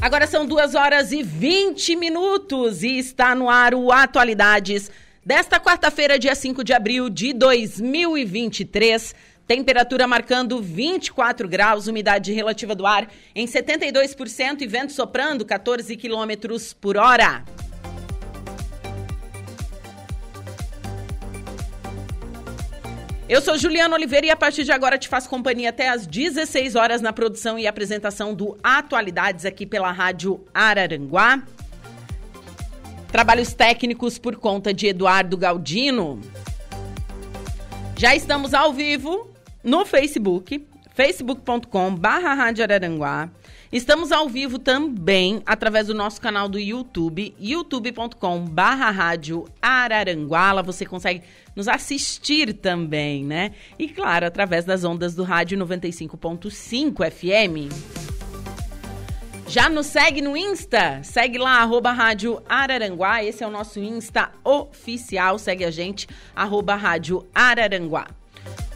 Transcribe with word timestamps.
Agora 0.00 0.26
são 0.26 0.46
duas 0.46 0.74
horas 0.74 1.12
e 1.12 1.22
20 1.22 1.94
minutos 1.94 2.82
e 2.82 2.98
está 2.98 3.34
no 3.34 3.50
ar 3.50 3.74
o 3.74 3.92
Atualidades 3.92 4.90
desta 5.22 5.60
quarta-feira, 5.60 6.18
dia 6.18 6.34
5 6.34 6.64
de 6.64 6.72
abril 6.72 7.10
de 7.10 7.34
2023. 7.34 9.14
Temperatura 9.46 10.06
marcando 10.06 10.62
24 10.62 11.46
graus, 11.46 11.86
umidade 11.86 12.32
relativa 12.32 12.74
do 12.74 12.86
ar 12.86 13.10
em 13.34 13.46
72% 13.46 14.62
e 14.62 14.66
vento 14.66 14.92
soprando 14.92 15.44
14 15.44 15.94
quilômetros 15.98 16.72
por 16.72 16.96
hora. 16.96 17.44
Eu 23.30 23.40
sou 23.40 23.56
Juliana 23.56 23.94
Oliveira 23.94 24.26
e 24.26 24.30
a 24.30 24.34
partir 24.34 24.64
de 24.64 24.72
agora 24.72 24.98
te 24.98 25.06
faço 25.06 25.30
companhia 25.30 25.68
até 25.68 25.88
às 25.88 26.04
16 26.04 26.74
horas 26.74 27.00
na 27.00 27.12
produção 27.12 27.56
e 27.56 27.64
apresentação 27.64 28.34
do 28.34 28.58
Atualidades 28.60 29.44
aqui 29.44 29.64
pela 29.64 29.92
Rádio 29.92 30.44
Araranguá. 30.52 31.40
Trabalhos 33.06 33.54
técnicos 33.54 34.18
por 34.18 34.34
conta 34.34 34.74
de 34.74 34.88
Eduardo 34.88 35.36
Galdino. 35.36 36.20
Já 37.96 38.16
estamos 38.16 38.52
ao 38.52 38.72
vivo 38.72 39.32
no 39.62 39.86
Facebook, 39.86 40.66
facebook.com 40.92 41.94
barra 41.94 42.34
Rádio 42.34 42.64
Araranguá. 42.64 43.30
Estamos 43.72 44.10
ao 44.10 44.28
vivo 44.28 44.58
também 44.58 45.42
através 45.46 45.86
do 45.86 45.94
nosso 45.94 46.20
canal 46.20 46.48
do 46.48 46.58
YouTube, 46.58 47.32
youtube.com 47.38 48.44
barra 48.44 48.90
Rádio 48.90 49.44
Araranguá. 49.62 50.50
Lá 50.50 50.60
você 50.60 50.84
consegue 50.84 51.22
nos 51.54 51.68
assistir 51.68 52.52
também, 52.52 53.24
né? 53.24 53.52
E 53.78 53.88
claro, 53.88 54.26
através 54.26 54.64
das 54.64 54.82
ondas 54.82 55.14
do 55.14 55.22
Rádio 55.22 55.56
95.5 55.56 57.12
FM. 57.12 57.72
Já 59.46 59.68
nos 59.68 59.86
segue 59.86 60.20
no 60.20 60.36
Insta? 60.36 61.00
Segue 61.04 61.38
lá, 61.38 61.60
arroba 61.60 61.92
Rádio 61.92 62.42
Araranguá. 62.48 63.22
Esse 63.22 63.44
é 63.44 63.46
o 63.46 63.52
nosso 63.52 63.78
Insta 63.78 64.32
oficial. 64.42 65.38
Segue 65.38 65.64
a 65.64 65.70
gente, 65.70 66.08
arroba 66.34 66.74
Rádio 66.74 67.24
Araranguá. 67.32 68.08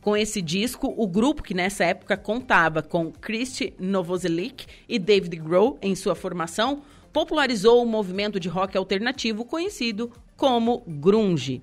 Com 0.01 0.17
esse 0.17 0.41
disco, 0.41 0.95
o 0.97 1.07
grupo, 1.07 1.43
que 1.43 1.55
nessa 1.55 1.85
época 1.85 2.17
contava 2.17 2.83
com 2.83 3.11
Christy 3.11 3.75
Novoselic 3.79 4.67
e 4.89 4.99
David 4.99 5.37
Grohl 5.37 5.77
em 5.83 5.95
sua 5.95 6.15
formação, 6.15 6.83
popularizou 7.13 7.83
o 7.83 7.87
movimento 7.87 8.39
de 8.39 8.49
rock 8.49 8.77
alternativo 8.77 9.45
conhecido 9.45 10.13
como 10.37 10.85
grunge. 10.87 11.63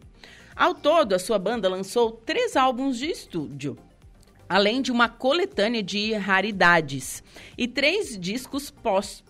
Ao 0.55 0.73
todo, 0.73 1.13
a 1.13 1.19
sua 1.19 1.39
banda 1.39 1.69
lançou 1.69 2.11
três 2.11 2.55
álbuns 2.55 2.97
de 2.97 3.07
estúdio, 3.07 3.77
além 4.47 4.81
de 4.81 4.91
uma 4.91 5.09
coletânea 5.09 5.81
de 5.81 6.13
raridades 6.13 7.23
e 7.57 7.67
três 7.67 8.17
discos 8.19 8.73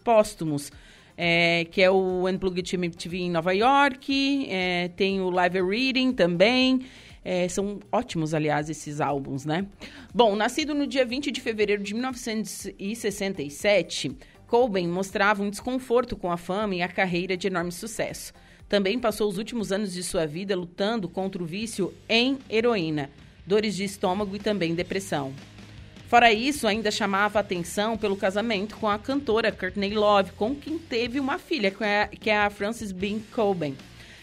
póstumos, 0.04 0.72
é, 1.18 1.66
que 1.72 1.82
é 1.82 1.90
o 1.90 2.28
Unplugged 2.28 2.76
MTV 2.76 3.18
em 3.18 3.32
Nova 3.32 3.54
York, 3.54 4.48
é, 4.50 4.90
tem 4.90 5.22
o 5.22 5.30
Live 5.30 5.62
Reading 5.62 6.12
também. 6.12 6.86
É, 7.28 7.50
são 7.50 7.80
ótimos, 7.92 8.36
aliás, 8.36 8.70
esses 8.70 9.02
álbuns, 9.02 9.46
né? 9.46 9.66
Bom, 10.14 10.36
nascido 10.36 10.76
no 10.76 10.86
dia 10.86 11.04
20 11.04 11.32
de 11.32 11.42
fevereiro 11.42 11.82
de 11.82 11.96
1967, 11.96 14.16
Cobain 14.46 14.88
mostrava 14.88 15.42
um 15.42 15.50
desconforto 15.50 16.16
com 16.16 16.32
a 16.32 16.38
fama 16.38 16.76
e 16.76 16.84
a 16.84 16.88
carreira 16.88 17.36
de 17.36 17.48
enorme 17.48 17.72
sucesso. 17.72 18.32
Também 18.70 19.00
passou 19.00 19.28
os 19.28 19.40
últimos 19.40 19.72
anos 19.72 19.92
de 19.92 20.04
sua 20.04 20.28
vida 20.28 20.56
lutando 20.56 21.10
contra 21.10 21.42
o 21.42 21.48
vício 21.48 21.92
em 22.08 22.38
heroína, 22.48 23.10
dores 23.44 23.76
de 23.76 23.86
estômago 23.86 24.36
e 24.36 24.40
também 24.40 24.76
depressão. 24.76 25.34
Fora 26.08 26.32
isso, 26.32 26.68
ainda 26.68 26.92
chamava 26.92 27.40
atenção 27.40 27.98
pelo 27.98 28.16
casamento 28.16 28.78
com 28.78 28.88
a 28.88 29.00
cantora 29.00 29.52
Courtney 29.52 29.96
Love, 29.96 30.34
com 30.34 30.54
quem 30.54 30.78
teve 30.78 31.20
uma 31.20 31.40
filha, 31.40 31.74
que 32.20 32.30
é 32.30 32.38
a 32.38 32.52
Frances 32.52 32.92
Bean 32.92 33.18
Cobain, 33.34 33.76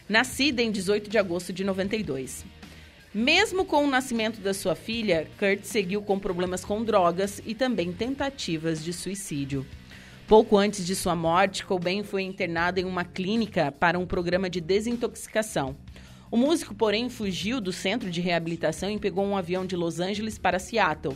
nascida 0.08 0.62
em 0.62 0.70
18 0.70 1.10
de 1.10 1.18
agosto 1.18 1.52
de 1.52 1.64
92. 1.64 2.51
Mesmo 3.14 3.66
com 3.66 3.84
o 3.84 3.90
nascimento 3.90 4.40
da 4.40 4.54
sua 4.54 4.74
filha, 4.74 5.28
Kurt 5.38 5.64
seguiu 5.64 6.00
com 6.00 6.18
problemas 6.18 6.64
com 6.64 6.82
drogas 6.82 7.42
e 7.44 7.54
também 7.54 7.92
tentativas 7.92 8.82
de 8.82 8.90
suicídio. 8.90 9.66
Pouco 10.26 10.56
antes 10.56 10.86
de 10.86 10.96
sua 10.96 11.14
morte, 11.14 11.66
Cobain 11.66 12.02
foi 12.02 12.22
internado 12.22 12.80
em 12.80 12.86
uma 12.86 13.04
clínica 13.04 13.70
para 13.70 13.98
um 13.98 14.06
programa 14.06 14.48
de 14.48 14.62
desintoxicação. 14.62 15.76
O 16.30 16.38
músico, 16.38 16.74
porém, 16.74 17.10
fugiu 17.10 17.60
do 17.60 17.70
centro 17.70 18.10
de 18.10 18.22
reabilitação 18.22 18.90
e 18.90 18.98
pegou 18.98 19.26
um 19.26 19.36
avião 19.36 19.66
de 19.66 19.76
Los 19.76 20.00
Angeles 20.00 20.38
para 20.38 20.58
Seattle. 20.58 21.14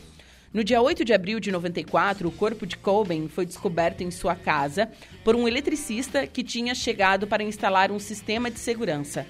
No 0.53 0.63
dia 0.63 0.83
8 0.83 1.03
de 1.03 1.15
abril 1.15 1.41
de 1.41 1.51
94, 1.51 2.29
o 2.29 2.33
corpo 2.33 2.67
de 2.67 2.77
Cobain 2.77 3.27
foi 3.27 3.47
descoberto 3.47 4.03
em 4.03 4.11
sua 4.11 4.35
casa 4.35 4.91
por 5.25 5.35
um 5.35 5.49
eletricista 5.49 6.27
que 6.27 6.45
tinha 6.45 6.75
chegado 6.75 7.27
para 7.27 7.43
instalar 7.43 7.91
um 7.91 7.99
sistema 7.99 8.51
de 8.51 8.59
segurança. 8.59 9.27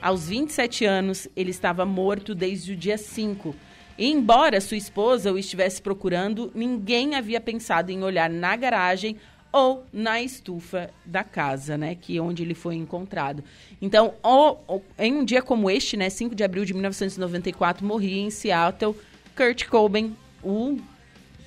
Aos 0.00 0.28
27 0.28 0.84
anos, 0.84 1.28
ele 1.34 1.50
estava 1.50 1.84
morto 1.84 2.34
desde 2.34 2.72
o 2.72 2.76
dia 2.76 2.96
5. 2.96 3.54
E 3.98 4.06
embora 4.06 4.60
sua 4.60 4.76
esposa 4.76 5.32
o 5.32 5.38
estivesse 5.38 5.82
procurando, 5.82 6.52
ninguém 6.54 7.16
havia 7.16 7.40
pensado 7.40 7.90
em 7.90 8.04
olhar 8.04 8.30
na 8.30 8.54
garagem 8.54 9.16
ou 9.50 9.84
na 9.92 10.22
estufa 10.22 10.90
da 11.04 11.24
casa, 11.24 11.76
né, 11.76 11.96
que 11.96 12.20
onde 12.20 12.42
ele 12.42 12.54
foi 12.54 12.76
encontrado. 12.76 13.42
Então, 13.82 14.14
o, 14.22 14.56
o, 14.68 14.82
em 14.98 15.14
um 15.14 15.24
dia 15.24 15.42
como 15.42 15.70
este, 15.70 15.96
né, 15.96 16.10
5 16.10 16.34
de 16.34 16.44
abril 16.44 16.64
de 16.64 16.74
1994, 16.74 17.84
morria 17.84 18.20
em 18.20 18.30
Seattle 18.30 18.94
Kurt 19.34 19.66
Cobain, 19.66 20.14
o, 20.44 20.78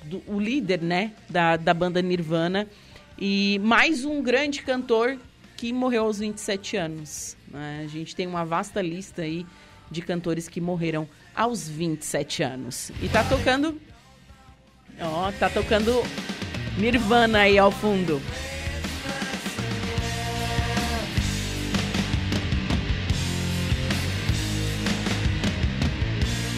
do, 0.04 0.22
o 0.26 0.38
líder, 0.38 0.82
né, 0.82 1.12
da, 1.30 1.56
da 1.56 1.72
banda 1.72 2.02
Nirvana, 2.02 2.68
e 3.16 3.58
mais 3.62 4.04
um 4.04 4.20
grande 4.20 4.62
cantor 4.62 5.16
que 5.56 5.72
morreu 5.72 6.04
aos 6.04 6.18
27 6.18 6.76
anos. 6.76 7.36
Né? 7.52 7.82
A 7.84 7.88
gente 7.88 8.16
tem 8.16 8.26
uma 8.26 8.44
vasta 8.44 8.80
lista 8.80 9.22
aí 9.22 9.46
de 9.90 10.00
cantores 10.00 10.48
que 10.48 10.60
morreram 10.60 11.06
aos 11.34 11.68
27 11.68 12.42
anos. 12.42 12.90
E 13.02 13.08
tá 13.08 13.22
tocando. 13.22 13.80
Ó, 15.00 15.30
tá 15.32 15.50
tocando 15.50 16.02
Nirvana 16.78 17.40
aí 17.40 17.58
ao 17.58 17.70
fundo. 17.70 18.20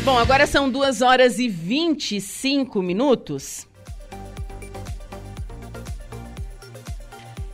Bom, 0.05 0.19
agora 0.19 0.47
são 0.47 0.71
2 0.71 1.01
horas 1.01 1.39
e 1.39 1.49
25 1.49 2.83
minutos. 2.83 3.67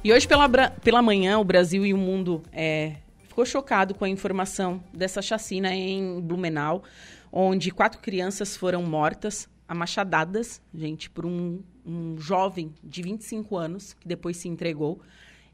E 0.03 0.13
hoje 0.13 0.27
pela, 0.27 0.49
pela 0.83 1.01
manhã, 1.01 1.39
o 1.39 1.45
Brasil 1.45 1.87
e 1.87 1.95
o 1.95 1.97
mundo 1.97 2.43
é, 2.53 2.95
ficou 3.31 3.47
chocado 3.47 3.95
com 3.95 4.05
a 4.05 4.09
informação 4.09 4.83
dessa 4.93 5.23
chacina 5.23 5.73
em 5.73 6.21
Blumenau, 6.21 6.83
onde 7.31 7.71
quatro 7.71 8.01
crianças 8.01 8.57
foram 8.57 8.83
mortas, 8.83 9.49
amachadadas, 9.69 10.61
gente, 10.75 11.09
por 11.09 11.25
um, 11.25 11.63
um 11.87 12.19
jovem 12.19 12.75
de 12.83 13.03
25 13.03 13.57
anos, 13.57 13.93
que 13.93 14.09
depois 14.09 14.37
se 14.37 14.49
entregou. 14.49 15.01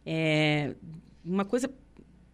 É 0.06 0.74
uma 1.22 1.44
coisa 1.44 1.70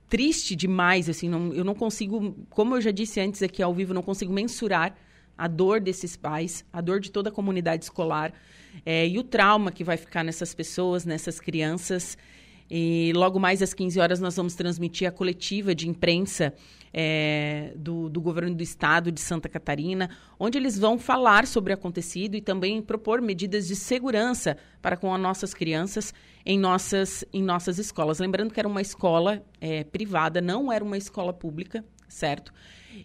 triste 0.09 0.55
demais, 0.55 1.09
assim, 1.09 1.29
não, 1.29 1.53
eu 1.53 1.65
não 1.65 1.75
consigo, 1.75 2.37
como 2.49 2.77
eu 2.77 2.81
já 2.81 2.93
disse 2.93 3.19
antes 3.19 3.43
aqui 3.43 3.61
ao 3.61 3.75
vivo, 3.75 3.93
não 3.93 4.03
consigo 4.03 4.33
mensurar 4.33 4.95
a 5.37 5.49
dor 5.49 5.81
desses 5.81 6.15
pais, 6.15 6.65
a 6.73 6.81
dor 6.81 7.01
de 7.01 7.11
toda 7.11 7.31
a 7.31 7.33
comunidade 7.33 7.83
escolar 7.83 8.33
é, 8.87 9.09
e 9.09 9.19
o 9.19 9.25
trauma 9.25 9.73
que 9.73 9.83
vai 9.83 9.97
ficar 9.97 10.23
nessas 10.23 10.55
pessoas, 10.55 11.05
nessas 11.05 11.41
crianças. 11.41 12.17
E 12.75 13.13
logo 13.15 13.39
mais 13.39 13.61
às 13.61 13.75
15 13.75 14.01
horas 14.01 14.19
nós 14.19 14.35
vamos 14.35 14.55
transmitir 14.55 15.07
a 15.07 15.13
coletiva 15.13 15.75
de 15.75 15.87
imprensa 15.87 16.55
é, 16.91 17.75
do, 17.77 18.09
do, 18.09 18.19
governo 18.19 18.55
do 18.55 18.63
estado 18.63 19.13
de 19.13 19.21
Santa 19.21 19.47
Catarina, 19.47 20.09
onde 20.41 20.57
eles 20.57 20.79
vão 20.79 20.99
falar 20.99 21.47
sobre 21.47 21.71
o 21.71 21.75
acontecido 21.75 22.35
e 22.35 22.41
também 22.41 22.81
propor 22.81 23.21
medidas 23.21 23.69
de 23.69 23.77
segurança 23.77 24.57
para 24.81 24.97
com 24.97 25.15
as 25.15 25.21
nossas 25.21 25.53
crianças 25.53 26.15
em 26.47 26.59
nossas, 26.59 27.23
em 27.31 27.43
nossas 27.43 27.79
escolas. 27.79 28.19
Lembrando 28.19 28.55
que 28.55 28.59
era 28.59 28.69
uma 28.69 28.81
escola 28.81 29.45
é, 29.61 29.85
privada, 29.85 30.41
não 30.41 30.73
era 30.73 30.83
uma 30.83 30.97
escola 30.97 31.35
pública, 31.35 31.85
certo? 32.09 32.55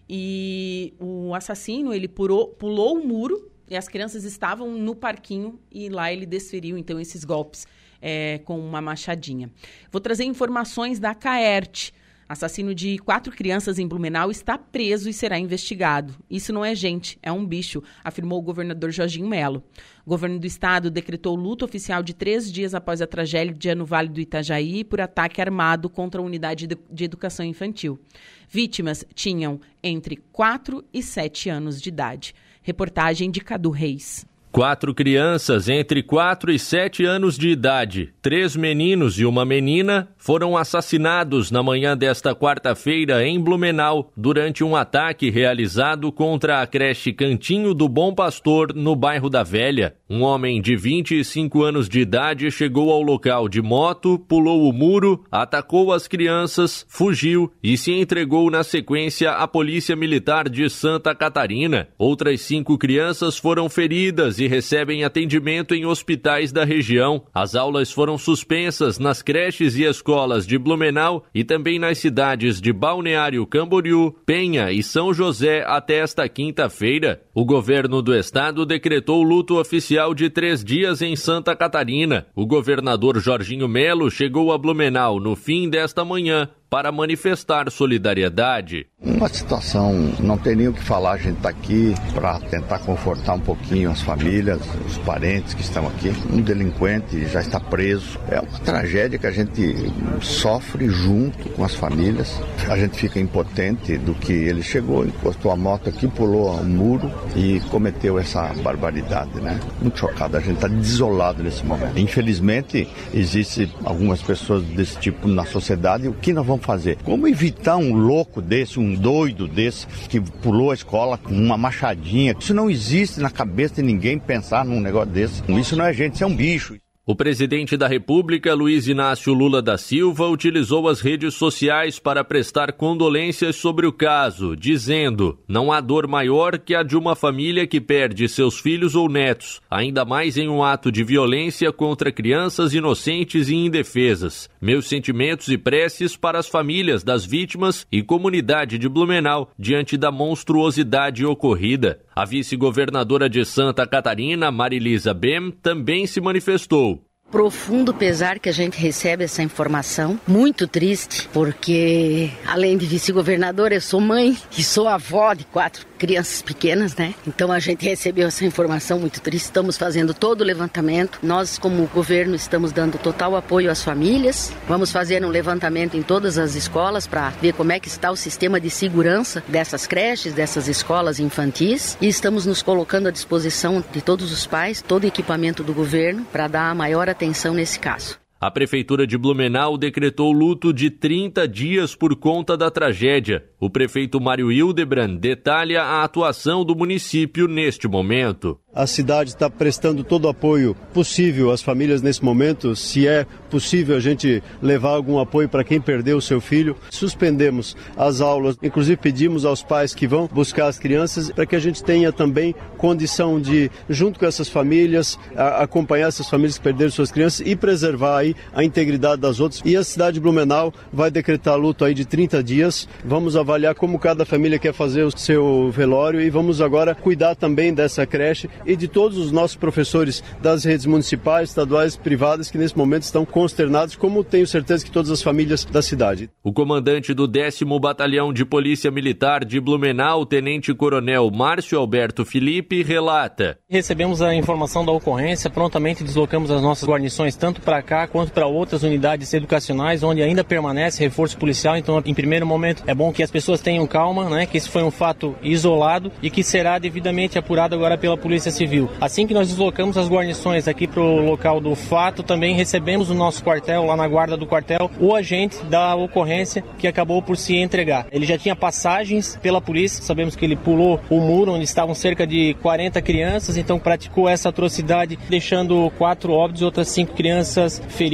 E 0.08 0.94
o 0.98 1.34
assassino, 1.34 1.92
ele 1.92 2.08
pulou, 2.08 2.48
pulou 2.48 2.98
o 2.98 3.06
muro 3.06 3.50
e 3.68 3.76
as 3.76 3.86
crianças 3.86 4.24
estavam 4.24 4.78
no 4.78 4.96
parquinho 4.96 5.60
e 5.70 5.90
lá 5.90 6.10
ele 6.10 6.24
desferiu, 6.24 6.78
então, 6.78 6.98
esses 6.98 7.22
golpes 7.22 7.66
é, 8.00 8.40
com 8.44 8.58
uma 8.58 8.80
machadinha. 8.80 9.50
Vou 9.90 10.00
trazer 10.00 10.24
informações 10.24 10.98
da 10.98 11.14
Caerte. 11.14 11.92
Assassino 12.28 12.74
de 12.74 12.98
quatro 12.98 13.32
crianças 13.32 13.78
em 13.78 13.88
Blumenau 13.88 14.30
está 14.30 14.58
preso 14.58 15.08
e 15.08 15.14
será 15.14 15.38
investigado. 15.38 16.14
Isso 16.28 16.52
não 16.52 16.62
é 16.62 16.74
gente, 16.74 17.18
é 17.22 17.32
um 17.32 17.44
bicho, 17.44 17.82
afirmou 18.04 18.38
o 18.38 18.42
governador 18.42 18.90
Jorginho 18.90 19.26
Melo. 19.26 19.64
O 20.04 20.10
governo 20.10 20.38
do 20.38 20.46
estado 20.46 20.90
decretou 20.90 21.34
luto 21.34 21.64
oficial 21.64 22.02
de 22.02 22.12
três 22.12 22.52
dias 22.52 22.74
após 22.74 23.00
a 23.00 23.06
tragédia 23.06 23.74
no 23.74 23.86
Vale 23.86 24.10
do 24.10 24.20
Itajaí 24.20 24.84
por 24.84 25.00
ataque 25.00 25.40
armado 25.40 25.88
contra 25.88 26.20
a 26.20 26.24
unidade 26.24 26.66
de 26.66 27.04
educação 27.04 27.46
infantil. 27.46 27.98
Vítimas 28.46 29.06
tinham 29.14 29.58
entre 29.82 30.16
4 30.30 30.84
e 30.92 31.02
7 31.02 31.48
anos 31.48 31.80
de 31.80 31.88
idade. 31.88 32.34
Reportagem 32.62 33.30
de 33.30 33.40
Cadu 33.40 33.70
Reis. 33.70 34.26
Quatro 34.50 34.94
crianças 34.94 35.68
entre 35.68 36.02
4 36.02 36.50
e 36.50 36.58
7 36.58 37.04
anos 37.04 37.36
de 37.36 37.48
idade, 37.50 38.12
três 38.22 38.56
meninos 38.56 39.20
e 39.20 39.24
uma 39.24 39.44
menina, 39.44 40.08
foram 40.16 40.56
assassinados 40.56 41.50
na 41.50 41.62
manhã 41.62 41.96
desta 41.96 42.34
quarta-feira 42.34 43.24
em 43.26 43.38
Blumenau 43.38 44.10
durante 44.16 44.64
um 44.64 44.74
ataque 44.74 45.30
realizado 45.30 46.10
contra 46.10 46.62
a 46.62 46.66
creche 46.66 47.12
Cantinho 47.12 47.74
do 47.74 47.88
Bom 47.88 48.14
Pastor, 48.14 48.74
no 48.74 48.96
bairro 48.96 49.28
da 49.28 49.42
Velha. 49.42 49.94
Um 50.08 50.22
homem 50.22 50.60
de 50.62 50.74
25 50.74 51.62
anos 51.62 51.88
de 51.88 52.00
idade 52.00 52.50
chegou 52.50 52.90
ao 52.90 53.02
local 53.02 53.48
de 53.48 53.60
moto, 53.60 54.18
pulou 54.18 54.68
o 54.68 54.72
muro, 54.72 55.24
atacou 55.30 55.92
as 55.92 56.08
crianças, 56.08 56.86
fugiu 56.88 57.52
e 57.62 57.76
se 57.76 57.92
entregou 57.92 58.50
na 58.50 58.64
sequência 58.64 59.32
à 59.32 59.46
Polícia 59.46 59.94
Militar 59.94 60.48
de 60.48 60.68
Santa 60.70 61.14
Catarina. 61.14 61.88
Outras 61.98 62.40
cinco 62.40 62.78
crianças 62.78 63.36
foram 63.36 63.68
feridas 63.68 64.37
e 64.38 64.46
recebem 64.46 65.04
atendimento 65.04 65.74
em 65.74 65.86
hospitais 65.86 66.52
da 66.52 66.64
região. 66.64 67.24
As 67.34 67.54
aulas 67.54 67.90
foram 67.90 68.18
suspensas 68.18 68.98
nas 68.98 69.22
creches 69.22 69.76
e 69.76 69.84
escolas 69.84 70.46
de 70.46 70.58
Blumenau 70.58 71.24
e 71.34 71.44
também 71.44 71.78
nas 71.78 71.98
cidades 71.98 72.60
de 72.60 72.72
Balneário 72.72 73.46
Camboriú, 73.46 74.14
Penha 74.24 74.70
e 74.72 74.82
São 74.82 75.12
José 75.12 75.64
até 75.66 75.98
esta 75.98 76.28
quinta-feira. 76.28 77.22
O 77.34 77.44
governo 77.44 78.02
do 78.02 78.14
estado 78.14 78.66
decretou 78.66 79.22
luto 79.22 79.58
oficial 79.58 80.14
de 80.14 80.28
três 80.28 80.64
dias 80.64 81.02
em 81.02 81.16
Santa 81.16 81.54
Catarina. 81.54 82.26
O 82.34 82.46
governador 82.46 83.18
Jorginho 83.20 83.68
Melo 83.68 84.10
chegou 84.10 84.52
a 84.52 84.58
Blumenau 84.58 85.20
no 85.20 85.34
fim 85.34 85.68
desta 85.68 86.04
manhã 86.04 86.48
para 86.70 86.92
manifestar 86.92 87.70
solidariedade. 87.70 88.86
Uma 89.00 89.28
situação, 89.28 89.92
não 90.20 90.36
tem 90.36 90.56
nem 90.56 90.68
o 90.68 90.72
que 90.72 90.82
falar, 90.82 91.12
a 91.12 91.16
gente 91.16 91.36
está 91.36 91.48
aqui 91.48 91.94
para 92.12 92.38
tentar 92.40 92.80
confortar 92.80 93.34
um 93.34 93.40
pouquinho 93.40 93.90
as 93.90 94.02
famílias, 94.02 94.60
os 94.86 94.98
parentes 94.98 95.54
que 95.54 95.62
estão 95.62 95.86
aqui. 95.86 96.12
Um 96.30 96.42
delinquente 96.42 97.26
já 97.26 97.40
está 97.40 97.58
preso. 97.58 98.18
É 98.28 98.40
uma 98.40 98.58
tragédia 98.60 99.18
que 99.18 99.26
a 99.26 99.30
gente 99.30 99.74
sofre 100.20 100.88
junto 100.88 101.48
com 101.50 101.64
as 101.64 101.74
famílias. 101.74 102.40
A 102.68 102.76
gente 102.76 102.98
fica 102.98 103.18
impotente 103.18 103.96
do 103.98 104.14
que 104.14 104.32
ele 104.32 104.62
chegou, 104.62 105.06
encostou 105.06 105.52
a 105.52 105.56
moto 105.56 105.88
aqui, 105.88 106.06
pulou 106.06 106.60
um 106.60 106.64
muro 106.64 107.10
e 107.36 107.60
cometeu 107.70 108.18
essa 108.18 108.52
barbaridade, 108.62 109.40
né? 109.40 109.58
Muito 109.80 109.98
chocado, 109.98 110.36
a 110.36 110.40
gente 110.40 110.56
está 110.56 110.68
desolado 110.68 111.42
nesse 111.42 111.64
momento. 111.64 111.98
Infelizmente, 111.98 112.88
existem 113.14 113.72
algumas 113.84 114.20
pessoas 114.20 114.62
desse 114.64 114.98
tipo 114.98 115.28
na 115.28 115.44
sociedade. 115.44 116.08
O 116.08 116.12
que 116.12 116.32
nós 116.32 116.44
vamos 116.44 116.57
vão 116.58 116.64
fazer? 116.64 116.98
Como 117.04 117.26
evitar 117.26 117.76
um 117.76 117.94
louco 117.94 118.42
desse, 118.42 118.78
um 118.78 118.94
doido 118.94 119.46
desse, 119.46 119.86
que 120.08 120.20
pulou 120.20 120.70
a 120.70 120.74
escola 120.74 121.16
com 121.16 121.32
uma 121.32 121.56
machadinha? 121.56 122.36
Isso 122.38 122.52
não 122.52 122.68
existe 122.68 123.20
na 123.20 123.30
cabeça 123.30 123.76
de 123.76 123.82
ninguém 123.82 124.18
pensar 124.18 124.64
num 124.64 124.80
negócio 124.80 125.10
desse. 125.10 125.42
Isso 125.48 125.76
não 125.76 125.84
é 125.84 125.92
gente, 125.92 126.14
isso 126.14 126.24
é 126.24 126.26
um 126.26 126.34
bicho. 126.34 126.76
O 127.10 127.16
presidente 127.16 127.74
da 127.74 127.88
República, 127.88 128.52
Luiz 128.52 128.86
Inácio 128.86 129.32
Lula 129.32 129.62
da 129.62 129.78
Silva, 129.78 130.28
utilizou 130.28 130.86
as 130.86 131.00
redes 131.00 131.32
sociais 131.32 131.98
para 131.98 132.22
prestar 132.22 132.70
condolências 132.74 133.56
sobre 133.56 133.86
o 133.86 133.92
caso, 133.92 134.54
dizendo: 134.54 135.38
Não 135.48 135.72
há 135.72 135.80
dor 135.80 136.06
maior 136.06 136.58
que 136.58 136.74
a 136.74 136.82
de 136.82 136.98
uma 136.98 137.16
família 137.16 137.66
que 137.66 137.80
perde 137.80 138.28
seus 138.28 138.60
filhos 138.60 138.94
ou 138.94 139.08
netos, 139.08 139.58
ainda 139.70 140.04
mais 140.04 140.36
em 140.36 140.50
um 140.50 140.62
ato 140.62 140.92
de 140.92 141.02
violência 141.02 141.72
contra 141.72 142.12
crianças 142.12 142.74
inocentes 142.74 143.48
e 143.48 143.54
indefesas. 143.54 144.50
Meus 144.60 144.86
sentimentos 144.86 145.48
e 145.48 145.56
preces 145.56 146.14
para 146.14 146.38
as 146.38 146.46
famílias 146.46 147.02
das 147.02 147.24
vítimas 147.24 147.86
e 147.90 148.02
comunidade 148.02 148.76
de 148.76 148.86
Blumenau 148.86 149.50
diante 149.58 149.96
da 149.96 150.12
monstruosidade 150.12 151.24
ocorrida. 151.24 152.00
A 152.18 152.24
vice-governadora 152.24 153.30
de 153.30 153.44
Santa 153.44 153.86
Catarina, 153.86 154.50
Marilisa 154.50 155.14
Bem, 155.14 155.52
também 155.52 156.04
se 156.04 156.20
manifestou 156.20 157.07
profundo 157.30 157.92
pesar 157.92 158.38
que 158.38 158.48
a 158.48 158.52
gente 158.52 158.78
recebe 158.78 159.24
essa 159.24 159.42
informação. 159.42 160.18
Muito 160.26 160.66
triste, 160.66 161.28
porque 161.32 162.30
além 162.46 162.76
de 162.76 162.86
vice-governadora, 162.86 163.74
eu 163.74 163.80
sou 163.80 164.00
mãe 164.00 164.36
e 164.56 164.64
sou 164.64 164.88
avó 164.88 165.34
de 165.34 165.44
quatro 165.44 165.86
crianças 165.98 166.40
pequenas, 166.40 166.94
né? 166.94 167.12
Então 167.26 167.50
a 167.50 167.58
gente 167.58 167.84
recebeu 167.84 168.28
essa 168.28 168.44
informação 168.44 169.00
muito 169.00 169.20
triste. 169.20 169.46
Estamos 169.46 169.76
fazendo 169.76 170.14
todo 170.14 170.42
o 170.42 170.44
levantamento. 170.44 171.18
Nós, 171.22 171.58
como 171.58 171.86
governo, 171.92 172.36
estamos 172.36 172.70
dando 172.70 172.98
total 172.98 173.34
apoio 173.34 173.70
às 173.70 173.82
famílias. 173.82 174.52
Vamos 174.68 174.92
fazer 174.92 175.24
um 175.24 175.28
levantamento 175.28 175.96
em 175.96 176.02
todas 176.02 176.38
as 176.38 176.54
escolas 176.54 177.06
para 177.06 177.30
ver 177.30 177.52
como 177.52 177.72
é 177.72 177.80
que 177.80 177.88
está 177.88 178.12
o 178.12 178.16
sistema 178.16 178.60
de 178.60 178.70
segurança 178.70 179.42
dessas 179.48 179.88
creches, 179.88 180.32
dessas 180.32 180.68
escolas 180.68 181.18
infantis. 181.18 181.98
E 182.00 182.06
estamos 182.06 182.46
nos 182.46 182.62
colocando 182.62 183.08
à 183.08 183.10
disposição 183.10 183.84
de 183.92 184.00
todos 184.00 184.32
os 184.32 184.46
pais, 184.46 184.80
todo 184.80 185.02
o 185.02 185.06
equipamento 185.06 185.64
do 185.64 185.74
governo 185.74 186.24
para 186.30 186.46
dar 186.46 186.70
a 186.70 186.74
maior 186.74 187.08
atenção 187.08 187.17
nesse 187.54 187.78
caso. 187.78 188.27
A 188.40 188.52
Prefeitura 188.52 189.04
de 189.04 189.18
Blumenau 189.18 189.76
decretou 189.76 190.30
luto 190.30 190.72
de 190.72 190.90
30 190.90 191.48
dias 191.48 191.96
por 191.96 192.14
conta 192.14 192.56
da 192.56 192.70
tragédia. 192.70 193.44
O 193.58 193.68
prefeito 193.68 194.20
Mário 194.20 194.52
Hildebrand 194.52 195.16
detalha 195.16 195.82
a 195.82 196.04
atuação 196.04 196.64
do 196.64 196.76
município 196.76 197.48
neste 197.48 197.88
momento. 197.88 198.56
A 198.72 198.86
cidade 198.86 199.30
está 199.30 199.50
prestando 199.50 200.04
todo 200.04 200.26
o 200.26 200.28
apoio 200.28 200.76
possível 200.94 201.50
às 201.50 201.60
famílias 201.60 202.00
nesse 202.00 202.24
momento. 202.24 202.76
Se 202.76 203.08
é 203.08 203.26
possível 203.50 203.96
a 203.96 204.00
gente 204.00 204.40
levar 204.62 204.90
algum 204.90 205.18
apoio 205.18 205.48
para 205.48 205.64
quem 205.64 205.80
perdeu 205.80 206.18
o 206.18 206.22
seu 206.22 206.40
filho, 206.40 206.76
suspendemos 206.88 207.76
as 207.96 208.20
aulas. 208.20 208.56
Inclusive 208.62 208.96
pedimos 208.96 209.44
aos 209.44 209.64
pais 209.64 209.92
que 209.92 210.06
vão 210.06 210.28
buscar 210.32 210.68
as 210.68 210.78
crianças 210.78 211.32
para 211.32 211.44
que 211.44 211.56
a 211.56 211.58
gente 211.58 211.82
tenha 211.82 212.12
também 212.12 212.54
condição 212.76 213.40
de, 213.40 213.68
junto 213.90 214.20
com 214.20 214.26
essas 214.26 214.48
famílias, 214.48 215.18
acompanhar 215.34 216.06
essas 216.06 216.28
famílias 216.28 216.56
que 216.56 216.62
perderam 216.62 216.92
suas 216.92 217.10
crianças 217.10 217.44
e 217.44 217.56
preservar 217.56 218.27
aí 218.28 218.36
a 218.52 218.64
integridade 218.64 219.20
das 219.20 219.40
outras. 219.40 219.62
E 219.64 219.76
a 219.76 219.84
cidade 219.84 220.14
de 220.14 220.20
Blumenau 220.20 220.72
vai 220.92 221.10
decretar 221.10 221.56
luto 221.56 221.84
aí 221.84 221.94
de 221.94 222.04
30 222.04 222.42
dias. 222.42 222.88
Vamos 223.04 223.36
avaliar 223.36 223.74
como 223.74 223.98
cada 223.98 224.24
família 224.24 224.58
quer 224.58 224.72
fazer 224.72 225.02
o 225.02 225.16
seu 225.16 225.70
velório 225.70 226.20
e 226.20 226.30
vamos 226.30 226.60
agora 226.60 226.94
cuidar 226.94 227.34
também 227.34 227.72
dessa 227.72 228.06
creche 228.06 228.48
e 228.66 228.76
de 228.76 228.88
todos 228.88 229.16
os 229.18 229.32
nossos 229.32 229.56
professores 229.56 230.22
das 230.40 230.64
redes 230.64 230.86
municipais, 230.86 231.50
estaduais 231.50 231.94
e 231.94 231.98
privadas 231.98 232.50
que 232.50 232.58
nesse 232.58 232.76
momento 232.76 233.02
estão 233.02 233.24
consternados, 233.24 233.96
como 233.96 234.24
tenho 234.24 234.46
certeza 234.46 234.84
que 234.84 234.90
todas 234.90 235.10
as 235.10 235.22
famílias 235.22 235.64
da 235.64 235.82
cidade. 235.82 236.30
O 236.42 236.52
comandante 236.52 237.14
do 237.14 237.26
10 237.26 237.60
Batalhão 237.80 238.32
de 238.32 238.44
Polícia 238.44 238.90
Militar 238.90 239.44
de 239.44 239.60
Blumenau, 239.60 240.26
Tenente 240.26 240.74
Coronel 240.74 241.30
Márcio 241.30 241.78
Alberto 241.78 242.24
Felipe, 242.24 242.82
relata: 242.82 243.58
Recebemos 243.68 244.20
a 244.22 244.34
informação 244.34 244.84
da 244.84 244.92
ocorrência, 244.92 245.50
prontamente 245.50 246.04
deslocamos 246.04 246.50
as 246.50 246.62
nossas 246.62 246.88
guarnições 246.88 247.36
tanto 247.36 247.60
para 247.60 247.80
cá 247.82 248.06
quanto 248.06 248.17
quanto 248.18 248.32
para 248.32 248.48
outras 248.48 248.82
unidades 248.82 249.32
educacionais, 249.32 250.02
onde 250.02 250.20
ainda 250.20 250.42
permanece 250.42 251.04
reforço 251.04 251.38
policial. 251.38 251.76
Então, 251.76 252.02
em 252.04 252.12
primeiro 252.12 252.44
momento, 252.44 252.82
é 252.84 252.92
bom 252.92 253.12
que 253.12 253.22
as 253.22 253.30
pessoas 253.30 253.60
tenham 253.60 253.86
calma, 253.86 254.28
né? 254.28 254.44
Que 254.44 254.56
esse 254.56 254.68
foi 254.68 254.82
um 254.82 254.90
fato 254.90 255.36
isolado 255.40 256.10
e 256.20 256.28
que 256.28 256.42
será 256.42 256.80
devidamente 256.80 257.38
apurado 257.38 257.76
agora 257.76 257.96
pela 257.96 258.16
Polícia 258.16 258.50
Civil. 258.50 258.90
Assim 259.00 259.24
que 259.24 259.32
nós 259.32 259.46
deslocamos 259.46 259.96
as 259.96 260.08
guarnições 260.08 260.66
aqui 260.66 260.88
para 260.88 261.00
o 261.00 261.24
local 261.24 261.60
do 261.60 261.76
fato, 261.76 262.24
também 262.24 262.56
recebemos 262.56 263.08
no 263.08 263.14
nosso 263.14 263.40
quartel, 263.44 263.84
lá 263.84 263.94
na 263.94 264.08
guarda 264.08 264.36
do 264.36 264.44
quartel, 264.44 264.90
o 264.98 265.14
agente 265.14 265.64
da 265.66 265.94
ocorrência 265.94 266.64
que 266.76 266.88
acabou 266.88 267.22
por 267.22 267.36
se 267.36 267.54
entregar. 267.54 268.08
Ele 268.10 268.26
já 268.26 268.36
tinha 268.36 268.56
passagens 268.56 269.38
pela 269.40 269.60
polícia, 269.60 270.02
sabemos 270.02 270.34
que 270.34 270.44
ele 270.44 270.56
pulou 270.56 271.00
o 271.08 271.20
muro 271.20 271.52
onde 271.52 271.62
estavam 271.62 271.94
cerca 271.94 272.26
de 272.26 272.54
40 272.62 273.00
crianças, 273.00 273.56
então 273.56 273.78
praticou 273.78 274.28
essa 274.28 274.48
atrocidade, 274.48 275.16
deixando 275.30 275.88
quatro 275.96 276.32
óbitos 276.32 276.62
e 276.62 276.64
outras 276.64 276.88
cinco 276.88 277.14
crianças 277.14 277.80
feridas 277.86 278.07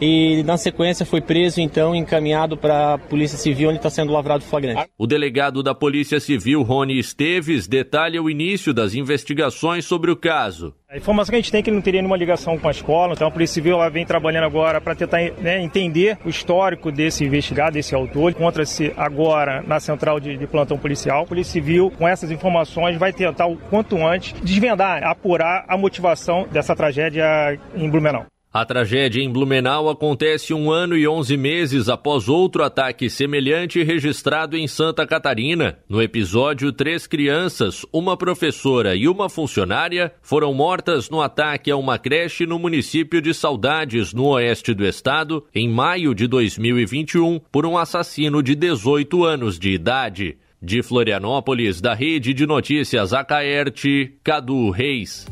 e 0.00 0.42
na 0.44 0.56
sequência 0.56 1.06
foi 1.06 1.20
preso 1.20 1.60
então 1.60 1.94
encaminhado 1.94 2.56
para 2.56 2.94
a 2.94 2.98
Polícia 2.98 3.38
Civil 3.38 3.70
onde 3.70 3.78
está 3.78 3.90
sendo 3.90 4.12
lavrado 4.12 4.44
o 4.44 4.46
flagrante. 4.46 4.88
O 4.96 5.06
delegado 5.06 5.62
da 5.62 5.74
Polícia 5.74 6.20
Civil, 6.20 6.62
Rony 6.62 6.98
Esteves, 6.98 7.66
detalha 7.66 8.22
o 8.22 8.30
início 8.30 8.72
das 8.74 8.94
investigações 8.94 9.84
sobre 9.84 10.10
o 10.10 10.16
caso. 10.16 10.74
A 10.90 10.96
informação 10.96 11.32
que 11.32 11.36
a 11.36 11.38
gente 11.38 11.52
tem 11.52 11.58
é 11.58 11.62
que 11.62 11.68
ele 11.68 11.76
não 11.76 11.82
teria 11.82 12.00
nenhuma 12.00 12.16
ligação 12.16 12.56
com 12.56 12.66
a 12.66 12.70
escola, 12.70 13.12
então 13.12 13.28
a 13.28 13.30
Polícia 13.30 13.54
Civil 13.54 13.74
ela 13.74 13.90
vem 13.90 14.06
trabalhando 14.06 14.44
agora 14.44 14.80
para 14.80 14.94
tentar 14.94 15.18
né, 15.38 15.62
entender 15.62 16.18
o 16.24 16.30
histórico 16.30 16.90
desse 16.90 17.24
investigado, 17.24 17.72
desse 17.72 17.94
autor. 17.94 18.30
Encontra-se 18.30 18.92
agora 18.96 19.62
na 19.66 19.80
central 19.80 20.18
de, 20.18 20.38
de, 20.38 20.46
plantão 20.46 20.78
policial. 20.78 21.24
A 21.24 21.26
Polícia 21.26 21.52
Civil, 21.52 21.90
com 21.90 22.08
essas 22.08 22.30
informações, 22.30 22.96
vai 22.96 23.12
tentar 23.12 23.46
o 23.46 23.56
quanto 23.56 23.98
antes 23.98 24.32
desvendar, 24.40 25.04
apurar 25.04 25.66
a 25.68 25.76
motivação 25.76 26.48
dessa 26.50 26.74
tragédia 26.74 27.58
em 27.76 27.90
Blumenau. 27.90 28.24
A 28.58 28.64
tragédia 28.64 29.22
em 29.22 29.30
Blumenau 29.30 29.88
acontece 29.88 30.52
um 30.52 30.68
ano 30.68 30.96
e 30.96 31.06
onze 31.06 31.36
meses 31.36 31.88
após 31.88 32.28
outro 32.28 32.64
ataque 32.64 33.08
semelhante 33.08 33.84
registrado 33.84 34.56
em 34.56 34.66
Santa 34.66 35.06
Catarina. 35.06 35.78
No 35.88 36.02
episódio, 36.02 36.72
três 36.72 37.06
crianças, 37.06 37.86
uma 37.92 38.16
professora 38.16 38.96
e 38.96 39.06
uma 39.06 39.28
funcionária 39.28 40.12
foram 40.20 40.52
mortas 40.52 41.08
no 41.08 41.22
ataque 41.22 41.70
a 41.70 41.76
uma 41.76 42.00
creche 42.00 42.46
no 42.46 42.58
município 42.58 43.22
de 43.22 43.32
Saudades, 43.32 44.12
no 44.12 44.26
oeste 44.26 44.74
do 44.74 44.84
estado, 44.84 45.46
em 45.54 45.68
maio 45.68 46.12
de 46.12 46.26
2021, 46.26 47.38
por 47.52 47.64
um 47.64 47.78
assassino 47.78 48.42
de 48.42 48.56
18 48.56 49.22
anos 49.22 49.56
de 49.56 49.70
idade. 49.70 50.36
De 50.60 50.82
Florianópolis, 50.82 51.80
da 51.80 51.94
Rede 51.94 52.34
de 52.34 52.44
Notícias 52.44 53.12
Acaerte, 53.12 54.14
Cadu 54.24 54.70
Reis. 54.70 55.28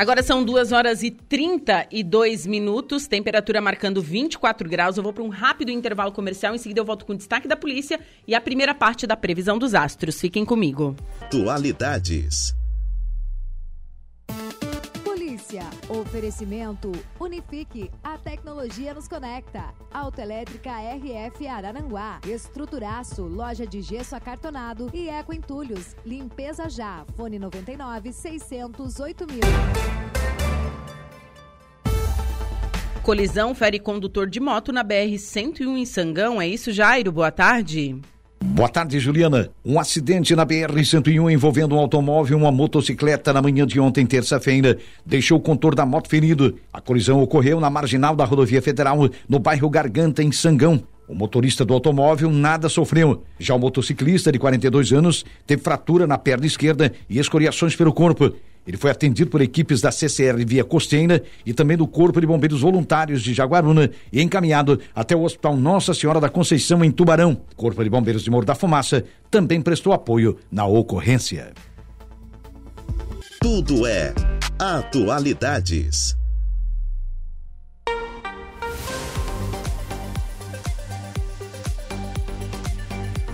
Agora 0.00 0.22
são 0.22 0.42
2 0.42 0.72
horas 0.72 1.02
e 1.02 1.10
32 1.10 2.46
minutos, 2.46 3.06
temperatura 3.06 3.60
marcando 3.60 4.00
24 4.00 4.66
graus. 4.66 4.96
Eu 4.96 5.02
vou 5.02 5.12
para 5.12 5.22
um 5.22 5.28
rápido 5.28 5.70
intervalo 5.70 6.10
comercial, 6.10 6.54
em 6.54 6.58
seguida 6.58 6.80
eu 6.80 6.86
volto 6.86 7.04
com 7.04 7.12
o 7.12 7.16
destaque 7.16 7.46
da 7.46 7.54
polícia 7.54 8.00
e 8.26 8.34
a 8.34 8.40
primeira 8.40 8.74
parte 8.74 9.06
da 9.06 9.14
previsão 9.14 9.58
dos 9.58 9.74
astros. 9.74 10.18
Fiquem 10.18 10.42
comigo. 10.42 10.96
Atualidades. 11.20 12.54
Notícia. 15.50 15.68
Oferecimento 15.88 16.92
Unifique. 17.18 17.90
A 18.04 18.16
tecnologia 18.16 18.94
nos 18.94 19.08
conecta. 19.08 19.74
Autoelétrica 19.92 20.70
RF 20.70 21.46
Araranguá. 21.46 22.20
Estruturaço. 22.26 23.24
Loja 23.24 23.66
de 23.66 23.82
gesso 23.82 24.14
acartonado 24.14 24.90
e 24.94 25.08
Eco 25.08 25.32
Entulhos. 25.32 25.96
Limpeza 26.06 26.68
já. 26.68 27.04
Fone 27.16 27.38
99 27.38 28.12
608 28.12 29.26
mil. 29.26 29.40
Colisão 33.02 33.54
fere 33.54 33.80
condutor 33.80 34.28
de 34.28 34.38
moto 34.38 34.72
na 34.72 34.84
BR-101 34.84 35.78
em 35.78 35.86
Sangão. 35.86 36.40
É 36.40 36.46
isso, 36.46 36.70
Jairo? 36.70 37.10
Boa 37.10 37.32
tarde. 37.32 38.00
Boa 38.42 38.70
tarde, 38.70 38.98
Juliana. 38.98 39.50
Um 39.62 39.78
acidente 39.78 40.34
na 40.34 40.46
BR-101 40.46 41.30
envolvendo 41.30 41.74
um 41.74 41.78
automóvel 41.78 42.38
e 42.38 42.40
uma 42.40 42.50
motocicleta 42.50 43.34
na 43.34 43.42
manhã 43.42 43.66
de 43.66 43.78
ontem, 43.78 44.06
terça-feira, 44.06 44.78
deixou 45.04 45.36
o 45.36 45.40
contor 45.42 45.74
da 45.74 45.84
moto 45.84 46.08
ferido. 46.08 46.58
A 46.72 46.80
colisão 46.80 47.22
ocorreu 47.22 47.60
na 47.60 47.68
marginal 47.68 48.16
da 48.16 48.24
rodovia 48.24 48.62
federal, 48.62 49.10
no 49.28 49.38
bairro 49.38 49.68
Garganta, 49.68 50.22
em 50.22 50.32
Sangão. 50.32 50.82
O 51.06 51.14
motorista 51.14 51.66
do 51.66 51.74
automóvel 51.74 52.30
nada 52.30 52.70
sofreu. 52.70 53.24
Já 53.38 53.54
o 53.54 53.58
motociclista, 53.58 54.32
de 54.32 54.38
42 54.38 54.90
anos, 54.92 55.24
teve 55.46 55.62
fratura 55.62 56.06
na 56.06 56.16
perna 56.16 56.46
esquerda 56.46 56.92
e 57.10 57.18
escoriações 57.18 57.76
pelo 57.76 57.92
corpo. 57.92 58.32
Ele 58.66 58.76
foi 58.76 58.90
atendido 58.90 59.30
por 59.30 59.40
equipes 59.40 59.80
da 59.80 59.90
CCR 59.90 60.44
Via 60.46 60.64
Costeira 60.64 61.22
e 61.44 61.52
também 61.52 61.76
do 61.76 61.86
Corpo 61.86 62.20
de 62.20 62.26
Bombeiros 62.26 62.60
Voluntários 62.60 63.22
de 63.22 63.32
Jaguaruna 63.32 63.90
e 64.12 64.22
encaminhado 64.22 64.78
até 64.94 65.16
o 65.16 65.22
Hospital 65.22 65.56
Nossa 65.56 65.94
Senhora 65.94 66.20
da 66.20 66.28
Conceição, 66.28 66.84
em 66.84 66.90
Tubarão. 66.90 67.40
O 67.52 67.56
Corpo 67.56 67.82
de 67.82 67.90
Bombeiros 67.90 68.22
de 68.22 68.30
Morro 68.30 68.44
da 68.44 68.54
Fumaça 68.54 69.04
também 69.30 69.60
prestou 69.60 69.92
apoio 69.92 70.36
na 70.52 70.66
ocorrência. 70.66 71.52
Tudo 73.40 73.86
é 73.86 74.12
Atualidades. 74.58 76.19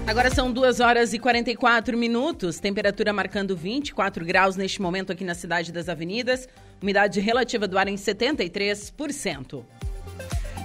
Agora 0.07 0.33
são 0.33 0.53
2 0.53 0.79
horas 0.79 1.13
e 1.13 1.19
44 1.19 1.99
minutos, 1.99 2.61
temperatura 2.61 3.13
marcando 3.13 3.57
24 3.57 4.25
graus 4.25 4.55
neste 4.55 4.81
momento 4.81 5.11
aqui 5.11 5.25
na 5.25 5.35
Cidade 5.35 5.73
das 5.73 5.89
Avenidas, 5.89 6.49
umidade 6.81 7.19
relativa 7.19 7.67
do 7.67 7.77
ar 7.77 7.89
em 7.89 7.97
73%. 7.97 9.65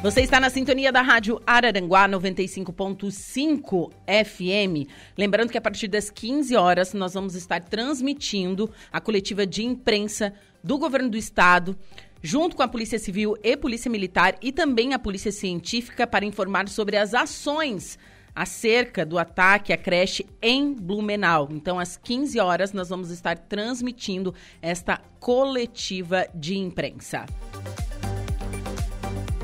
Você 0.03 0.21
está 0.21 0.39
na 0.39 0.51
sintonia 0.51 0.91
da 0.91 1.01
Rádio 1.01 1.41
Araranguá 1.45 2.07
95.5 2.07 3.91
FM. 4.05 4.87
Lembrando 5.17 5.49
que 5.49 5.57
a 5.57 5.61
partir 5.61 5.87
das 5.87 6.11
15 6.11 6.55
horas 6.55 6.93
nós 6.93 7.15
vamos 7.15 7.33
estar 7.33 7.61
transmitindo 7.61 8.69
a 8.91 9.01
coletiva 9.01 9.47
de 9.47 9.63
imprensa 9.63 10.33
do 10.63 10.77
governo 10.77 11.09
do 11.09 11.17
estado 11.17 11.75
junto 12.21 12.55
com 12.55 12.61
a 12.61 12.67
Polícia 12.67 12.99
Civil 12.99 13.35
e 13.43 13.57
Polícia 13.57 13.89
Militar 13.89 14.35
e 14.39 14.51
também 14.51 14.93
a 14.93 14.99
Polícia 14.99 15.31
Científica 15.31 16.05
para 16.05 16.25
informar 16.25 16.69
sobre 16.69 16.95
as 16.95 17.15
ações 17.15 17.97
acerca 18.35 19.05
do 19.05 19.17
ataque 19.17 19.73
à 19.73 19.77
creche 19.77 20.25
em 20.41 20.73
Blumenau. 20.73 21.47
Então, 21.51 21.79
às 21.79 21.97
15 21.97 22.39
horas, 22.39 22.73
nós 22.73 22.89
vamos 22.89 23.09
estar 23.11 23.37
transmitindo 23.37 24.33
esta 24.61 24.99
coletiva 25.19 26.27
de 26.33 26.57
imprensa. 26.57 27.25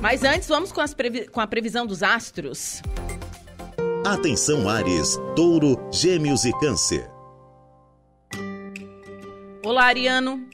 Mas 0.02 0.24
antes, 0.24 0.48
vamos 0.48 0.72
com, 0.72 0.82
com 1.32 1.42
a 1.42 1.48
previsão 1.48 1.86
dos 1.86 2.04
astros. 2.04 2.82
Atenção, 4.06 4.70
Ares, 4.70 5.18
Touro, 5.36 5.76
Gêmeos 5.92 6.46
e 6.46 6.52
Câncer. 6.60 7.10
Olá, 9.66 9.86
Ariano. 9.86 10.48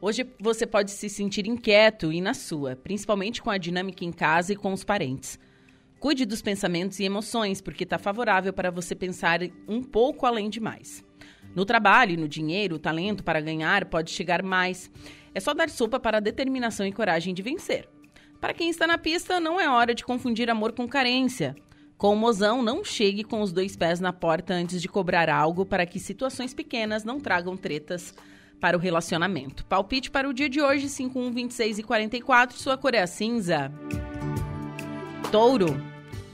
Hoje 0.00 0.26
você 0.40 0.66
pode 0.66 0.90
se 0.90 1.08
sentir 1.08 1.46
inquieto 1.46 2.12
e 2.12 2.20
na 2.20 2.34
sua, 2.34 2.74
principalmente 2.74 3.40
com 3.40 3.50
a 3.50 3.58
dinâmica 3.58 4.04
em 4.04 4.12
casa 4.12 4.52
e 4.52 4.56
com 4.56 4.72
os 4.72 4.82
parentes. 4.82 5.38
Cuide 5.98 6.26
dos 6.26 6.42
pensamentos 6.42 7.00
e 7.00 7.04
emoções, 7.04 7.60
porque 7.60 7.84
está 7.84 7.98
favorável 7.98 8.52
para 8.52 8.70
você 8.70 8.94
pensar 8.94 9.40
um 9.66 9.82
pouco 9.82 10.26
além 10.26 10.50
demais. 10.50 11.04
No 11.54 11.64
trabalho, 11.64 12.18
no 12.18 12.28
dinheiro, 12.28 12.76
o 12.76 12.78
talento 12.78 13.24
para 13.24 13.40
ganhar 13.40 13.86
pode 13.86 14.10
chegar 14.10 14.42
mais. 14.42 14.90
É 15.34 15.40
só 15.40 15.54
dar 15.54 15.70
sopa 15.70 15.98
para 15.98 16.18
a 16.18 16.20
determinação 16.20 16.86
e 16.86 16.92
coragem 16.92 17.32
de 17.32 17.42
vencer. 17.42 17.88
Para 18.40 18.52
quem 18.52 18.68
está 18.68 18.86
na 18.86 18.98
pista, 18.98 19.40
não 19.40 19.58
é 19.58 19.68
hora 19.68 19.94
de 19.94 20.04
confundir 20.04 20.50
amor 20.50 20.72
com 20.72 20.86
carência. 20.86 21.56
Com 21.96 22.12
o 22.12 22.16
mozão, 22.16 22.62
não 22.62 22.84
chegue 22.84 23.24
com 23.24 23.40
os 23.40 23.50
dois 23.50 23.74
pés 23.74 23.98
na 23.98 24.12
porta 24.12 24.52
antes 24.52 24.82
de 24.82 24.88
cobrar 24.88 25.30
algo 25.30 25.64
para 25.64 25.86
que 25.86 25.98
situações 25.98 26.52
pequenas 26.52 27.04
não 27.04 27.18
tragam 27.18 27.56
tretas 27.56 28.14
para 28.60 28.76
o 28.76 28.80
relacionamento. 28.80 29.64
Palpite 29.64 30.10
para 30.10 30.28
o 30.28 30.34
dia 30.34 30.48
de 30.48 30.60
hoje, 30.60 30.90
51, 30.90 31.32
26 31.32 31.78
e 31.78 31.82
44. 31.82 32.58
Sua 32.58 32.76
cor 32.76 32.94
é 32.94 33.06
cinza. 33.06 33.72
Touro. 35.36 35.78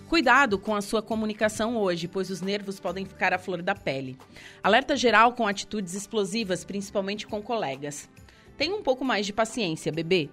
Cuidado 0.09 0.57
com 0.57 0.77
a 0.77 0.81
sua 0.81 1.03
comunicação 1.03 1.77
hoje, 1.77 2.07
pois 2.07 2.31
os 2.31 2.41
nervos 2.41 2.79
podem 2.79 3.05
ficar 3.05 3.33
à 3.33 3.39
flor 3.39 3.61
da 3.61 3.75
pele. 3.75 4.17
Alerta 4.63 4.95
geral 4.95 5.33
com 5.33 5.45
atitudes 5.45 5.95
explosivas, 5.95 6.65
principalmente 6.65 7.27
com 7.27 7.43
colegas. 7.43 8.09
Tenha 8.57 8.77
um 8.77 8.81
pouco 8.81 9.05
mais 9.05 9.27
de 9.27 9.33
paciência, 9.33 9.91
bebê. 9.91 10.31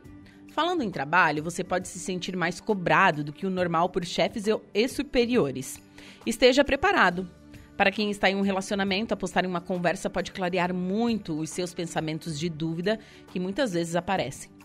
Falando 0.52 0.84
em 0.84 0.92
trabalho, 0.92 1.42
você 1.42 1.64
pode 1.64 1.88
se 1.88 1.98
sentir 1.98 2.38
mais 2.38 2.62
cobrado 2.62 3.24
do 3.24 3.34
que 3.34 3.48
o 3.48 3.50
normal 3.50 3.90
por 3.90 4.06
chefes 4.06 4.46
e 4.72 4.88
superiores. 4.88 5.82
Esteja 6.24 6.64
preparado. 6.64 7.28
Para 7.76 7.90
quem 7.90 8.12
está 8.12 8.30
em 8.30 8.36
um 8.36 8.42
relacionamento, 8.42 9.16
apostar 9.16 9.46
em 9.46 9.48
uma 9.48 9.62
conversa 9.62 10.12
pode 10.12 10.32
clarear 10.32 10.76
muito 10.76 11.40
os 11.40 11.50
seus 11.50 11.74
pensamentos 11.74 12.38
de 12.38 12.48
dúvida 12.48 13.00
que 13.32 13.40
muitas 13.40 13.74
vezes 13.74 13.96
aparecem. 13.96 14.59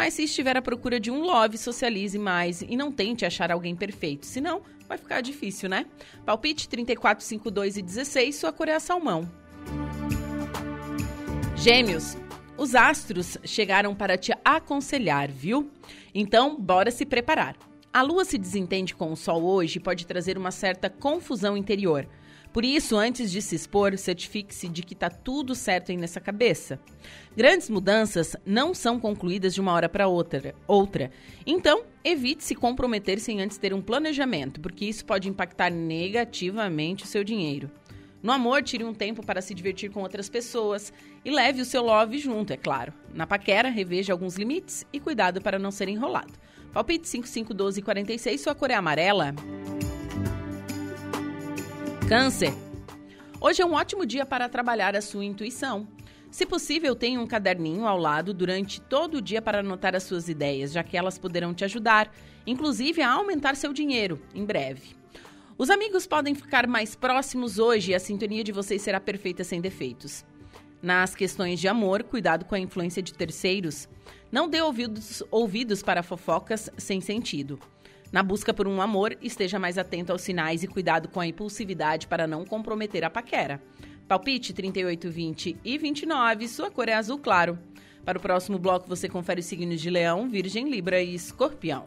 Mas 0.00 0.14
se 0.14 0.22
estiver 0.24 0.56
à 0.56 0.62
procura 0.62 0.98
de 0.98 1.10
um 1.10 1.20
love, 1.20 1.58
socialize 1.58 2.18
mais 2.18 2.62
e 2.62 2.74
não 2.74 2.90
tente 2.90 3.26
achar 3.26 3.52
alguém 3.52 3.76
perfeito, 3.76 4.24
senão 4.24 4.62
vai 4.88 4.96
ficar 4.96 5.20
difícil, 5.20 5.68
né? 5.68 5.84
Palpite 6.24 6.66
34, 6.70 7.22
5, 7.22 7.50
2 7.50 7.76
e 7.76 7.82
16, 7.82 8.34
sua 8.34 8.50
cor 8.50 8.66
é 8.66 8.74
a 8.76 8.80
salmão. 8.80 9.30
Gêmeos. 11.54 12.16
Os 12.56 12.74
astros 12.74 13.36
chegaram 13.44 13.94
para 13.94 14.16
te 14.16 14.32
aconselhar, 14.42 15.30
viu? 15.30 15.70
Então, 16.14 16.58
bora 16.58 16.90
se 16.90 17.04
preparar. 17.04 17.54
A 17.92 18.00
lua 18.00 18.24
se 18.24 18.38
desentende 18.38 18.94
com 18.94 19.12
o 19.12 19.16
sol 19.16 19.42
hoje 19.42 19.76
e 19.76 19.82
pode 19.82 20.06
trazer 20.06 20.38
uma 20.38 20.50
certa 20.50 20.88
confusão 20.88 21.58
interior. 21.58 22.08
Por 22.52 22.64
isso, 22.64 22.96
antes 22.96 23.30
de 23.30 23.40
se 23.40 23.54
expor, 23.54 23.96
certifique-se 23.96 24.68
de 24.68 24.82
que 24.82 24.94
está 24.94 25.08
tudo 25.08 25.54
certo 25.54 25.92
aí 25.92 25.96
nessa 25.96 26.20
cabeça. 26.20 26.80
Grandes 27.36 27.70
mudanças 27.70 28.34
não 28.44 28.74
são 28.74 28.98
concluídas 28.98 29.54
de 29.54 29.60
uma 29.60 29.72
hora 29.72 29.88
para 29.88 30.08
outra, 30.08 30.54
outra. 30.66 31.12
Então, 31.46 31.84
evite 32.04 32.42
se 32.42 32.56
comprometer 32.56 33.20
sem 33.20 33.40
antes 33.40 33.56
ter 33.56 33.72
um 33.72 33.80
planejamento, 33.80 34.60
porque 34.60 34.84
isso 34.84 35.04
pode 35.04 35.28
impactar 35.28 35.70
negativamente 35.70 37.04
o 37.04 37.06
seu 37.06 37.22
dinheiro. 37.22 37.70
No 38.22 38.32
amor, 38.32 38.62
tire 38.62 38.84
um 38.84 38.92
tempo 38.92 39.24
para 39.24 39.40
se 39.40 39.54
divertir 39.54 39.90
com 39.90 40.02
outras 40.02 40.28
pessoas 40.28 40.92
e 41.24 41.30
leve 41.30 41.62
o 41.62 41.64
seu 41.64 41.82
love 41.82 42.18
junto, 42.18 42.52
é 42.52 42.56
claro. 42.56 42.92
Na 43.14 43.26
paquera, 43.26 43.70
reveja 43.70 44.12
alguns 44.12 44.36
limites 44.36 44.84
e 44.92 45.00
cuidado 45.00 45.40
para 45.40 45.58
não 45.58 45.70
ser 45.70 45.88
enrolado. 45.88 46.32
Palpite 46.72 47.08
551246, 47.08 48.40
sua 48.40 48.54
cor 48.54 48.70
é 48.70 48.74
amarela. 48.74 49.34
Câncer. 52.10 52.52
Hoje 53.40 53.62
é 53.62 53.64
um 53.64 53.74
ótimo 53.74 54.04
dia 54.04 54.26
para 54.26 54.48
trabalhar 54.48 54.96
a 54.96 55.00
sua 55.00 55.24
intuição. 55.24 55.86
Se 56.28 56.44
possível, 56.44 56.96
tenha 56.96 57.20
um 57.20 57.26
caderninho 57.26 57.86
ao 57.86 57.96
lado 57.96 58.34
durante 58.34 58.80
todo 58.80 59.18
o 59.18 59.22
dia 59.22 59.40
para 59.40 59.60
anotar 59.60 59.94
as 59.94 60.02
suas 60.02 60.28
ideias, 60.28 60.72
já 60.72 60.82
que 60.82 60.96
elas 60.96 61.18
poderão 61.18 61.54
te 61.54 61.64
ajudar, 61.64 62.12
inclusive 62.44 63.00
a 63.00 63.12
aumentar 63.12 63.54
seu 63.54 63.72
dinheiro 63.72 64.20
em 64.34 64.44
breve. 64.44 64.96
Os 65.56 65.70
amigos 65.70 66.04
podem 66.04 66.34
ficar 66.34 66.66
mais 66.66 66.96
próximos 66.96 67.60
hoje 67.60 67.92
e 67.92 67.94
a 67.94 68.00
sintonia 68.00 68.42
de 68.42 68.50
vocês 68.50 68.82
será 68.82 68.98
perfeita 68.98 69.44
sem 69.44 69.60
defeitos. 69.60 70.24
Nas 70.82 71.14
questões 71.14 71.60
de 71.60 71.68
amor, 71.68 72.02
cuidado 72.02 72.44
com 72.44 72.56
a 72.56 72.58
influência 72.58 73.00
de 73.00 73.14
terceiros. 73.14 73.88
Não 74.32 74.48
dê 74.48 74.60
ouvidos, 74.60 75.22
ouvidos 75.30 75.80
para 75.80 76.02
fofocas 76.02 76.70
sem 76.76 77.00
sentido. 77.00 77.60
Na 78.12 78.22
busca 78.24 78.52
por 78.52 78.66
um 78.66 78.82
amor, 78.82 79.16
esteja 79.22 79.58
mais 79.58 79.78
atento 79.78 80.10
aos 80.10 80.22
sinais 80.22 80.62
e 80.62 80.66
cuidado 80.66 81.08
com 81.08 81.20
a 81.20 81.26
impulsividade 81.26 82.08
para 82.08 82.26
não 82.26 82.44
comprometer 82.44 83.04
a 83.04 83.10
paquera. 83.10 83.62
Palpite 84.08 84.52
38, 84.52 85.08
20 85.08 85.56
e 85.64 85.78
29, 85.78 86.48
sua 86.48 86.70
cor 86.70 86.88
é 86.88 86.94
azul 86.94 87.18
claro. 87.18 87.56
Para 88.04 88.18
o 88.18 88.20
próximo 88.20 88.58
bloco, 88.58 88.88
você 88.88 89.08
confere 89.08 89.40
os 89.40 89.46
signos 89.46 89.80
de 89.80 89.88
Leão, 89.88 90.28
Virgem, 90.28 90.68
Libra 90.68 91.00
e 91.00 91.14
Escorpião. 91.14 91.86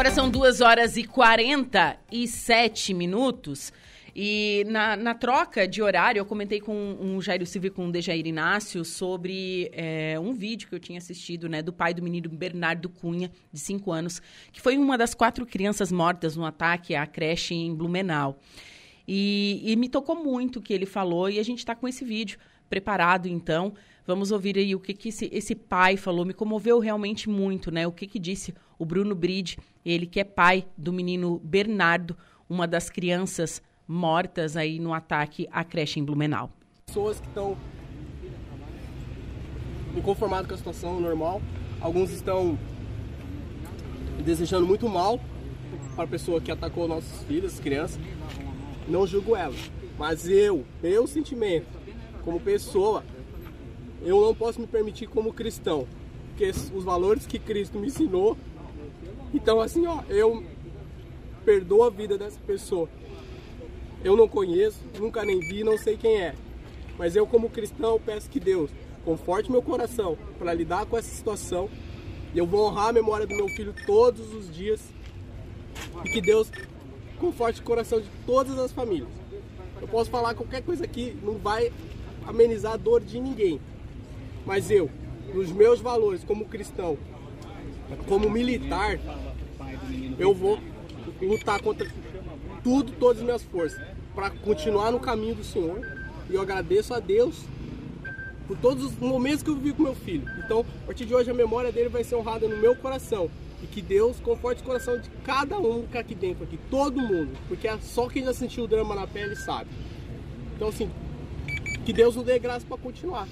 Agora 0.00 0.14
são 0.14 0.30
2 0.30 0.62
horas 0.62 0.96
e 0.96 1.04
47 1.04 2.94
minutos. 2.94 3.70
E 4.16 4.64
na, 4.66 4.96
na, 4.96 5.12
troca 5.12 5.68
de 5.68 5.82
horário, 5.82 6.18
eu 6.18 6.24
comentei 6.24 6.58
com 6.58 6.96
um 6.98 7.20
Jairo 7.20 7.44
Silva 7.44 7.66
e 7.66 7.70
com 7.70 7.84
um 7.84 7.90
Dejair 7.90 8.26
Inácio 8.26 8.82
sobre 8.82 9.70
é, 9.74 10.18
um 10.18 10.32
vídeo 10.32 10.70
que 10.70 10.74
eu 10.74 10.80
tinha 10.80 10.96
assistido, 10.96 11.50
né, 11.50 11.60
do 11.60 11.70
pai 11.70 11.92
do 11.92 12.02
menino 12.02 12.30
Bernardo 12.30 12.88
Cunha, 12.88 13.30
de 13.52 13.60
5 13.60 13.92
anos, 13.92 14.22
que 14.50 14.58
foi 14.58 14.78
uma 14.78 14.96
das 14.96 15.12
quatro 15.12 15.44
crianças 15.44 15.92
mortas 15.92 16.34
no 16.34 16.46
ataque 16.46 16.94
à 16.94 17.06
creche 17.06 17.54
em 17.54 17.74
Blumenau. 17.74 18.40
E, 19.06 19.60
e 19.62 19.76
me 19.76 19.86
tocou 19.86 20.16
muito 20.16 20.60
o 20.60 20.62
que 20.62 20.72
ele 20.72 20.86
falou, 20.86 21.28
e 21.28 21.38
a 21.38 21.42
gente 21.42 21.58
está 21.58 21.74
com 21.74 21.86
esse 21.86 22.06
vídeo 22.06 22.38
preparado, 22.70 23.26
então. 23.26 23.74
Vamos 24.06 24.30
ouvir 24.30 24.56
aí 24.56 24.74
o 24.74 24.80
que, 24.80 24.94
que 24.94 25.10
esse, 25.10 25.28
esse 25.32 25.54
pai 25.54 25.96
falou. 25.96 26.24
Me 26.24 26.32
comoveu 26.32 26.78
realmente 26.78 27.28
muito, 27.28 27.70
né? 27.70 27.86
O 27.86 27.92
que, 27.92 28.06
que 28.06 28.18
disse 28.18 28.54
o 28.78 28.84
Bruno 28.84 29.14
Bride, 29.14 29.58
ele 29.84 30.06
que 30.06 30.20
é 30.20 30.24
pai 30.24 30.64
do 30.78 30.92
menino 30.92 31.38
Bernardo, 31.44 32.16
uma 32.48 32.66
das 32.66 32.88
crianças 32.88 33.60
mortas 33.86 34.56
aí 34.56 34.78
no 34.78 34.94
ataque 34.94 35.48
à 35.52 35.62
creche 35.64 36.00
em 36.00 36.04
Blumenau. 36.04 36.50
Pessoas 36.86 37.20
que 37.20 37.26
estão 37.26 37.56
inconformadas 39.96 40.46
com 40.46 40.54
a 40.54 40.56
situação 40.56 41.00
normal, 41.00 41.42
alguns 41.80 42.10
estão 42.10 42.58
desejando 44.24 44.66
muito 44.66 44.88
mal 44.88 45.20
para 45.94 46.04
a 46.04 46.08
pessoa 46.08 46.40
que 46.40 46.50
atacou 46.50 46.86
nossos 46.86 47.22
filhos, 47.24 47.58
crianças. 47.58 48.00
Não 48.88 49.06
julgo 49.06 49.36
ela, 49.36 49.54
mas 49.98 50.28
eu, 50.28 50.64
meu 50.82 51.06
sentimento, 51.06 51.79
como 52.20 52.40
pessoa, 52.40 53.04
eu 54.02 54.20
não 54.20 54.34
posso 54.34 54.60
me 54.60 54.66
permitir 54.66 55.06
como 55.06 55.32
cristão, 55.32 55.86
porque 56.28 56.50
os 56.74 56.84
valores 56.84 57.26
que 57.26 57.38
Cristo 57.38 57.78
me 57.78 57.88
ensinou 57.88 58.36
então, 59.32 59.60
assim, 59.60 59.86
ó, 59.86 60.02
eu 60.08 60.42
perdoo 61.44 61.84
a 61.84 61.90
vida 61.90 62.18
dessa 62.18 62.38
pessoa. 62.40 62.88
Eu 64.02 64.16
não 64.16 64.26
conheço, 64.26 64.78
nunca 64.98 65.24
nem 65.24 65.38
vi, 65.38 65.62
não 65.62 65.78
sei 65.78 65.96
quem 65.96 66.20
é. 66.20 66.34
Mas 66.98 67.14
eu, 67.14 67.26
como 67.26 67.48
cristão, 67.48 68.00
peço 68.04 68.28
que 68.28 68.40
Deus 68.40 68.70
conforte 69.04 69.50
meu 69.50 69.62
coração 69.62 70.18
para 70.38 70.52
lidar 70.52 70.84
com 70.86 70.98
essa 70.98 71.08
situação. 71.08 71.70
E 72.34 72.38
eu 72.38 72.46
vou 72.46 72.66
honrar 72.66 72.88
a 72.88 72.92
memória 72.92 73.26
do 73.26 73.34
meu 73.34 73.48
filho 73.50 73.74
todos 73.86 74.34
os 74.34 74.52
dias. 74.52 74.80
E 76.04 76.10
que 76.10 76.20
Deus 76.20 76.50
conforte 77.18 77.60
o 77.60 77.64
coração 77.64 78.00
de 78.00 78.08
todas 78.26 78.58
as 78.58 78.72
famílias. 78.72 79.08
Eu 79.80 79.88
posso 79.88 80.10
falar 80.10 80.34
qualquer 80.34 80.62
coisa 80.62 80.84
aqui, 80.84 81.16
não 81.22 81.38
vai 81.38 81.72
amenizar 82.26 82.74
a 82.74 82.76
dor 82.76 83.00
de 83.00 83.20
ninguém. 83.20 83.60
Mas 84.46 84.70
eu, 84.70 84.90
nos 85.34 85.50
meus 85.52 85.80
valores 85.80 86.24
como 86.24 86.44
cristão, 86.46 86.98
como 88.08 88.30
militar, 88.30 88.98
eu 90.18 90.34
vou 90.34 90.58
lutar 91.20 91.60
contra 91.60 91.86
tudo, 92.62 92.92
todas 92.92 93.18
as 93.18 93.24
minhas 93.24 93.42
forças, 93.42 93.80
para 94.14 94.30
continuar 94.30 94.90
no 94.90 95.00
caminho 95.00 95.34
do 95.34 95.44
Senhor. 95.44 95.80
E 96.28 96.34
eu 96.34 96.40
agradeço 96.40 96.94
a 96.94 97.00
Deus 97.00 97.44
por 98.46 98.56
todos 98.58 98.84
os 98.84 98.96
momentos 98.98 99.42
que 99.42 99.50
eu 99.50 99.56
vivi 99.56 99.72
com 99.72 99.82
meu 99.82 99.94
filho. 99.94 100.28
Então, 100.44 100.64
a 100.82 100.86
partir 100.86 101.04
de 101.06 101.14
hoje, 101.14 101.30
a 101.30 101.34
memória 101.34 101.70
dele 101.70 101.88
vai 101.88 102.02
ser 102.04 102.16
honrada 102.16 102.48
no 102.48 102.56
meu 102.56 102.74
coração. 102.74 103.30
E 103.62 103.66
que 103.66 103.82
Deus 103.82 104.18
conforte 104.20 104.62
o 104.62 104.64
coração 104.64 104.98
de 104.98 105.08
cada 105.24 105.58
um 105.58 105.86
que 105.86 105.98
aqui 105.98 106.14
dentro, 106.14 106.44
aqui, 106.44 106.58
todo 106.70 107.00
mundo. 107.00 107.36
Porque 107.46 107.68
é 107.68 107.78
só 107.78 108.08
quem 108.08 108.24
já 108.24 108.32
sentiu 108.32 108.64
o 108.64 108.66
drama 108.66 108.94
na 108.94 109.06
pele 109.06 109.36
sabe. 109.36 109.70
Então, 110.56 110.68
assim, 110.68 110.90
que 111.84 111.92
Deus 111.92 112.16
nos 112.16 112.24
dê 112.24 112.38
graça 112.38 112.64
para 112.66 112.76
continuar. 112.76 113.28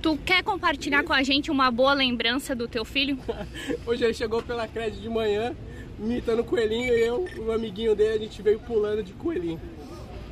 Tu 0.00 0.18
quer 0.24 0.42
compartilhar 0.42 1.04
com 1.04 1.12
a 1.12 1.22
gente 1.22 1.50
uma 1.50 1.70
boa 1.70 1.94
lembrança 1.94 2.54
do 2.54 2.66
teu 2.66 2.84
filho? 2.84 3.18
Hoje 3.86 4.04
ele 4.04 4.14
chegou 4.14 4.42
pela 4.42 4.66
crédito 4.66 5.00
de 5.00 5.08
manhã, 5.08 5.54
imitando 5.98 6.42
coelhinho, 6.42 6.92
e 6.92 7.00
eu, 7.00 7.28
o 7.38 7.52
amiguinho 7.52 7.94
dele, 7.94 8.14
a 8.14 8.18
gente 8.18 8.42
veio 8.42 8.58
pulando 8.58 9.02
de 9.02 9.12
coelhinho. 9.12 9.60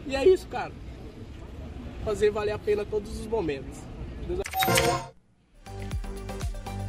E 0.07 0.17
é 0.17 0.27
isso, 0.27 0.49
cara. 0.49 0.73
Fazer 2.05 2.31
valer 2.31 2.53
a 2.53 2.59
pena 2.59 2.85
todos 2.85 3.21
os 3.21 3.27
momentos. 3.27 3.79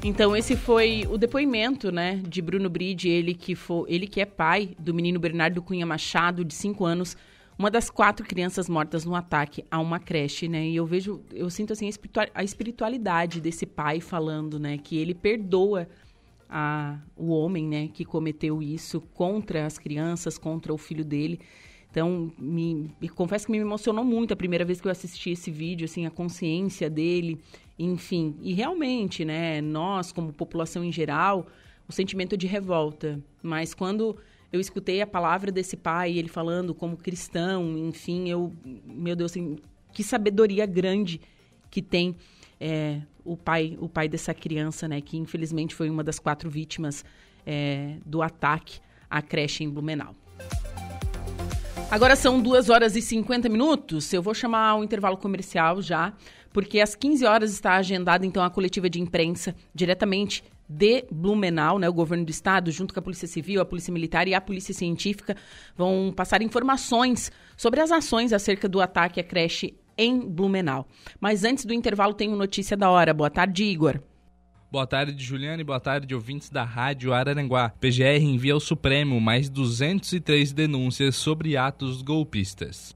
Então 0.03 0.35
esse 0.35 0.55
foi 0.55 1.07
o 1.11 1.17
depoimento, 1.17 1.91
né, 1.91 2.19
de 2.27 2.41
Bruno 2.41 2.67
Bride, 2.67 3.07
ele 3.07 3.35
que 3.35 3.53
foi, 3.53 3.85
ele 3.87 4.07
que 4.07 4.19
é 4.19 4.25
pai 4.25 4.71
do 4.79 4.95
menino 4.95 5.19
Bernardo 5.19 5.61
Cunha 5.61 5.85
Machado, 5.85 6.43
de 6.43 6.55
5 6.55 6.83
anos, 6.83 7.15
uma 7.61 7.69
das 7.69 7.91
quatro 7.91 8.25
crianças 8.25 8.67
mortas 8.67 9.05
no 9.05 9.13
ataque 9.13 9.63
a 9.69 9.79
uma 9.79 9.99
creche, 9.99 10.47
né? 10.47 10.65
E 10.67 10.75
eu 10.75 10.83
vejo, 10.83 11.21
eu 11.31 11.47
sinto 11.47 11.71
assim 11.73 11.87
a 12.33 12.43
espiritualidade 12.43 13.39
desse 13.39 13.67
pai 13.67 14.01
falando, 14.01 14.59
né, 14.59 14.79
que 14.79 14.97
ele 14.97 15.13
perdoa 15.13 15.87
a, 16.49 16.97
o 17.15 17.29
homem, 17.29 17.67
né, 17.67 17.87
que 17.93 18.03
cometeu 18.03 18.63
isso 18.63 18.99
contra 19.13 19.63
as 19.63 19.77
crianças, 19.77 20.39
contra 20.39 20.73
o 20.73 20.77
filho 20.77 21.05
dele. 21.05 21.39
Então, 21.91 22.33
me, 22.35 22.89
me, 22.99 23.07
confesso 23.07 23.45
que 23.45 23.51
me 23.51 23.59
emocionou 23.59 24.03
muito 24.03 24.33
a 24.33 24.35
primeira 24.35 24.65
vez 24.65 24.81
que 24.81 24.87
eu 24.87 24.91
assisti 24.91 25.29
esse 25.29 25.51
vídeo, 25.51 25.85
assim, 25.85 26.07
a 26.07 26.09
consciência 26.09 26.89
dele, 26.89 27.39
enfim. 27.77 28.37
E 28.41 28.53
realmente, 28.53 29.23
né, 29.23 29.61
nós, 29.61 30.11
como 30.11 30.33
população 30.33 30.83
em 30.83 30.91
geral, 30.91 31.45
o 31.87 31.91
sentimento 31.91 32.35
de 32.35 32.47
revolta. 32.47 33.21
Mas 33.43 33.75
quando 33.75 34.17
eu 34.51 34.59
escutei 34.59 35.01
a 35.01 35.07
palavra 35.07 35.51
desse 35.51 35.77
pai, 35.77 36.17
ele 36.17 36.27
falando 36.27 36.73
como 36.73 36.97
cristão, 36.97 37.77
enfim, 37.77 38.29
eu, 38.29 38.53
meu 38.85 39.15
Deus, 39.15 39.31
assim, 39.31 39.57
que 39.93 40.03
sabedoria 40.03 40.65
grande 40.65 41.21
que 41.69 41.81
tem 41.81 42.15
é, 42.59 43.01
o 43.23 43.37
pai, 43.37 43.77
o 43.79 43.87
pai 43.87 44.09
dessa 44.09 44.33
criança, 44.33 44.87
né, 44.87 44.99
que 44.99 45.17
infelizmente 45.17 45.73
foi 45.73 45.89
uma 45.89 46.03
das 46.03 46.19
quatro 46.19 46.49
vítimas 46.49 47.05
é, 47.45 47.95
do 48.05 48.21
ataque 48.21 48.79
à 49.09 49.21
creche 49.21 49.63
em 49.63 49.69
Blumenau. 49.69 50.13
Agora 51.89 52.15
são 52.15 52.41
2 52.41 52.69
horas 52.69 52.95
e 52.95 53.01
50 53.01 53.49
minutos. 53.49 54.13
Eu 54.13 54.21
vou 54.21 54.33
chamar 54.33 54.75
o 54.75 54.83
intervalo 54.83 55.17
comercial 55.17 55.81
já, 55.81 56.13
porque 56.53 56.79
às 56.79 56.95
15 56.95 57.25
horas 57.25 57.51
está 57.51 57.75
agendada 57.75 58.25
então 58.25 58.43
a 58.43 58.49
coletiva 58.49 58.89
de 58.89 59.01
imprensa 59.01 59.53
diretamente 59.75 60.43
de 60.71 61.05
Blumenau, 61.11 61.77
né, 61.77 61.89
o 61.89 61.93
governo 61.93 62.23
do 62.23 62.31
estado, 62.31 62.71
junto 62.71 62.93
com 62.93 62.99
a 62.99 63.03
Polícia 63.03 63.27
Civil, 63.27 63.61
a 63.61 63.65
Polícia 63.65 63.93
Militar 63.93 64.27
e 64.27 64.33
a 64.33 64.39
Polícia 64.39 64.73
Científica, 64.73 65.35
vão 65.75 66.13
passar 66.15 66.41
informações 66.41 67.31
sobre 67.57 67.81
as 67.81 67.91
ações 67.91 68.31
acerca 68.31 68.69
do 68.69 68.79
ataque 68.79 69.19
à 69.19 69.23
creche 69.23 69.75
em 69.97 70.19
Blumenau. 70.19 70.87
Mas 71.19 71.43
antes 71.43 71.65
do 71.65 71.73
intervalo 71.73 72.15
uma 72.21 72.37
notícia 72.37 72.77
da 72.77 72.89
hora. 72.89 73.13
Boa 73.13 73.29
tarde, 73.29 73.63
Igor. 73.63 73.99
Boa 74.71 74.87
tarde, 74.87 75.21
Juliane. 75.21 75.65
Boa 75.65 75.81
tarde, 75.81 76.15
ouvintes 76.15 76.49
da 76.49 76.63
Rádio 76.63 77.13
Araranguá. 77.13 77.69
PGR 77.79 78.23
envia 78.23 78.53
ao 78.53 78.59
Supremo 78.59 79.19
mais 79.19 79.49
203 79.49 80.53
denúncias 80.53 81.17
sobre 81.17 81.57
atos 81.57 82.01
golpistas. 82.01 82.95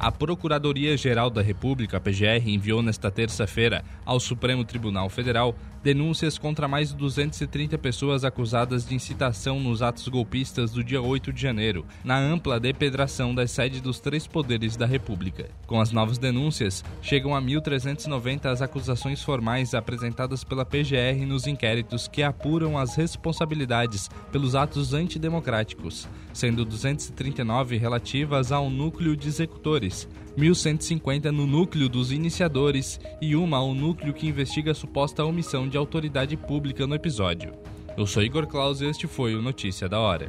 A 0.00 0.12
Procuradoria-Geral 0.12 1.28
da 1.28 1.42
República, 1.42 1.98
PGR, 1.98 2.48
enviou 2.48 2.80
nesta 2.82 3.10
terça-feira 3.10 3.84
ao 4.06 4.20
Supremo 4.20 4.64
Tribunal 4.64 5.08
Federal 5.08 5.56
denúncias 5.82 6.36
contra 6.36 6.68
mais 6.68 6.90
de 6.90 6.96
230 6.96 7.78
pessoas 7.78 8.24
acusadas 8.24 8.86
de 8.86 8.94
incitação 8.94 9.60
nos 9.60 9.80
atos 9.80 10.06
golpistas 10.08 10.72
do 10.72 10.82
dia 10.82 11.00
8 11.00 11.32
de 11.32 11.40
janeiro, 11.40 11.86
na 12.04 12.18
ampla 12.18 12.60
depedração 12.60 13.34
das 13.34 13.50
sedes 13.50 13.80
dos 13.80 14.00
três 14.00 14.26
poderes 14.26 14.76
da 14.76 14.86
República. 14.86 15.48
Com 15.66 15.80
as 15.80 15.92
novas 15.92 16.18
denúncias, 16.18 16.84
chegam 17.00 17.34
a 17.34 17.40
1.390 17.40 18.46
as 18.46 18.62
acusações 18.62 19.22
formais 19.22 19.74
apresentadas 19.74 20.44
pela 20.44 20.64
PGR 20.64 21.24
nos 21.26 21.46
inquéritos 21.46 22.08
que 22.08 22.22
apuram 22.22 22.76
as 22.76 22.94
responsabilidades 22.94 24.10
pelos 24.32 24.54
atos 24.54 24.94
antidemocráticos, 24.94 26.08
sendo 26.32 26.64
239 26.64 27.76
relativas 27.76 28.52
ao 28.52 28.68
núcleo 28.68 29.16
de 29.16 29.28
executores, 29.28 29.87
1.150 30.36 31.30
no 31.32 31.46
núcleo 31.46 31.88
dos 31.88 32.12
iniciadores 32.12 33.00
e 33.20 33.34
uma 33.34 33.56
ao 33.56 33.74
núcleo 33.74 34.14
que 34.14 34.28
investiga 34.28 34.72
a 34.72 34.74
suposta 34.74 35.24
omissão 35.24 35.68
de 35.68 35.76
autoridade 35.76 36.36
pública 36.36 36.86
no 36.86 36.94
episódio. 36.94 37.52
Eu 37.96 38.06
sou 38.06 38.22
Igor 38.22 38.46
Claus 38.46 38.80
e 38.80 38.86
este 38.86 39.06
foi 39.06 39.34
o 39.34 39.42
Notícia 39.42 39.88
da 39.88 39.98
Hora. 39.98 40.28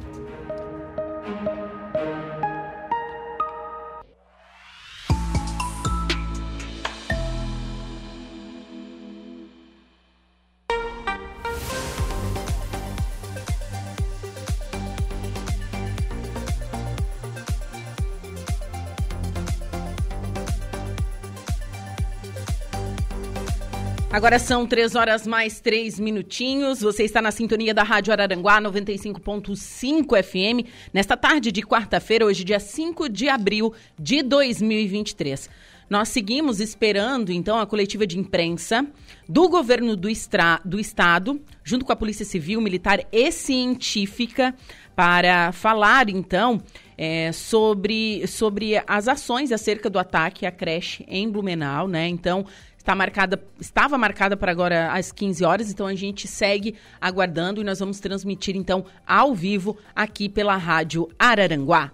Agora 24.12 24.40
são 24.40 24.66
três 24.66 24.96
horas 24.96 25.24
mais 25.24 25.60
três 25.60 26.00
minutinhos. 26.00 26.80
Você 26.80 27.04
está 27.04 27.22
na 27.22 27.30
sintonia 27.30 27.72
da 27.72 27.84
Rádio 27.84 28.12
Araranguá 28.12 28.60
95.5 28.60 30.20
FM. 30.20 30.68
Nesta 30.92 31.16
tarde 31.16 31.52
de 31.52 31.62
quarta-feira, 31.62 32.26
hoje, 32.26 32.42
dia 32.42 32.58
5 32.58 33.08
de 33.08 33.28
abril 33.28 33.72
de 33.96 34.20
2023. 34.20 35.48
Nós 35.88 36.08
seguimos 36.08 36.60
esperando, 36.60 37.30
então, 37.30 37.58
a 37.58 37.66
coletiva 37.66 38.04
de 38.04 38.18
imprensa 38.18 38.84
do 39.28 39.48
governo 39.48 39.94
do, 39.96 40.08
extra, 40.08 40.60
do 40.64 40.80
Estado, 40.80 41.40
junto 41.62 41.84
com 41.84 41.92
a 41.92 41.96
Polícia 41.96 42.24
Civil, 42.24 42.60
Militar 42.60 43.00
e 43.12 43.30
Científica, 43.30 44.54
para 44.94 45.50
falar, 45.52 46.08
então, 46.08 46.60
é, 46.98 47.32
sobre, 47.32 48.26
sobre 48.26 48.80
as 48.86 49.08
ações 49.08 49.50
acerca 49.50 49.88
do 49.88 49.98
ataque 49.98 50.46
à 50.46 50.52
creche 50.52 51.04
em 51.08 51.28
Blumenau, 51.30 51.88
né? 51.88 52.06
Então, 52.06 52.44
está 52.80 52.94
marcada, 52.94 53.42
estava 53.60 53.98
marcada 53.98 54.36
para 54.38 54.50
agora 54.50 54.90
às 54.92 55.12
15 55.12 55.44
horas, 55.44 55.70
então 55.70 55.86
a 55.86 55.94
gente 55.94 56.26
segue 56.26 56.74
aguardando 56.98 57.60
e 57.60 57.64
nós 57.64 57.78
vamos 57.78 58.00
transmitir 58.00 58.56
então 58.56 58.86
ao 59.06 59.34
vivo 59.34 59.76
aqui 59.94 60.30
pela 60.30 60.56
Rádio 60.56 61.08
Araranguá. 61.18 61.92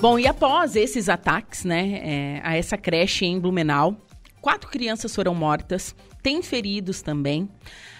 Bom, 0.00 0.18
e 0.18 0.26
após 0.26 0.74
esses 0.74 1.08
ataques, 1.08 1.64
né, 1.64 2.00
é, 2.02 2.40
a 2.42 2.56
essa 2.56 2.78
creche 2.78 3.26
em 3.26 3.38
Blumenau, 3.38 3.96
quatro 4.40 4.68
crianças 4.70 5.14
foram 5.14 5.34
mortas, 5.34 5.94
tem 6.22 6.42
feridos 6.42 7.02
também. 7.02 7.48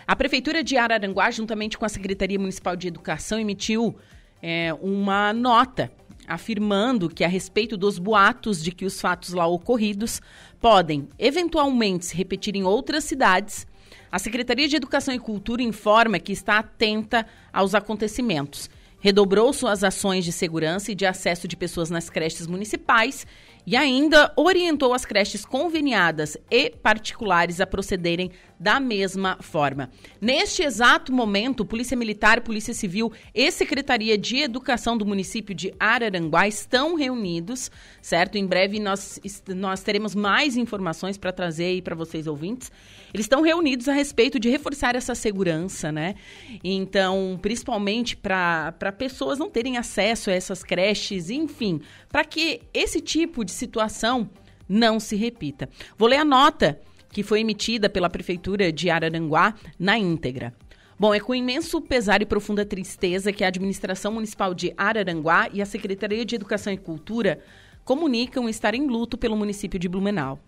A 0.07 0.16
Prefeitura 0.16 0.64
de 0.64 0.76
Araranguá, 0.78 1.30
juntamente 1.30 1.76
com 1.76 1.85
a 1.85 1.88
Secretaria 1.88 2.38
Municipal 2.38 2.76
de 2.76 2.88
Educação, 2.88 3.38
emitiu 3.38 3.94
é, 4.42 4.74
uma 4.80 5.33
nota 5.35 5.90
afirmando 6.26 7.08
que, 7.08 7.24
a 7.24 7.28
respeito 7.28 7.76
dos 7.76 7.98
boatos 7.98 8.62
de 8.62 8.72
que 8.72 8.84
os 8.84 9.00
fatos 9.00 9.32
lá 9.32 9.46
ocorridos 9.46 10.20
podem 10.60 11.08
eventualmente 11.18 12.06
se 12.06 12.16
repetir 12.16 12.56
em 12.56 12.64
outras 12.64 13.04
cidades, 13.04 13.66
a 14.10 14.18
Secretaria 14.18 14.68
de 14.68 14.76
Educação 14.76 15.14
e 15.14 15.18
Cultura 15.18 15.62
informa 15.62 16.18
que 16.18 16.32
está 16.32 16.58
atenta 16.58 17.26
aos 17.52 17.74
acontecimentos. 17.74 18.70
Redobrou 19.00 19.52
suas 19.52 19.84
ações 19.84 20.24
de 20.24 20.32
segurança 20.32 20.92
e 20.92 20.94
de 20.94 21.04
acesso 21.04 21.46
de 21.46 21.56
pessoas 21.56 21.90
nas 21.90 22.08
creches 22.08 22.46
municipais 22.46 23.26
e 23.66 23.77
ainda 23.77 24.33
orientou 24.37 24.92
as 24.92 25.05
creches 25.05 25.44
conveniadas 25.44 26.37
e 26.50 26.70
particulares 26.70 27.61
a 27.61 27.66
procederem 27.66 28.31
da 28.59 28.79
mesma 28.79 29.37
forma. 29.40 29.90
Neste 30.20 30.62
exato 30.62 31.12
momento, 31.12 31.64
Polícia 31.64 31.96
Militar, 31.96 32.40
Polícia 32.40 32.72
Civil 32.72 33.12
e 33.35 33.50
Secretaria 33.50 34.16
de 34.16 34.38
Educação 34.38 34.96
do 34.96 35.05
município 35.05 35.55
de 35.55 35.74
Araranguá 35.79 36.46
estão 36.46 36.94
reunidos, 36.94 37.70
certo? 38.00 38.37
Em 38.37 38.46
breve 38.46 38.79
nós, 38.79 39.20
nós 39.48 39.83
teremos 39.83 40.14
mais 40.14 40.57
informações 40.57 41.18
para 41.18 41.33
trazer 41.33 41.64
aí 41.64 41.83
para 41.83 41.94
vocês 41.94 42.27
ouvintes. 42.27 42.70
Eles 43.12 43.24
estão 43.24 43.42
reunidos 43.42 43.88
a 43.88 43.92
respeito 43.92 44.38
de 44.38 44.48
reforçar 44.48 44.96
essa 44.96 45.14
segurança, 45.14 45.92
né? 45.92 46.14
Então, 46.62 47.38
principalmente 47.40 48.16
para 48.16 48.92
pessoas 48.96 49.38
não 49.38 49.50
terem 49.50 49.77
acesso 49.77 50.31
a 50.31 50.33
essas 50.33 50.62
creches, 50.62 51.31
enfim, 51.31 51.81
para 52.14 52.24
que 52.24 52.61
esse 52.72 53.00
tipo 53.00 53.44
de 53.44 53.50
situação 53.50 54.31
não 54.68 55.00
se 55.00 55.16
repita. 55.16 55.68
Vou 55.98 56.09
ler 56.09 56.18
a 56.18 56.24
nota 56.24 56.81
que 57.11 57.24
foi 57.24 57.40
emitida 57.40 57.90
pela 57.90 58.09
Prefeitura 58.09 58.70
de 58.70 58.88
Araranguá 58.88 59.53
na 59.77 59.98
íntegra. 59.98 60.55
Bom, 60.96 61.12
é 61.12 61.18
com 61.18 61.35
imenso 61.35 61.81
pesar 61.81 62.22
e 62.22 62.24
profunda 62.24 62.64
tristeza 62.64 63.33
que 63.33 63.42
a 63.42 63.48
Administração 63.48 64.12
Municipal 64.12 64.55
de 64.55 64.72
Araranguá 64.77 65.48
e 65.53 65.61
a 65.61 65.66
Secretaria 65.66 66.24
de 66.24 66.37
Educação 66.37 66.72
e 66.72 66.77
Cultura 66.77 67.40
comunicam 67.85 68.48
estar 68.48 68.77
em 68.77 68.87
luto 68.87 69.18
pelo 69.18 69.37
município 69.37 69.81
de 69.81 69.88
Blumenau. 69.88 70.38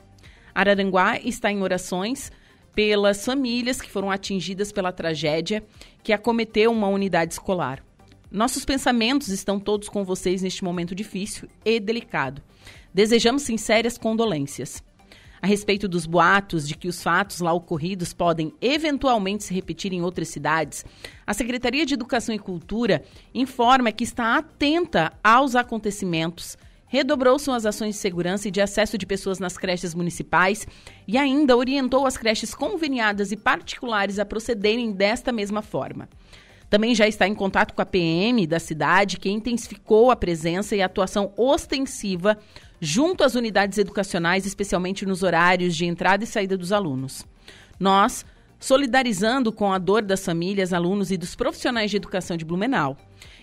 Araranguá 0.54 1.18
está 1.18 1.50
em 1.50 1.64
orações 1.64 2.30
pelas 2.76 3.24
famílias 3.24 3.80
que 3.80 3.90
foram 3.90 4.08
atingidas 4.08 4.70
pela 4.70 4.92
tragédia 4.92 5.64
que 6.04 6.12
acometeu 6.12 6.70
uma 6.70 6.86
unidade 6.86 7.32
escolar. 7.32 7.82
Nossos 8.36 8.66
pensamentos 8.66 9.28
estão 9.28 9.58
todos 9.58 9.88
com 9.88 10.04
vocês 10.04 10.42
neste 10.42 10.62
momento 10.62 10.94
difícil 10.94 11.48
e 11.64 11.80
delicado. 11.80 12.42
Desejamos 12.92 13.40
sinceras 13.40 13.96
condolências. 13.96 14.84
A 15.40 15.46
respeito 15.46 15.88
dos 15.88 16.04
boatos 16.04 16.68
de 16.68 16.76
que 16.76 16.86
os 16.86 17.02
fatos 17.02 17.40
lá 17.40 17.50
ocorridos 17.54 18.12
podem 18.12 18.52
eventualmente 18.60 19.42
se 19.42 19.54
repetir 19.54 19.90
em 19.94 20.02
outras 20.02 20.28
cidades, 20.28 20.84
a 21.26 21.32
Secretaria 21.32 21.86
de 21.86 21.94
Educação 21.94 22.34
e 22.34 22.38
Cultura 22.38 23.02
informa 23.34 23.90
que 23.90 24.04
está 24.04 24.36
atenta 24.36 25.14
aos 25.24 25.56
acontecimentos, 25.56 26.58
redobrou 26.88 27.38
suas 27.38 27.64
ações 27.64 27.94
de 27.94 28.02
segurança 28.02 28.48
e 28.48 28.50
de 28.50 28.60
acesso 28.60 28.98
de 28.98 29.06
pessoas 29.06 29.38
nas 29.38 29.56
creches 29.56 29.94
municipais 29.94 30.66
e 31.08 31.16
ainda 31.16 31.56
orientou 31.56 32.06
as 32.06 32.18
creches 32.18 32.54
conveniadas 32.54 33.32
e 33.32 33.36
particulares 33.36 34.18
a 34.18 34.26
procederem 34.26 34.92
desta 34.92 35.32
mesma 35.32 35.62
forma. 35.62 36.06
Também 36.68 36.94
já 36.94 37.06
está 37.06 37.26
em 37.28 37.34
contato 37.34 37.74
com 37.74 37.82
a 37.82 37.86
PM 37.86 38.46
da 38.46 38.58
cidade, 38.58 39.18
que 39.18 39.30
intensificou 39.30 40.10
a 40.10 40.16
presença 40.16 40.74
e 40.74 40.82
a 40.82 40.86
atuação 40.86 41.32
ostensiva 41.36 42.36
junto 42.80 43.24
às 43.24 43.34
unidades 43.34 43.78
educacionais, 43.78 44.44
especialmente 44.44 45.06
nos 45.06 45.22
horários 45.22 45.76
de 45.76 45.86
entrada 45.86 46.24
e 46.24 46.26
saída 46.26 46.56
dos 46.56 46.72
alunos. 46.72 47.24
Nós 47.78 48.24
solidarizando 48.58 49.52
com 49.52 49.72
a 49.72 49.78
dor 49.78 50.02
das 50.02 50.24
famílias, 50.24 50.72
alunos 50.72 51.10
e 51.10 51.16
dos 51.16 51.34
profissionais 51.34 51.90
de 51.90 51.96
educação 51.96 52.36
de 52.36 52.44
Blumenau. 52.44 52.96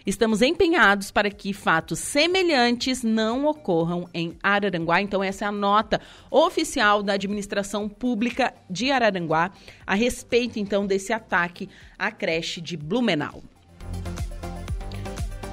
Estamos 0.06 0.42
empenhados 0.42 1.12
para 1.12 1.32
que 1.32 1.54
fatos 1.54 2.00
semelhantes 2.00 3.04
não 3.04 3.46
ocorram 3.46 4.08
em 4.14 4.38
Araranguá. 4.44 5.02
Então, 5.02 5.24
essa 5.24 5.46
é 5.46 5.48
a 5.48 5.52
nota 5.52 6.02
oficial 6.30 7.02
da 7.02 7.14
administração 7.14 7.88
pública 7.88 8.54
de 8.70 8.92
Araranguá 8.92 9.52
a 9.88 9.96
respeito, 9.96 10.60
então, 10.60 10.86
desse 10.86 11.14
ataque 11.14 11.70
à 11.98 12.12
creche 12.12 12.60
de 12.60 12.76
Blumenau. 12.76 13.42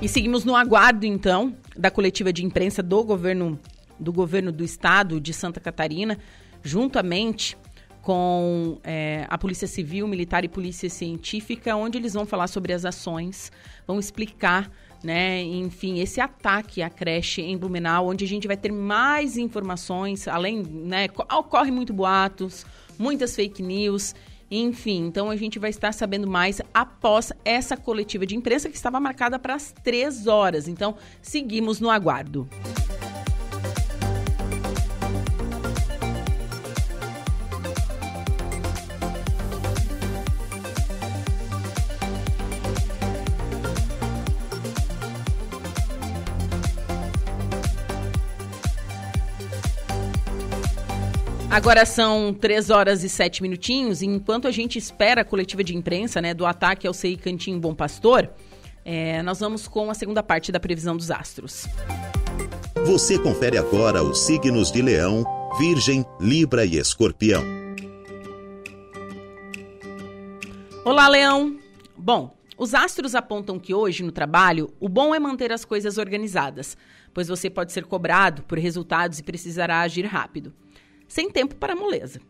E 0.02 0.08
seguimos 0.08 0.44
no 0.44 0.56
aguardo, 0.56 1.06
então, 1.06 1.54
da 1.76 1.90
coletiva 1.90 2.32
de 2.32 2.44
imprensa 2.44 2.82
do 2.82 3.04
governo 3.04 3.58
do 4.00 4.12
governo 4.12 4.50
do 4.50 4.64
estado 4.64 5.20
de 5.20 5.34
Santa 5.34 5.60
Catarina, 5.60 6.18
juntamente 6.62 7.56
com 8.02 8.78
é, 8.82 9.26
a 9.28 9.36
Polícia 9.36 9.66
Civil, 9.66 10.06
Militar 10.08 10.44
e 10.44 10.48
Polícia 10.48 10.88
Científica, 10.88 11.76
onde 11.76 11.98
eles 11.98 12.14
vão 12.14 12.24
falar 12.24 12.46
sobre 12.46 12.72
as 12.72 12.84
ações, 12.84 13.52
vão 13.86 13.98
explicar, 13.98 14.70
né, 15.02 15.42
enfim, 15.42 16.00
esse 16.00 16.20
ataque 16.20 16.82
à 16.82 16.90
creche 16.90 17.42
em 17.42 17.56
Blumenau, 17.56 18.08
onde 18.08 18.24
a 18.24 18.28
gente 18.28 18.46
vai 18.46 18.56
ter 18.56 18.72
mais 18.72 19.36
informações, 19.36 20.26
além, 20.28 20.62
né, 20.62 21.08
ocorre 21.36 21.70
muito 21.70 21.92
boatos, 21.92 22.64
muitas 22.98 23.34
fake 23.34 23.62
news, 23.62 24.14
enfim, 24.50 25.06
então 25.06 25.30
a 25.30 25.36
gente 25.36 25.58
vai 25.58 25.70
estar 25.70 25.92
sabendo 25.92 26.26
mais 26.26 26.60
após 26.74 27.32
essa 27.44 27.76
coletiva 27.76 28.26
de 28.26 28.34
imprensa 28.34 28.68
que 28.68 28.74
estava 28.74 28.98
marcada 28.98 29.38
para 29.38 29.54
as 29.54 29.72
três 29.84 30.26
horas. 30.26 30.66
Então, 30.66 30.96
seguimos 31.22 31.78
no 31.78 31.88
aguardo. 31.88 32.48
Agora 51.50 51.84
são 51.84 52.32
3 52.32 52.70
horas 52.70 53.02
e 53.02 53.08
7 53.08 53.42
minutinhos, 53.42 54.02
e 54.02 54.06
enquanto 54.06 54.46
a 54.46 54.52
gente 54.52 54.78
espera 54.78 55.22
a 55.22 55.24
coletiva 55.24 55.64
de 55.64 55.76
imprensa 55.76 56.20
né, 56.20 56.32
do 56.32 56.46
ataque 56.46 56.86
ao 56.86 56.94
CI 56.94 57.16
Cantinho 57.16 57.58
Bom 57.58 57.74
Pastor, 57.74 58.30
é, 58.84 59.20
nós 59.24 59.40
vamos 59.40 59.66
com 59.66 59.90
a 59.90 59.94
segunda 59.94 60.22
parte 60.22 60.52
da 60.52 60.60
previsão 60.60 60.96
dos 60.96 61.10
astros. 61.10 61.66
Você 62.86 63.18
confere 63.18 63.58
agora 63.58 64.00
os 64.00 64.20
signos 64.20 64.70
de 64.70 64.80
Leão, 64.80 65.24
Virgem, 65.58 66.06
Libra 66.20 66.64
e 66.64 66.78
Escorpião. 66.78 67.42
Olá, 70.84 71.08
Leão! 71.08 71.58
Bom, 71.98 72.32
os 72.56 72.74
astros 72.74 73.16
apontam 73.16 73.58
que 73.58 73.74
hoje 73.74 74.04
no 74.04 74.12
trabalho 74.12 74.72
o 74.78 74.88
bom 74.88 75.12
é 75.12 75.18
manter 75.18 75.50
as 75.50 75.64
coisas 75.64 75.98
organizadas, 75.98 76.76
pois 77.12 77.26
você 77.26 77.50
pode 77.50 77.72
ser 77.72 77.86
cobrado 77.86 78.44
por 78.44 78.56
resultados 78.56 79.18
e 79.18 79.24
precisará 79.24 79.80
agir 79.80 80.06
rápido 80.06 80.54
sem 81.10 81.28
tempo 81.28 81.56
para 81.56 81.74
moleza. 81.74 82.20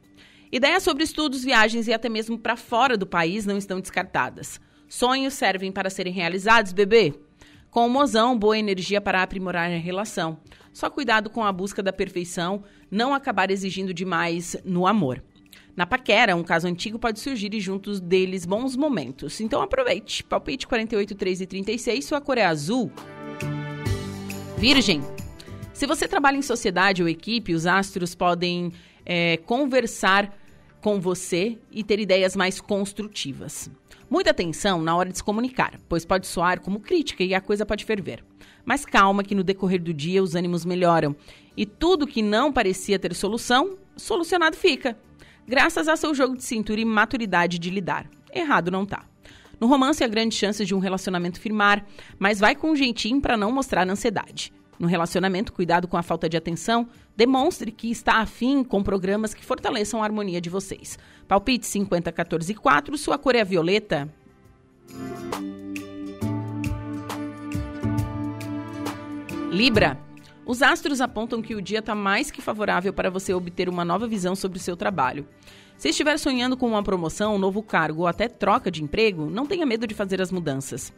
Ideias 0.51 0.83
sobre 0.83 1.05
estudos, 1.05 1.45
viagens 1.45 1.87
e 1.87 1.93
até 1.93 2.09
mesmo 2.09 2.37
para 2.37 2.57
fora 2.57 2.97
do 2.97 3.07
país 3.07 3.47
não 3.47 3.59
estão 3.59 3.79
descartadas. 3.79 4.59
Sonhos 4.89 5.35
servem 5.35 5.71
para 5.71 5.91
serem 5.91 6.13
realizados, 6.13 6.73
bebê? 6.73 7.15
Com 7.71 7.87
o 7.87 7.91
mozão, 7.91 8.37
boa 8.37 8.59
energia 8.59 9.01
para 9.01 9.23
aprimorar 9.23 9.71
a 9.71 9.77
relação. 9.77 10.41
Só 10.73 10.91
cuidado 10.91 11.31
com 11.31 11.45
a 11.45 11.53
busca 11.53 11.83
da 11.83 11.93
perfeição, 11.93 12.65
não 12.91 13.15
acabar 13.15 13.51
exigindo 13.51 13.95
demais 13.95 14.57
no 14.65 14.87
amor. 14.87 15.23
Na 15.77 15.87
paquera, 15.87 16.35
um 16.35 16.43
caso 16.43 16.67
antigo 16.67 16.99
pode 16.99 17.21
surgir 17.21 17.55
e 17.55 17.61
juntos 17.61 18.01
deles 18.01 18.45
bons 18.45 18.75
momentos. 18.75 19.41
Então 19.41 19.63
aproveite. 19.63 20.25
Palpite 20.25 20.67
48, 20.67 21.15
3 21.15 21.41
e 21.43 21.47
36, 21.47 22.05
sua 22.05 22.21
cor 22.21 22.39
é 22.39 22.45
azul. 22.45 22.91
Virgem, 24.59 25.01
se 25.81 25.87
você 25.87 26.07
trabalha 26.07 26.37
em 26.37 26.43
sociedade 26.43 27.03
ou 27.03 27.09
equipe, 27.09 27.55
os 27.55 27.67
astros 27.67 28.15
podem 28.15 28.71
é, 29.03 29.39
conversar 29.39 30.31
com 30.79 31.01
você 31.01 31.57
e 31.73 31.83
ter 31.83 31.99
ideias 31.99 32.37
mais 32.37 32.61
construtivas. 32.61 33.71
Muita 34.11 34.31
atenção 34.31 34.83
na 34.83 34.95
hora 34.95 35.09
de 35.09 35.17
se 35.17 35.25
comunicar, 35.25 35.81
pois 35.89 36.05
pode 36.05 36.27
soar 36.27 36.61
como 36.61 36.81
crítica 36.81 37.25
e 37.25 37.35
a 37.35 37.41
coisa 37.41 37.65
pode 37.65 37.87
ferver. 37.87 38.23
Mas 38.63 38.85
calma 38.85 39.25
que 39.25 39.35
no 39.35 39.43
decorrer 39.43 39.81
do 39.81 39.95
dia 39.95 40.23
os 40.23 40.35
ânimos 40.35 40.67
melhoram 40.67 41.17
e 41.57 41.65
tudo 41.65 42.07
que 42.07 42.21
não 42.21 42.53
parecia 42.53 42.99
ter 42.99 43.15
solução, 43.15 43.79
solucionado 43.97 44.59
fica. 44.59 44.99
Graças 45.49 45.89
ao 45.89 45.97
seu 45.97 46.15
jogo 46.15 46.37
de 46.37 46.45
cintura 46.45 46.83
e 46.83 46.85
maturidade 46.85 47.59
de 47.59 47.71
lidar. 47.71 48.07
Errado 48.31 48.71
não 48.71 48.85
tá. 48.85 49.07
No 49.59 49.67
romance 49.67 50.05
há 50.05 50.09
grande 50.09 50.35
chance 50.35 50.63
de 50.63 50.75
um 50.75 50.79
relacionamento 50.79 51.41
firmar, 51.41 51.87
mas 52.19 52.39
vai 52.39 52.55
com 52.55 52.71
um 52.73 52.77
jeitinho 52.77 53.19
para 53.19 53.35
não 53.35 53.51
mostrar 53.51 53.89
ansiedade. 53.89 54.53
No 54.81 54.89
relacionamento, 54.89 55.53
cuidado 55.53 55.87
com 55.87 55.99
a 55.99 56.03
falta 56.03 56.27
de 56.27 56.39
atenção. 56.39 56.89
Demonstre 57.15 57.71
que 57.71 57.91
está 57.91 58.15
afim 58.15 58.65
com 58.65 58.83
programas 58.83 59.35
que 59.35 59.45
fortaleçam 59.45 60.03
a 60.03 60.07
harmonia 60.07 60.41
de 60.41 60.49
vocês. 60.49 60.99
Palpite 61.29 61.67
50, 61.67 62.11
14 62.11 62.51
e 62.51 62.55
4, 62.55 62.97
sua 62.97 63.19
cor 63.19 63.35
é 63.37 63.45
violeta. 63.45 64.09
Libra. 69.51 69.99
Os 70.47 70.63
astros 70.63 71.03
apontam 71.03 71.43
que 71.43 71.55
o 71.55 71.61
dia 71.61 71.81
está 71.81 71.95
mais 71.95 72.31
que 72.31 72.41
favorável 72.41 72.93
para 72.95 73.11
você 73.11 73.35
obter 73.35 73.69
uma 73.69 73.85
nova 73.85 74.09
visão 74.09 74.35
sobre 74.35 74.57
o 74.57 74.63
seu 74.63 74.79
trabalho. 74.79 75.29
Se 75.77 75.91
estiver 75.91 76.19
sonhando 76.19 76.57
com 76.57 76.67
uma 76.67 76.83
promoção, 76.83 77.35
um 77.35 77.39
novo 77.39 77.63
cargo 77.63 78.01
ou 78.01 78.07
até 78.07 78.29
troca 78.29 78.71
de 78.71 78.83
emprego, 78.83 79.29
não 79.29 79.45
tenha 79.45 79.67
medo 79.67 79.87
de 79.87 79.95
fazer 79.95 80.23
as 80.23 80.33
mudanças. 80.33 80.91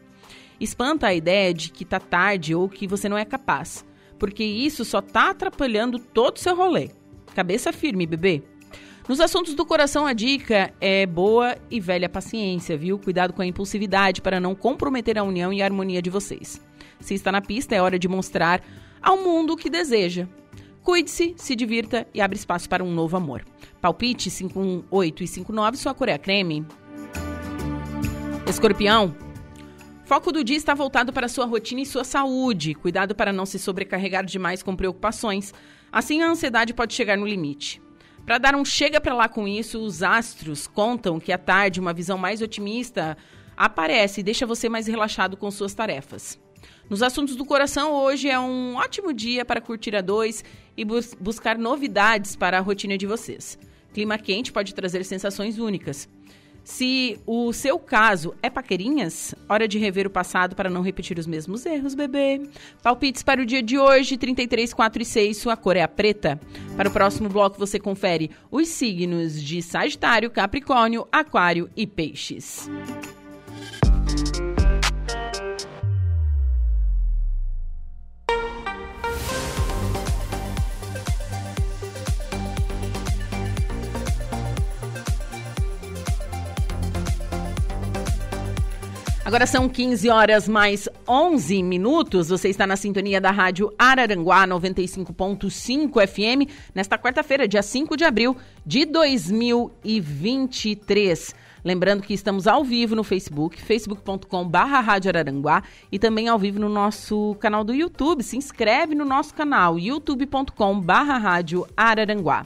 Espanta 0.62 1.08
a 1.08 1.14
ideia 1.14 1.52
de 1.52 1.70
que 1.72 1.84
tá 1.84 1.98
tarde 1.98 2.54
ou 2.54 2.68
que 2.68 2.86
você 2.86 3.08
não 3.08 3.18
é 3.18 3.24
capaz, 3.24 3.84
porque 4.16 4.44
isso 4.44 4.84
só 4.84 5.00
tá 5.00 5.30
atrapalhando 5.30 5.98
todo 5.98 6.36
o 6.36 6.40
seu 6.40 6.54
rolê. 6.54 6.90
Cabeça 7.34 7.72
firme, 7.72 8.06
bebê. 8.06 8.44
Nos 9.08 9.18
assuntos 9.18 9.54
do 9.54 9.66
coração, 9.66 10.06
a 10.06 10.12
dica 10.12 10.72
é 10.80 11.04
boa 11.04 11.56
e 11.68 11.80
velha 11.80 12.08
paciência, 12.08 12.76
viu? 12.76 12.96
Cuidado 12.96 13.32
com 13.32 13.42
a 13.42 13.46
impulsividade 13.46 14.22
para 14.22 14.38
não 14.38 14.54
comprometer 14.54 15.18
a 15.18 15.24
união 15.24 15.52
e 15.52 15.60
a 15.60 15.64
harmonia 15.64 16.00
de 16.00 16.10
vocês. 16.10 16.64
Se 17.00 17.12
está 17.12 17.32
na 17.32 17.42
pista, 17.42 17.74
é 17.74 17.82
hora 17.82 17.98
de 17.98 18.06
mostrar 18.06 18.62
ao 19.02 19.16
mundo 19.16 19.54
o 19.54 19.56
que 19.56 19.68
deseja. 19.68 20.28
Cuide-se, 20.84 21.34
se 21.36 21.56
divirta 21.56 22.06
e 22.14 22.20
abre 22.20 22.38
espaço 22.38 22.68
para 22.68 22.84
um 22.84 22.94
novo 22.94 23.16
amor. 23.16 23.44
Palpite 23.80 24.30
58 24.30 25.24
e 25.24 25.26
59, 25.26 25.76
sua 25.76 25.92
cor 25.92 26.08
é 26.08 26.16
creme. 26.18 26.64
Escorpião, 28.48 29.12
Foco 30.04 30.32
do 30.32 30.42
dia 30.42 30.56
está 30.56 30.74
voltado 30.74 31.12
para 31.12 31.28
sua 31.28 31.46
rotina 31.46 31.80
e 31.80 31.86
sua 31.86 32.04
saúde. 32.04 32.74
Cuidado 32.74 33.14
para 33.14 33.32
não 33.32 33.46
se 33.46 33.58
sobrecarregar 33.58 34.24
demais 34.24 34.62
com 34.62 34.74
preocupações. 34.74 35.54
Assim, 35.90 36.22
a 36.22 36.28
ansiedade 36.28 36.74
pode 36.74 36.92
chegar 36.92 37.16
no 37.16 37.26
limite. 37.26 37.80
Para 38.26 38.38
dar 38.38 38.54
um 38.54 38.64
chega 38.64 39.00
para 39.00 39.14
lá 39.14 39.28
com 39.28 39.46
isso, 39.46 39.80
os 39.80 40.02
astros 40.02 40.66
contam 40.66 41.18
que 41.18 41.32
à 41.32 41.38
tarde 41.38 41.80
uma 41.80 41.92
visão 41.92 42.18
mais 42.18 42.42
otimista 42.42 43.16
aparece 43.56 44.20
e 44.20 44.24
deixa 44.24 44.46
você 44.46 44.68
mais 44.68 44.86
relaxado 44.86 45.36
com 45.36 45.50
suas 45.50 45.74
tarefas. 45.74 46.38
Nos 46.90 47.02
assuntos 47.02 47.36
do 47.36 47.44
coração, 47.44 47.92
hoje 47.92 48.28
é 48.28 48.38
um 48.38 48.76
ótimo 48.76 49.12
dia 49.12 49.44
para 49.44 49.60
curtir 49.60 49.96
a 49.96 50.00
dois 50.00 50.44
e 50.76 50.84
bus 50.84 51.14
buscar 51.18 51.56
novidades 51.56 52.36
para 52.36 52.58
a 52.58 52.60
rotina 52.60 52.98
de 52.98 53.06
vocês. 53.06 53.58
Clima 53.92 54.18
quente 54.18 54.52
pode 54.52 54.74
trazer 54.74 55.04
sensações 55.04 55.58
únicas. 55.58 56.08
Se 56.64 57.18
o 57.26 57.52
seu 57.52 57.78
caso 57.78 58.34
é 58.42 58.48
paquerinhas, 58.48 59.34
hora 59.48 59.66
de 59.66 59.78
rever 59.78 60.06
o 60.06 60.10
passado 60.10 60.54
para 60.54 60.70
não 60.70 60.82
repetir 60.82 61.18
os 61.18 61.26
mesmos 61.26 61.66
erros, 61.66 61.94
bebê. 61.94 62.42
Palpites 62.82 63.22
para 63.22 63.42
o 63.42 63.46
dia 63.46 63.62
de 63.62 63.78
hoje, 63.78 64.16
33, 64.16 64.72
4 64.72 65.02
e 65.02 65.04
6, 65.04 65.36
sua 65.36 65.56
cor 65.56 65.76
é 65.76 65.82
a 65.82 65.88
preta. 65.88 66.40
Para 66.76 66.88
o 66.88 66.92
próximo 66.92 67.28
bloco 67.28 67.58
você 67.58 67.78
confere 67.78 68.30
os 68.50 68.68
signos 68.68 69.42
de 69.42 69.60
Sagitário, 69.62 70.30
Capricórnio, 70.30 71.06
Aquário 71.10 71.68
e 71.76 71.86
Peixes. 71.86 72.70
Agora 89.24 89.46
são 89.46 89.68
15 89.68 90.10
horas 90.10 90.48
mais 90.48 90.88
11 91.08 91.62
minutos. 91.62 92.28
Você 92.28 92.48
está 92.48 92.66
na 92.66 92.74
sintonia 92.74 93.20
da 93.20 93.30
Rádio 93.30 93.72
Araranguá 93.78 94.44
95.5 94.48 96.08
FM 96.08 96.50
nesta 96.74 96.98
quarta-feira, 96.98 97.46
dia 97.46 97.62
5 97.62 97.96
de 97.96 98.02
abril 98.02 98.36
de 98.66 98.84
2023. 98.84 101.36
Lembrando 101.64 102.02
que 102.02 102.12
estamos 102.12 102.48
ao 102.48 102.64
vivo 102.64 102.96
no 102.96 103.04
Facebook, 103.04 103.62
Araranguá 105.06 105.62
e 105.92 106.00
também 106.00 106.26
ao 106.26 106.36
vivo 106.36 106.58
no 106.58 106.68
nosso 106.68 107.36
canal 107.38 107.62
do 107.62 107.72
YouTube. 107.72 108.24
Se 108.24 108.36
inscreve 108.36 108.96
no 108.96 109.04
nosso 109.04 109.32
canal, 109.34 109.78
Araranguá. 111.76 112.44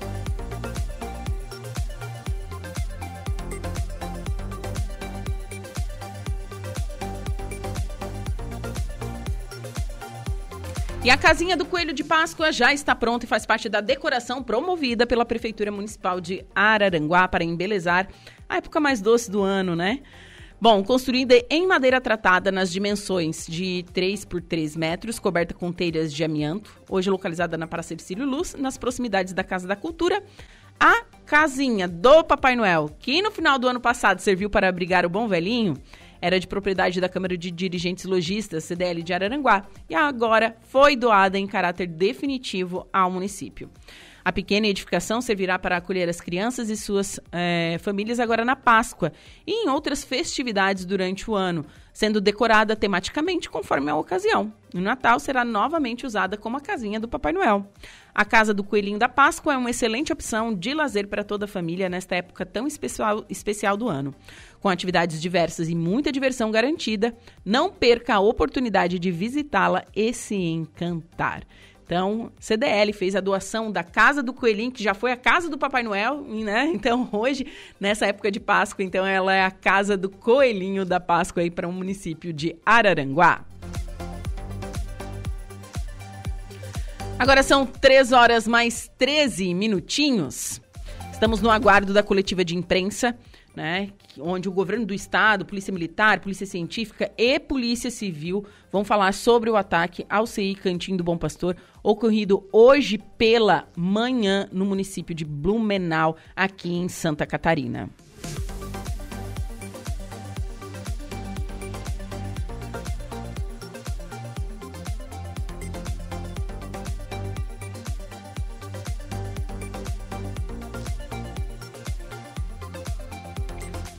E 11.05 11.11
a 11.11 11.17
casinha 11.17 11.57
do 11.57 11.65
Coelho 11.65 11.93
de 11.93 12.05
Páscoa 12.05 12.53
já 12.53 12.73
está 12.73 12.95
pronta 12.95 13.25
e 13.25 13.29
faz 13.29 13.45
parte 13.45 13.69
da 13.69 13.81
decoração 13.81 14.41
promovida 14.41 15.05
pela 15.05 15.25
Prefeitura 15.25 15.73
Municipal 15.73 16.21
de 16.21 16.47
Araranguá 16.55 17.27
para 17.27 17.43
embelezar 17.43 18.07
a 18.49 18.59
época 18.59 18.79
mais 18.79 19.01
doce 19.01 19.29
do 19.29 19.43
ano, 19.43 19.75
né? 19.75 19.99
Bom, 20.61 20.81
construída 20.85 21.35
em 21.51 21.67
madeira 21.67 22.01
tratada 22.01 22.53
nas 22.53 22.71
dimensões 22.71 23.49
de 23.49 23.85
3 23.93 24.25
por 24.25 24.41
3 24.41 24.77
metros, 24.77 25.19
coberta 25.19 25.53
com 25.53 25.73
telhas 25.73 26.15
de 26.15 26.23
amianto, 26.23 26.81
hoje 26.89 27.11
localizada 27.11 27.59
na 27.59 27.67
Praça 27.67 27.95
Ercílio 27.95 28.25
Luz, 28.25 28.55
nas 28.55 28.79
proximidades 28.79 29.33
da 29.33 29.43
Casa 29.43 29.67
da 29.67 29.75
Cultura, 29.75 30.23
a 30.79 31.03
casinha 31.27 31.89
do 31.89 32.23
Papai 32.23 32.55
Noel, 32.55 32.89
que 33.01 33.21
no 33.21 33.33
final 33.33 33.59
do 33.59 33.67
ano 33.67 33.81
passado 33.81 34.21
serviu 34.21 34.49
para 34.49 34.69
abrigar 34.69 35.05
o 35.05 35.11
bom 35.11 35.27
velhinho, 35.27 35.75
era 36.23 36.39
de 36.39 36.47
propriedade 36.47 37.01
da 37.01 37.09
Câmara 37.09 37.37
de 37.37 37.51
Dirigentes 37.51 38.05
Logistas, 38.05 38.63
CDL 38.63 39.03
de 39.03 39.13
Araranguá, 39.13 39.67
e 39.91 39.95
agora 39.95 40.57
foi 40.63 40.95
doada 40.95 41.37
em 41.37 41.49
caráter 41.49 41.89
definitivo 41.89 42.89
ao 42.93 43.11
município. 43.11 43.69
A 44.25 44.31
pequena 44.31 44.69
edificação 44.69 45.21
servirá 45.21 45.59
para 45.59 45.77
acolher 45.77 46.09
as 46.09 46.21
crianças 46.21 46.71
e 46.71 46.77
suas 46.77 47.19
é, 47.33 47.77
famílias 47.81 48.21
agora 48.21 48.45
na 48.45 48.55
Páscoa 48.55 49.13
e 49.45 49.65
em 49.65 49.69
outras 49.69 50.05
festividades 50.05 50.85
durante 50.85 51.29
o 51.29 51.35
ano, 51.35 51.67
sendo 51.93 52.21
decorada 52.21 52.75
tematicamente 52.75 53.51
conforme 53.51 53.91
a 53.91 53.97
ocasião. 53.97 54.53
No 54.73 54.81
Natal 54.81 55.21
será 55.21 55.45
novamente 55.45 56.07
usada 56.07 56.37
como 56.37 56.57
a 56.57 56.61
casinha 56.61 56.99
do 56.99 57.07
Papai 57.07 57.33
Noel. 57.33 57.67
A 58.15 58.25
Casa 58.25 58.55
do 58.55 58.65
Coelhinho 58.65 58.99
da 58.99 59.09
Páscoa 59.09 59.55
é 59.55 59.57
uma 59.57 59.71
excelente 59.71 60.13
opção 60.13 60.55
de 60.55 60.73
lazer 60.73 61.09
para 61.09 61.25
toda 61.25 61.45
a 61.45 61.49
família 61.49 61.89
nesta 61.89 62.17
época 62.17 62.47
tão 62.47 62.67
especial, 62.67 63.25
especial 63.29 63.77
do 63.77 63.89
ano. 63.89 64.15
Com 64.61 64.69
atividades 64.69 65.21
diversas 65.21 65.69
e 65.69 65.75
muita 65.75 66.13
diversão 66.13 66.51
garantida, 66.51 67.15
não 67.45 67.71
perca 67.71 68.15
a 68.15 68.21
oportunidade 68.21 68.99
de 68.99 69.11
visitá-la 69.11 69.85
e 69.95 70.15
se 70.15 70.35
encantar. 70.35 71.43
Então, 71.93 72.33
CDL 72.41 72.91
fez 72.95 73.15
a 73.15 73.21
doação 73.21 73.71
da 73.71 73.85
Casa 73.85 74.23
do 74.23 74.33
Coelhinho, 74.33 74.73
que 74.73 74.83
já 74.83 74.95
foi 74.95 75.13
a 75.13 75.17
casa 75.17 75.51
do 75.51 75.59
Papai 75.59 75.83
Noel, 75.83 76.23
né? 76.23 76.65
Então, 76.73 77.07
hoje, 77.13 77.47
nessa 77.79 78.07
época 78.07 78.31
de 78.31 78.41
Páscoa, 78.41 78.83
então 78.83 79.05
ela 79.05 79.35
é 79.35 79.45
a 79.45 79.51
Casa 79.51 79.95
do 79.95 80.09
Coelhinho 80.09 80.87
da 80.87 80.99
Páscoa 80.99 81.43
aí 81.43 81.51
para 81.51 81.69
o 81.69 81.73
município 81.73 82.33
de 82.33 82.57
Araranguá. 82.65 83.45
Agora 87.19 87.43
são 87.43 87.67
3 87.67 88.13
horas 88.13 88.49
mais 88.49 88.91
13 88.97 89.53
minutinhos. 89.53 90.63
Estamos 91.13 91.43
no 91.43 91.51
aguardo 91.51 91.93
da 91.93 92.03
coletiva 92.03 92.43
de 92.43 92.57
imprensa, 92.57 93.15
né? 93.55 93.91
Onde 94.19 94.49
o 94.49 94.53
governo 94.53 94.87
do 94.87 94.95
estado, 94.95 95.45
Polícia 95.45 95.73
Militar, 95.73 96.21
Polícia 96.21 96.47
Científica 96.47 97.11
e 97.17 97.39
Polícia 97.39 97.91
Civil 97.91 98.45
vão 98.71 98.85
falar 98.85 99.13
sobre 99.13 99.51
o 99.51 99.57
ataque 99.57 100.07
ao 100.09 100.27
CI 100.27 100.55
Cantinho 100.55 100.97
do 100.97 101.05
Bom 101.05 101.17
Pastor, 101.17 101.57
ocorrido 101.83 102.49
hoje 102.53 102.99
pela 103.19 103.69
manhã 103.77 104.49
no 104.53 104.65
município 104.65 105.15
de 105.15 105.25
Blumenau, 105.25 106.17
aqui 106.35 106.73
em 106.73 106.89
Santa 106.89 107.27
Catarina. 107.27 107.91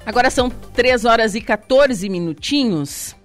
Agora 0.06 0.30
são 0.30 0.50
3 0.50 1.06
horas 1.06 1.34
e 1.34 1.40
14 1.42 2.10
minutinhos. 2.10 3.16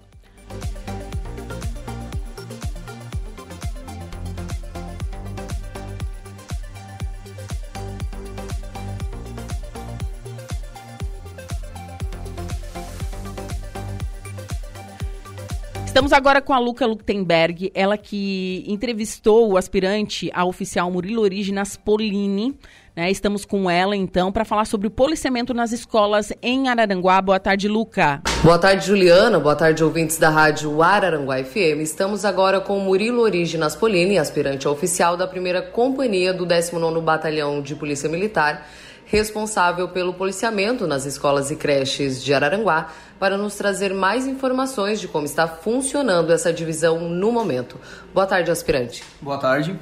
Estamos 15.85 16.13
agora 16.13 16.41
com 16.41 16.53
a 16.53 16.61
Luca 16.61 16.87
Luktenberg, 16.87 17.73
ela 17.75 17.99
que 17.99 18.63
entrevistou 18.69 19.51
o 19.51 19.57
aspirante 19.57 20.31
a 20.33 20.45
oficial 20.45 20.89
Murilo 20.93 21.23
Originas 21.23 21.77
Polini 21.77 22.57
né? 22.99 23.13
Estamos 23.13 23.45
com 23.45 23.71
ela, 23.71 23.95
então, 23.95 24.33
para 24.33 24.45
falar 24.45 24.65
sobre 24.65 24.89
o 24.89 24.91
policiamento 24.91 25.55
nas 25.55 25.71
escolas 25.71 26.33
em 26.43 26.69
Araranguá. 26.69 27.23
Boa 27.23 27.39
tarde, 27.39 27.69
Luca. 27.69 28.21
Boa 28.43 28.59
tarde, 28.59 28.85
Juliana. 28.85 29.39
Boa 29.39 29.55
tarde, 29.55 29.85
ouvintes 29.85 30.19
da 30.19 30.29
rádio 30.29 30.83
Araranguá 30.83 31.37
FM. 31.45 31.81
Estamos 31.81 32.25
agora 32.25 32.61
com 32.61 32.77
Murilo 32.81 33.23
Originas 33.23 33.77
Polini, 33.77 34.19
aspirante 34.19 34.67
oficial 34.67 35.17
da 35.17 35.29
primeira 35.29 35.63
companhia 35.63 36.35
do 36.35 36.45
19º 36.45 37.01
Batalhão 37.01 37.63
de 37.63 37.77
Polícia 37.77 38.09
Militar, 38.09 38.67
responsável 39.05 39.89
pelo 39.91 40.13
policiamento 40.13 40.85
nas 40.85 41.07
escolas 41.07 41.53
e 41.53 41.57
creches 41.57 42.21
de 42.21 42.35
Araranguá, 42.35 42.89
para 43.17 43.39
nos 43.39 43.55
trazer 43.55 43.95
mais 43.95 44.27
informações 44.27 44.99
de 44.99 45.07
como 45.07 45.25
está 45.25 45.47
funcionando 45.47 46.33
essa 46.33 46.53
divisão 46.53 46.99
no 47.09 47.31
momento. 47.31 47.79
Boa 48.13 48.27
tarde, 48.27 48.51
aspirante. 48.51 49.05
Boa 49.23 49.39
tarde. 49.39 49.79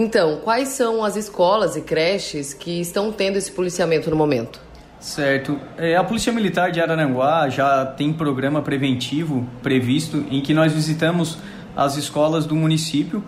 Então, 0.00 0.36
quais 0.44 0.68
são 0.68 1.02
as 1.02 1.16
escolas 1.16 1.74
e 1.74 1.80
creches 1.80 2.54
que 2.54 2.80
estão 2.80 3.10
tendo 3.10 3.36
esse 3.36 3.50
policiamento 3.50 4.08
no 4.08 4.14
momento? 4.14 4.60
Certo. 5.00 5.58
É, 5.76 5.96
a 5.96 6.04
Polícia 6.04 6.32
Militar 6.32 6.70
de 6.70 6.80
Araranguá 6.80 7.48
já 7.48 7.84
tem 7.84 8.12
programa 8.12 8.62
preventivo 8.62 9.44
previsto 9.60 10.24
em 10.30 10.40
que 10.40 10.54
nós 10.54 10.72
visitamos 10.72 11.38
as 11.76 11.96
escolas 11.96 12.46
do 12.46 12.54
município. 12.54 13.24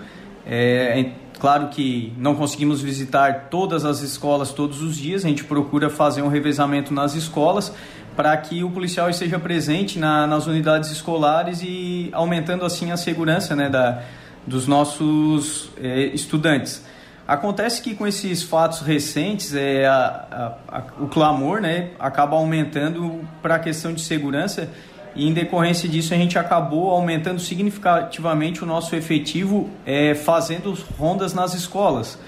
É, 0.47 1.01
é, 1.01 1.13
claro 1.41 1.71
que 1.71 2.13
não 2.17 2.37
conseguimos 2.37 2.81
visitar 2.81 3.49
todas 3.51 3.85
as 3.85 4.01
escolas 4.01 4.53
todos 4.53 4.81
os 4.81 4.97
dias, 4.97 5.25
a 5.25 5.29
gente 5.29 5.43
procura 5.43 5.91
fazer 5.91 6.23
um 6.23 6.29
revezamento 6.29 6.95
nas 6.95 7.17
escolas 7.17 7.73
para 8.15 8.37
que 8.37 8.63
o 8.63 8.71
policial 8.71 9.11
esteja 9.11 9.41
presente 9.41 9.99
na, 9.99 10.25
nas 10.25 10.47
unidades 10.47 10.89
escolares 10.93 11.63
e 11.65 12.11
aumentando 12.13 12.65
assim 12.65 12.93
a 12.93 12.97
segurança 12.97 13.57
né, 13.57 13.69
da, 13.69 14.05
dos 14.47 14.67
nossos 14.67 15.71
é, 15.81 16.07
estudantes. 16.07 16.85
Acontece 17.27 17.81
que 17.81 17.95
com 17.95 18.07
esses 18.07 18.43
fatos 18.43 18.81
recentes, 18.81 19.55
é, 19.55 19.87
a, 19.87 20.57
a, 20.69 20.83
o 21.01 21.07
clamor 21.07 21.61
né, 21.61 21.91
acaba 21.99 22.37
aumentando 22.37 23.21
para 23.41 23.55
a 23.55 23.59
questão 23.59 23.93
de 23.93 24.01
segurança 24.01 24.69
e 25.15 25.29
em 25.29 25.33
decorrência 25.33 25.89
disso 25.89 26.15
a 26.15 26.17
gente 26.17 26.39
acabou 26.39 26.91
aumentando 26.91 27.41
significativamente 27.41 28.63
o 28.63 28.67
nosso 28.67 28.97
efetivo 28.97 29.71
é, 29.87 30.15
fazendo 30.15 30.77
rondas 30.99 31.33
nas 31.33 31.55
escolas. 31.55 32.19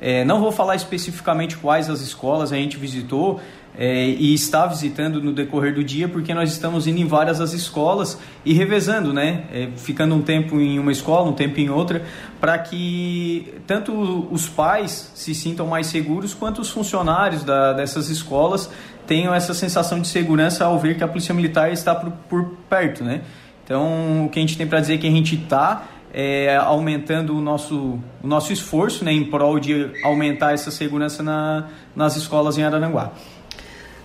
É, 0.00 0.24
não 0.24 0.40
vou 0.40 0.52
falar 0.52 0.76
especificamente 0.76 1.56
quais 1.56 1.90
as 1.90 2.00
escolas 2.00 2.52
a 2.52 2.56
gente 2.56 2.76
visitou, 2.76 3.40
é, 3.78 4.06
e 4.06 4.34
está 4.34 4.66
visitando 4.66 5.22
no 5.22 5.32
decorrer 5.32 5.72
do 5.72 5.84
dia, 5.84 6.08
porque 6.08 6.34
nós 6.34 6.50
estamos 6.50 6.88
indo 6.88 6.98
em 6.98 7.06
várias 7.06 7.40
as 7.40 7.52
escolas 7.52 8.18
e 8.44 8.52
revezando, 8.52 9.12
né? 9.12 9.44
É, 9.52 9.68
ficando 9.76 10.16
um 10.16 10.20
tempo 10.20 10.60
em 10.60 10.80
uma 10.80 10.90
escola, 10.90 11.30
um 11.30 11.32
tempo 11.32 11.60
em 11.60 11.70
outra, 11.70 12.02
para 12.40 12.58
que 12.58 13.54
tanto 13.68 14.26
os 14.32 14.48
pais 14.48 15.12
se 15.14 15.32
sintam 15.32 15.68
mais 15.68 15.86
seguros, 15.86 16.34
quanto 16.34 16.60
os 16.60 16.68
funcionários 16.68 17.44
da, 17.44 17.72
dessas 17.72 18.10
escolas 18.10 18.68
tenham 19.06 19.32
essa 19.32 19.54
sensação 19.54 20.00
de 20.00 20.08
segurança 20.08 20.64
ao 20.64 20.76
ver 20.76 20.96
que 20.96 21.04
a 21.04 21.08
Polícia 21.08 21.32
Militar 21.32 21.72
está 21.72 21.94
por, 21.94 22.10
por 22.28 22.44
perto, 22.68 23.04
né? 23.04 23.22
Então, 23.64 24.24
o 24.26 24.28
que 24.28 24.40
a 24.40 24.42
gente 24.42 24.56
tem 24.58 24.66
para 24.66 24.80
dizer 24.80 24.94
é 24.94 24.98
que 24.98 25.06
a 25.06 25.10
gente 25.10 25.36
está 25.36 25.84
é, 26.12 26.56
aumentando 26.56 27.36
o 27.36 27.40
nosso, 27.40 27.98
o 28.22 28.26
nosso 28.26 28.52
esforço 28.52 29.04
né, 29.04 29.12
em 29.12 29.24
prol 29.24 29.60
de 29.60 29.90
aumentar 30.02 30.52
essa 30.52 30.70
segurança 30.70 31.22
na, 31.22 31.68
nas 31.94 32.16
escolas 32.16 32.58
em 32.58 32.62
Araranguá. 32.62 33.12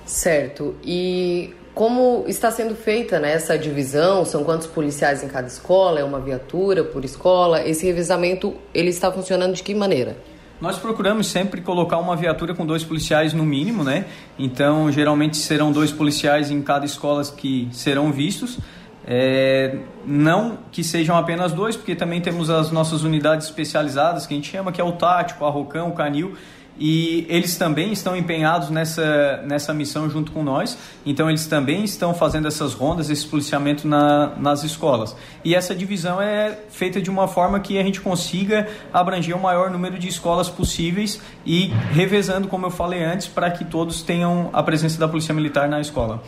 Certo. 0.05 0.75
E 0.83 1.53
Como 1.73 2.23
está 2.27 2.51
sendo 2.51 2.75
feita 2.75 3.19
né, 3.19 3.33
essa 3.33 3.57
divisão? 3.57 4.23
São 4.25 4.43
quantos 4.43 4.67
policiais 4.67 5.23
em 5.23 5.27
cada 5.27 5.47
escola? 5.47 5.99
É 5.99 6.03
uma 6.03 6.19
viatura 6.19 6.83
por 6.83 7.03
escola? 7.03 7.67
Esse 7.67 7.85
revezamento 7.87 8.53
ele 8.73 8.89
está 8.89 9.11
funcionando 9.11 9.55
de 9.55 9.63
que 9.63 9.73
maneira? 9.73 10.15
Nós 10.61 10.77
procuramos 10.77 11.27
sempre 11.27 11.61
colocar 11.61 11.97
uma 11.97 12.15
viatura 12.15 12.53
com 12.53 12.65
dois 12.65 12.83
policiais 12.83 13.33
no 13.33 13.43
mínimo, 13.43 13.83
né? 13.83 14.05
Então, 14.37 14.91
geralmente 14.91 15.35
serão 15.35 15.71
dois 15.71 15.91
policiais 15.91 16.51
em 16.51 16.61
cada 16.61 16.85
escola 16.85 17.23
que 17.25 17.67
serão 17.71 18.11
vistos. 18.11 18.59
É, 19.05 19.79
não 20.05 20.59
que 20.71 20.83
sejam 20.83 21.17
apenas 21.17 21.51
dois, 21.51 21.75
porque 21.75 21.95
também 21.95 22.21
temos 22.21 22.49
as 22.49 22.71
nossas 22.71 23.03
unidades 23.03 23.47
especializadas, 23.47 24.25
que 24.25 24.33
a 24.33 24.37
gente 24.37 24.49
chama 24.49 24.71
que 24.71 24.79
é 24.79 24.83
o 24.83 24.93
tático, 24.93 25.43
a 25.43 25.49
Rocão, 25.49 25.89
o 25.89 25.93
Canil, 25.93 26.37
e 26.79 27.25
eles 27.29 27.55
também 27.55 27.91
estão 27.91 28.15
empenhados 28.15 28.69
nessa, 28.69 29.43
nessa 29.45 29.73
missão 29.73 30.09
junto 30.09 30.31
com 30.31 30.43
nós, 30.43 30.77
então 31.05 31.29
eles 31.29 31.45
também 31.45 31.83
estão 31.83 32.13
fazendo 32.13 32.47
essas 32.47 32.73
rondas, 32.73 33.09
esse 33.09 33.27
policiamento 33.27 33.87
na, 33.87 34.35
nas 34.37 34.63
escolas. 34.63 35.15
E 35.43 35.53
essa 35.53 35.75
divisão 35.75 36.21
é 36.21 36.57
feita 36.69 37.01
de 37.01 37.09
uma 37.09 37.27
forma 37.27 37.59
que 37.59 37.77
a 37.77 37.83
gente 37.83 38.01
consiga 38.01 38.67
abranger 38.91 39.35
o 39.35 39.41
maior 39.41 39.69
número 39.69 39.99
de 39.99 40.07
escolas 40.07 40.49
possíveis 40.49 41.21
e 41.45 41.67
revezando, 41.91 42.47
como 42.47 42.65
eu 42.65 42.71
falei 42.71 43.03
antes, 43.03 43.27
para 43.27 43.51
que 43.51 43.63
todos 43.63 44.01
tenham 44.01 44.49
a 44.51 44.63
presença 44.63 44.99
da 44.99 45.07
Polícia 45.07 45.33
Militar 45.33 45.69
na 45.69 45.79
escola. 45.79 46.23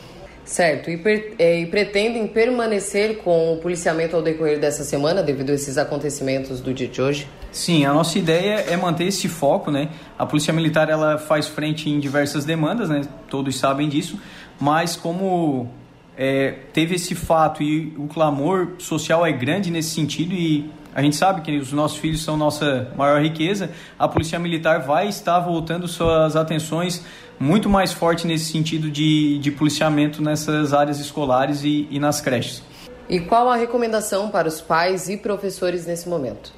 Certo, 0.46 0.92
e, 0.92 0.98
per, 0.98 1.34
é, 1.40 1.62
e, 1.62 1.66
pretendem 1.66 2.28
permanecer 2.28 3.18
com 3.18 3.54
o 3.54 3.58
policiamento 3.58 4.16
ao 4.16 4.22
decorrer 4.22 4.60
dessa 4.60 4.84
semana, 4.84 5.24
devido 5.24 5.50
a 5.50 5.54
esses 5.54 5.76
acontecimentos 5.76 6.62
do 6.62 6.72
dia 6.72 6.88
de 6.88 7.02
hoje? 7.02 7.28
Sim, 7.52 7.84
a 7.86 7.92
nossa 7.92 8.20
ideia 8.20 8.64
é 8.70 8.78
manter 8.78 9.06
esse 9.06 9.28
foco, 9.28 9.72
né? 9.72 9.90
A 10.20 10.26
Polícia 10.26 10.54
Militar 10.54 10.88
ela 10.88 11.18
faz 11.18 11.48
frente 11.48 11.90
em 11.90 12.00
diversas 12.00 12.46
demandas, 12.46 12.90
né? 12.90 13.02
Todos 13.28 13.58
sabem 13.58 13.90
disso, 13.90 14.22
mas 14.60 14.96
como 14.96 15.68
é, 16.16 16.54
teve 16.72 16.96
esse 16.96 17.16
fato 17.16 17.64
e 17.64 17.94
o 17.98 18.08
clamor 18.08 18.74
social 18.78 19.26
é 19.26 19.32
grande 19.32 19.72
nesse 19.72 19.90
sentido 19.90 20.34
e 20.36 20.70
a 20.94 21.02
gente 21.02 21.18
sabe 21.18 21.42
que 21.42 21.58
os 21.58 21.74
nossos 21.74 21.98
filhos 21.98 22.24
são 22.24 22.38
nossa 22.38 22.90
maior 22.96 23.22
riqueza, 23.22 23.70
a 24.00 24.08
Polícia 24.08 24.40
Militar 24.40 24.80
vai 24.80 25.10
estar 25.10 25.40
voltando 25.40 25.90
suas 25.90 26.38
atenções 26.38 27.04
muito 27.40 27.70
mais 27.70 27.92
forte 27.92 28.26
nesse 28.26 28.52
sentido 28.52 28.90
de, 28.90 29.38
de 29.40 29.52
policiamento 29.52 30.22
nessas 30.22 30.74
áreas 30.74 31.00
escolares 31.00 31.64
e, 31.64 31.88
e 31.90 32.00
nas 32.00 32.22
creches. 32.22 32.64
E 33.08 33.20
qual 33.20 33.50
a 33.50 33.56
recomendação 33.56 34.30
para 34.30 34.48
os 34.48 34.62
pais 34.62 35.10
e 35.10 35.18
professores 35.18 35.86
nesse 35.86 36.10
momento? 36.10 36.52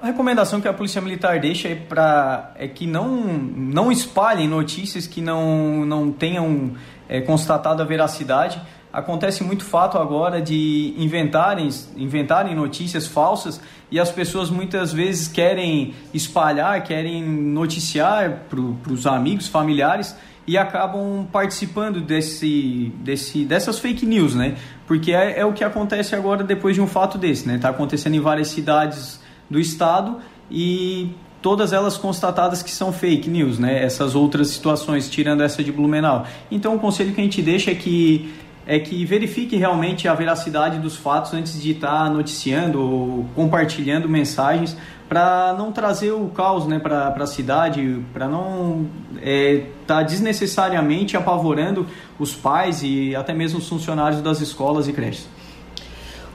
A 0.00 0.06
recomendação 0.06 0.60
que 0.60 0.68
a 0.68 0.72
Polícia 0.72 1.00
Militar 1.00 1.38
deixa 1.40 1.68
é, 1.68 1.74
pra, 1.74 2.54
é 2.56 2.66
que 2.66 2.86
não, 2.86 3.08
não 3.16 3.92
espalhem 3.92 4.48
notícias 4.48 5.06
que 5.06 5.20
não, 5.20 5.84
não 5.84 6.10
tenham 6.10 6.72
é, 7.06 7.20
constatado 7.20 7.82
a 7.82 7.84
veracidade. 7.84 8.62
Acontece 8.90 9.44
muito 9.44 9.62
fato 9.62 9.98
agora 9.98 10.40
de 10.40 10.94
inventarem, 10.96 11.68
inventarem 11.96 12.54
notícias 12.54 13.06
falsas 13.06 13.60
e 13.90 13.98
as 13.98 14.10
pessoas 14.10 14.50
muitas 14.50 14.92
vezes 14.92 15.26
querem 15.26 15.94
espalhar, 16.14 16.82
querem 16.84 17.22
noticiar 17.22 18.44
para 18.48 18.92
os 18.92 19.06
amigos, 19.06 19.48
familiares 19.48 20.14
e 20.46 20.56
acabam 20.56 21.26
participando 21.30 22.00
desse, 22.00 22.92
desse, 22.96 23.44
dessas 23.44 23.78
fake 23.78 24.06
news, 24.06 24.34
né? 24.34 24.56
Porque 24.86 25.12
é, 25.12 25.40
é 25.40 25.44
o 25.44 25.52
que 25.52 25.62
acontece 25.62 26.14
agora 26.14 26.42
depois 26.42 26.74
de 26.74 26.80
um 26.80 26.86
fato 26.86 27.18
desse, 27.18 27.46
né? 27.46 27.56
Está 27.56 27.68
acontecendo 27.68 28.14
em 28.14 28.20
várias 28.20 28.48
cidades 28.48 29.20
do 29.48 29.58
estado 29.58 30.18
e 30.50 31.10
todas 31.42 31.72
elas 31.72 31.96
constatadas 31.96 32.62
que 32.62 32.70
são 32.70 32.92
fake 32.92 33.28
news, 33.28 33.58
né? 33.58 33.82
Essas 33.82 34.14
outras 34.14 34.48
situações, 34.48 35.08
tirando 35.08 35.42
essa 35.42 35.62
de 35.62 35.72
Blumenau. 35.72 36.26
Então, 36.50 36.74
o 36.74 36.78
conselho 36.78 37.12
que 37.12 37.20
a 37.20 37.24
gente 37.24 37.42
deixa 37.42 37.70
é 37.70 37.74
que 37.74 38.32
é 38.70 38.78
que 38.78 39.04
verifique 39.04 39.56
realmente 39.56 40.06
a 40.06 40.14
veracidade 40.14 40.78
dos 40.78 40.94
fatos 40.94 41.34
antes 41.34 41.60
de 41.60 41.72
estar 41.72 42.08
noticiando 42.08 42.80
ou 42.80 43.26
compartilhando 43.34 44.08
mensagens 44.08 44.76
para 45.08 45.52
não 45.58 45.72
trazer 45.72 46.12
o 46.12 46.28
caos 46.28 46.68
né, 46.68 46.78
para 46.78 47.08
a 47.08 47.26
cidade, 47.26 48.00
para 48.12 48.28
não 48.28 48.88
estar 49.16 49.28
é, 49.28 49.66
tá 49.88 50.02
desnecessariamente 50.04 51.16
apavorando 51.16 51.84
os 52.16 52.32
pais 52.32 52.84
e 52.84 53.12
até 53.16 53.34
mesmo 53.34 53.58
os 53.58 53.68
funcionários 53.68 54.22
das 54.22 54.40
escolas 54.40 54.86
e 54.86 54.92
creches. 54.92 55.26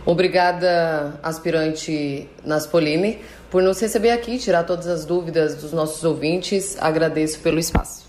Obrigada, 0.05 1.17
aspirante 1.23 2.27
Naspolini, 2.43 3.17
por 3.49 3.63
nos 3.63 3.79
receber 3.79 4.11
aqui, 4.11 4.37
tirar 4.37 4.65
todas 4.65 4.87
as 4.87 5.05
dúvidas 5.05 5.55
dos 5.55 5.71
nossos 5.71 6.03
ouvintes. 6.03 6.75
Agradeço 6.81 7.39
pelo 7.39 7.59
espaço. 7.59 8.03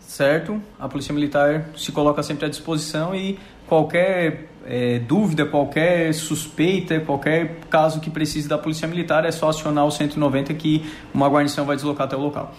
Certo, 0.00 0.60
a 0.80 0.88
Polícia 0.88 1.14
Militar 1.14 1.68
se 1.76 1.92
coloca 1.92 2.24
sempre 2.24 2.46
à 2.46 2.48
disposição 2.48 3.14
e 3.14 3.38
qualquer 3.68 4.48
é, 4.66 4.98
dúvida, 4.98 5.46
qualquer 5.46 6.12
suspeita, 6.12 7.00
qualquer 7.00 7.56
caso 7.70 8.00
que 8.00 8.10
precise 8.10 8.48
da 8.48 8.58
Polícia 8.58 8.88
Militar, 8.88 9.24
é 9.24 9.30
só 9.30 9.48
acionar 9.48 9.86
o 9.86 9.90
190 9.90 10.52
que 10.54 10.84
uma 11.14 11.28
guarnição 11.28 11.64
vai 11.64 11.76
deslocar 11.76 12.06
até 12.06 12.16
o 12.16 12.20
local. 12.20 12.52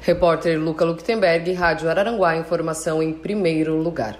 Repórter 0.00 0.60
Luca 0.60 0.84
Luktenberg, 0.84 1.52
Rádio 1.52 1.88
Araranguá, 1.88 2.36
informação 2.36 3.02
em 3.02 3.12
primeiro 3.12 3.80
lugar. 3.80 4.18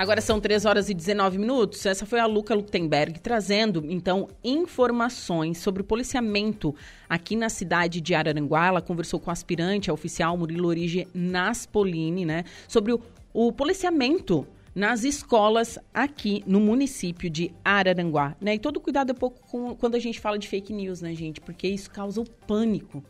Agora 0.00 0.22
são 0.22 0.40
3 0.40 0.64
horas 0.64 0.88
e 0.88 0.94
19 0.94 1.36
minutos. 1.36 1.84
Essa 1.84 2.06
foi 2.06 2.18
a 2.20 2.24
Luca 2.24 2.54
Luktenberg 2.54 3.20
trazendo, 3.20 3.84
então, 3.86 4.28
informações 4.42 5.58
sobre 5.58 5.82
o 5.82 5.84
policiamento 5.84 6.74
aqui 7.06 7.36
na 7.36 7.50
cidade 7.50 8.00
de 8.00 8.14
Araranguá. 8.14 8.68
Ela 8.68 8.80
conversou 8.80 9.20
com 9.20 9.28
o 9.28 9.30
aspirante, 9.30 9.90
a 9.90 9.92
oficial 9.92 10.38
Murilo 10.38 10.68
Orige 10.68 11.06
Naspolini, 11.12 12.24
né? 12.24 12.44
Sobre 12.66 12.94
o, 12.94 13.00
o 13.32 13.52
policiamento 13.52 14.46
nas 14.74 15.04
escolas 15.04 15.78
aqui 15.92 16.42
no 16.46 16.60
município 16.60 17.28
de 17.28 17.52
Araranguá, 17.64 18.36
né? 18.40 18.54
E 18.54 18.58
todo 18.58 18.80
cuidado 18.80 19.10
é 19.10 19.14
pouco 19.14 19.40
com, 19.48 19.74
quando 19.74 19.94
a 19.96 19.98
gente 19.98 20.20
fala 20.20 20.38
de 20.38 20.48
fake 20.48 20.72
news, 20.72 21.00
né, 21.00 21.14
gente? 21.14 21.40
Porque 21.40 21.66
isso 21.68 21.90
causa 21.90 22.20
o 22.20 22.24
pânico. 22.24 23.02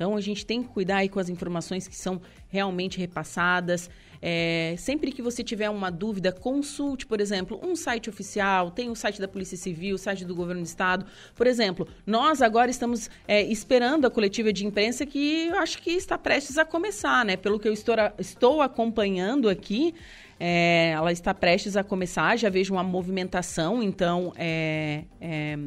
Então 0.00 0.16
a 0.16 0.20
gente 0.22 0.46
tem 0.46 0.62
que 0.62 0.68
cuidar 0.70 0.96
aí 0.96 1.10
com 1.10 1.20
as 1.20 1.28
informações 1.28 1.86
que 1.86 1.94
são 1.94 2.22
realmente 2.48 2.98
repassadas. 2.98 3.90
É, 4.22 4.74
sempre 4.78 5.12
que 5.12 5.20
você 5.20 5.44
tiver 5.44 5.68
uma 5.68 5.90
dúvida, 5.90 6.32
consulte, 6.32 7.04
por 7.04 7.20
exemplo, 7.20 7.60
um 7.62 7.76
site 7.76 8.08
oficial, 8.08 8.70
tem 8.70 8.88
o 8.88 8.94
site 8.94 9.20
da 9.20 9.28
Polícia 9.28 9.58
Civil, 9.58 9.96
o 9.96 9.98
site 9.98 10.24
do 10.24 10.34
Governo 10.34 10.62
do 10.62 10.66
Estado. 10.66 11.04
Por 11.34 11.46
exemplo, 11.46 11.86
nós 12.06 12.40
agora 12.40 12.70
estamos 12.70 13.10
é, 13.28 13.42
esperando 13.42 14.06
a 14.06 14.10
coletiva 14.10 14.50
de 14.54 14.66
imprensa 14.66 15.04
que 15.04 15.50
acho 15.50 15.82
que 15.82 15.90
está 15.90 16.16
prestes 16.16 16.56
a 16.56 16.64
começar, 16.64 17.22
né? 17.22 17.36
Pelo 17.36 17.60
que 17.60 17.68
eu 17.68 17.72
estou, 17.74 17.94
estou 18.18 18.62
acompanhando 18.62 19.50
aqui, 19.50 19.94
é, 20.38 20.92
ela 20.92 21.12
está 21.12 21.34
prestes 21.34 21.76
a 21.76 21.84
começar, 21.84 22.38
já 22.38 22.48
vejo 22.48 22.72
uma 22.72 22.82
movimentação, 22.82 23.82
então 23.82 24.32
é, 24.34 25.04
é, 25.20 25.58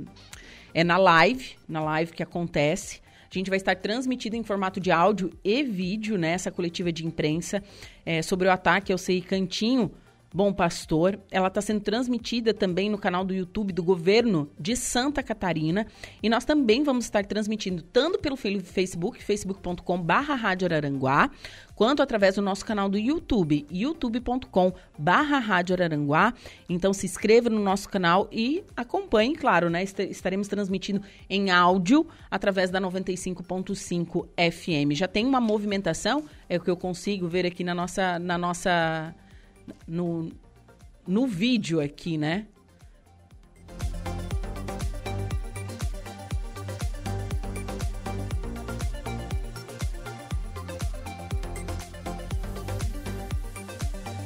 é 0.74 0.84
na 0.84 0.98
live, 0.98 1.52
na 1.70 1.82
live 1.82 2.14
que 2.14 2.24
acontece. 2.24 3.03
A 3.36 3.40
gente 3.40 3.50
vai 3.50 3.58
estar 3.58 3.76
transmitindo 3.76 4.36
em 4.36 4.44
formato 4.44 4.80
de 4.80 4.92
áudio 4.92 5.32
e 5.44 5.64
vídeo 5.64 6.18
nessa 6.18 6.50
né, 6.50 6.56
coletiva 6.56 6.92
de 6.92 7.06
imprensa 7.06 7.64
é, 8.06 8.22
sobre 8.22 8.48
o 8.48 8.52
ataque 8.52 8.92
ao 8.92 8.98
CI 8.98 9.22
Cantinho 9.22 9.92
Bom 10.34 10.52
Pastor. 10.52 11.20
Ela 11.30 11.48
está 11.48 11.62
sendo 11.62 11.82
transmitida 11.82 12.54
também 12.54 12.90
no 12.90 12.98
canal 12.98 13.24
do 13.24 13.34
YouTube 13.34 13.72
do 13.72 13.84
governo 13.84 14.50
de 14.60 14.76
Santa 14.76 15.22
Catarina. 15.22 15.86
E 16.24 16.30
nós 16.30 16.44
também 16.44 16.84
vamos 16.84 17.06
estar 17.06 17.24
transmitindo 17.24 17.84
tanto 17.84 18.18
pelo 18.18 18.36
Facebook, 18.36 19.24
facebook.com.br 19.24 20.12
Rádio 20.12 20.66
Araranguá, 20.66 21.30
quanto 21.76 22.02
através 22.02 22.36
do 22.36 22.42
nosso 22.42 22.66
canal 22.66 22.90
do 22.90 22.98
YouTube, 22.98 23.68
youtube.com.br 23.70 25.12
Rádio 25.44 25.76
Araranguá. 25.76 26.34
Então 26.68 26.94
se 26.94 27.06
inscreva 27.06 27.50
no 27.50 27.60
nosso 27.60 27.88
canal 27.88 28.28
e 28.32 28.64
acompanhe, 28.76 29.36
claro, 29.36 29.70
né? 29.70 29.84
Estaremos 29.84 30.48
transmitindo 30.48 31.04
em 31.30 31.52
áudio 31.52 32.08
através 32.32 32.72
da 32.72 32.82
95.5 32.82 34.28
FM. 34.36 34.96
Já 34.96 35.08
tem 35.08 35.28
uma 35.28 35.40
movimentação, 35.40 36.24
é 36.50 36.58
o 36.58 36.60
que 36.60 36.72
eu 36.72 36.78
consigo 36.78 37.28
ver 37.28 37.46
aqui 37.46 37.64
na 37.64 37.76
nossa, 37.76 38.18
na 38.18 38.38
nossa 38.38 39.14
no, 39.88 40.32
no 41.08 41.28
vídeo 41.28 41.80
aqui, 41.80 42.18
né? 42.18 42.48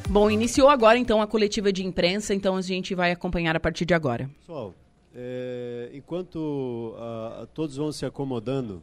Bom, 0.09 0.31
iniciou 0.31 0.69
agora 0.69 0.97
então 0.97 1.21
a 1.21 1.27
coletiva 1.27 1.71
de 1.71 1.85
imprensa, 1.85 2.33
então 2.33 2.55
a 2.55 2.61
gente 2.61 2.95
vai 2.95 3.11
acompanhar 3.11 3.55
a 3.55 3.59
partir 3.59 3.85
de 3.85 3.93
agora. 3.93 4.29
Pessoal, 4.39 4.73
é, 5.13 5.91
enquanto 5.93 6.95
a, 6.97 7.41
a 7.43 7.45
todos 7.45 7.75
vão 7.75 7.91
se 7.91 8.05
acomodando, 8.05 8.81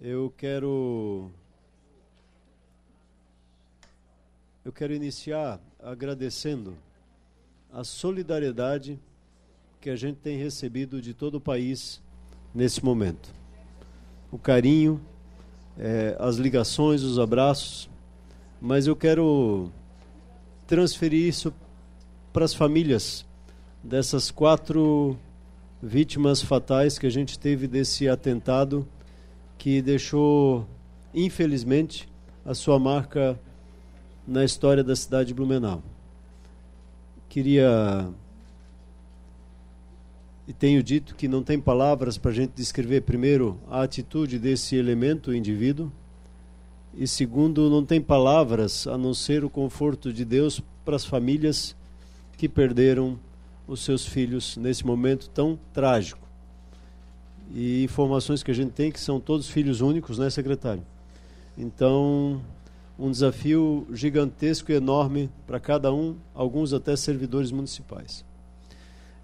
eu 0.00 0.32
quero 0.36 1.30
eu 4.68 4.72
quero 4.72 4.92
iniciar 4.92 5.58
agradecendo 5.82 6.76
a 7.72 7.82
solidariedade 7.84 9.00
que 9.80 9.88
a 9.88 9.96
gente 9.96 10.16
tem 10.16 10.36
recebido 10.36 11.00
de 11.00 11.14
todo 11.14 11.36
o 11.36 11.40
país 11.40 12.02
nesse 12.54 12.84
momento. 12.84 13.32
O 14.30 14.36
carinho, 14.36 15.00
é, 15.78 16.14
as 16.20 16.36
ligações, 16.36 17.02
os 17.02 17.18
abraços, 17.18 17.88
mas 18.60 18.86
eu 18.86 18.94
quero 18.94 19.72
transferir 20.66 21.26
isso 21.26 21.50
para 22.30 22.44
as 22.44 22.52
famílias 22.52 23.24
dessas 23.82 24.30
quatro 24.30 25.18
vítimas 25.82 26.42
fatais 26.42 26.98
que 26.98 27.06
a 27.06 27.10
gente 27.10 27.38
teve 27.38 27.66
desse 27.66 28.06
atentado 28.06 28.86
que 29.56 29.80
deixou, 29.80 30.68
infelizmente, 31.14 32.06
a 32.44 32.52
sua 32.52 32.78
marca 32.78 33.40
na 34.28 34.44
história 34.44 34.84
da 34.84 34.94
cidade 34.94 35.28
de 35.28 35.34
Blumenau. 35.34 35.82
Queria 37.30 38.08
e 40.46 40.52
tenho 40.52 40.82
dito 40.82 41.14
que 41.14 41.28
não 41.28 41.42
tem 41.42 41.60
palavras 41.60 42.16
para 42.16 42.30
a 42.30 42.34
gente 42.34 42.52
descrever, 42.54 43.02
primeiro, 43.02 43.58
a 43.70 43.82
atitude 43.82 44.38
desse 44.38 44.76
elemento, 44.76 45.34
indivíduo, 45.34 45.92
e 46.96 47.06
segundo, 47.06 47.68
não 47.68 47.84
tem 47.84 48.00
palavras 48.00 48.86
a 48.86 48.96
não 48.96 49.12
ser 49.12 49.44
o 49.44 49.50
conforto 49.50 50.10
de 50.10 50.24
Deus 50.24 50.62
para 50.86 50.96
as 50.96 51.04
famílias 51.04 51.76
que 52.38 52.48
perderam 52.48 53.18
os 53.66 53.84
seus 53.84 54.06
filhos 54.06 54.56
nesse 54.56 54.86
momento 54.86 55.28
tão 55.28 55.58
trágico. 55.74 56.26
E 57.54 57.84
informações 57.84 58.42
que 58.42 58.50
a 58.50 58.54
gente 58.54 58.72
tem 58.72 58.90
que 58.90 58.98
são 58.98 59.20
todos 59.20 59.50
filhos 59.50 59.82
únicos, 59.82 60.18
né, 60.18 60.30
secretário? 60.30 60.82
Então, 61.58 62.40
um 62.98 63.10
desafio 63.10 63.86
gigantesco 63.92 64.72
e 64.72 64.74
enorme 64.74 65.30
para 65.46 65.60
cada 65.60 65.92
um, 65.92 66.16
alguns 66.34 66.72
até 66.72 66.96
servidores 66.96 67.52
municipais. 67.52 68.24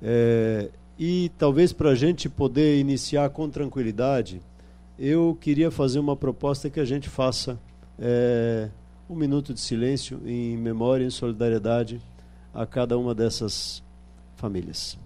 É, 0.01 0.71
e 0.99 1.31
talvez 1.37 1.73
para 1.73 1.91
a 1.91 1.95
gente 1.95 2.29
poder 2.29 2.79
iniciar 2.79 3.31
com 3.31 3.49
tranquilidade, 3.51 4.41
eu 4.99 5.37
queria 5.41 5.71
fazer 5.71 5.99
uma 5.99 6.15
proposta 6.15 6.71
que 6.71 6.79
a 6.79 6.85
gente 6.85 7.09
faça 7.09 7.59
é, 7.99 8.69
um 9.11 9.17
minuto 9.17 9.53
de 9.53 9.61
silêncio 9.61 10.21
em 10.25 10.57
memória 10.57 11.05
e 11.05 11.11
solidariedade 11.11 12.01
a 12.53 12.65
cada 12.65 12.97
uma 12.97 13.15
dessas 13.15 13.83
famílias. 14.37 15.04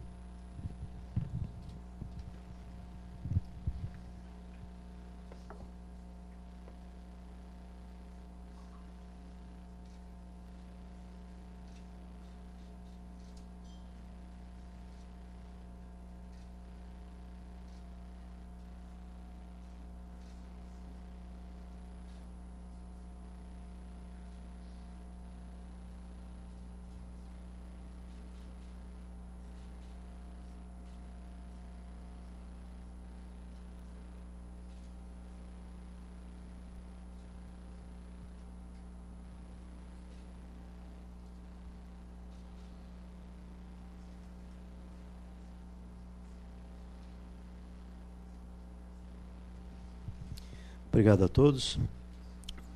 Obrigado 50.98 51.22
a 51.22 51.28
todos. 51.28 51.78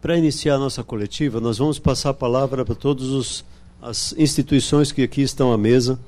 Para 0.00 0.16
iniciar 0.16 0.54
a 0.54 0.58
nossa 0.58 0.84
coletiva, 0.84 1.40
nós 1.40 1.58
vamos 1.58 1.80
passar 1.80 2.10
a 2.10 2.14
palavra 2.14 2.64
para 2.64 2.76
todas 2.76 3.44
as 3.82 4.14
instituições 4.16 4.92
que 4.92 5.02
aqui 5.02 5.22
estão 5.22 5.52
à 5.52 5.58
mesa 5.58 5.98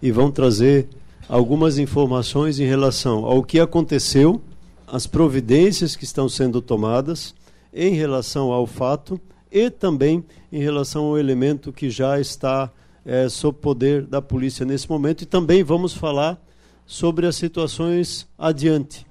e 0.00 0.12
vão 0.12 0.30
trazer 0.30 0.86
algumas 1.28 1.76
informações 1.76 2.60
em 2.60 2.64
relação 2.64 3.24
ao 3.24 3.42
que 3.42 3.58
aconteceu, 3.58 4.40
as 4.86 5.08
providências 5.08 5.96
que 5.96 6.04
estão 6.04 6.28
sendo 6.28 6.62
tomadas 6.62 7.34
em 7.72 7.92
relação 7.92 8.52
ao 8.52 8.68
fato 8.68 9.20
e 9.50 9.68
também 9.68 10.24
em 10.52 10.62
relação 10.62 11.06
ao 11.06 11.18
elemento 11.18 11.72
que 11.72 11.90
já 11.90 12.20
está 12.20 12.70
é, 13.04 13.28
sob 13.28 13.58
poder 13.58 14.06
da 14.06 14.22
polícia 14.22 14.64
nesse 14.64 14.88
momento. 14.88 15.22
E 15.22 15.26
também 15.26 15.64
vamos 15.64 15.92
falar 15.92 16.40
sobre 16.86 17.26
as 17.26 17.34
situações 17.34 18.28
adiante 18.38 19.04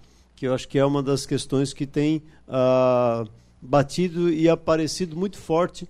que 0.44 0.48
eu 0.48 0.54
acho 0.54 0.68
que 0.68 0.78
é 0.78 0.84
uma 0.84 1.02
das 1.02 1.26
questões 1.26 1.72
que 1.72 1.88
tem 1.88 2.22
ah, 2.50 3.24
batido 3.62 4.30
e 4.30 4.50
aparecido 4.50 5.16
muito 5.16 5.38
forte 5.38 5.88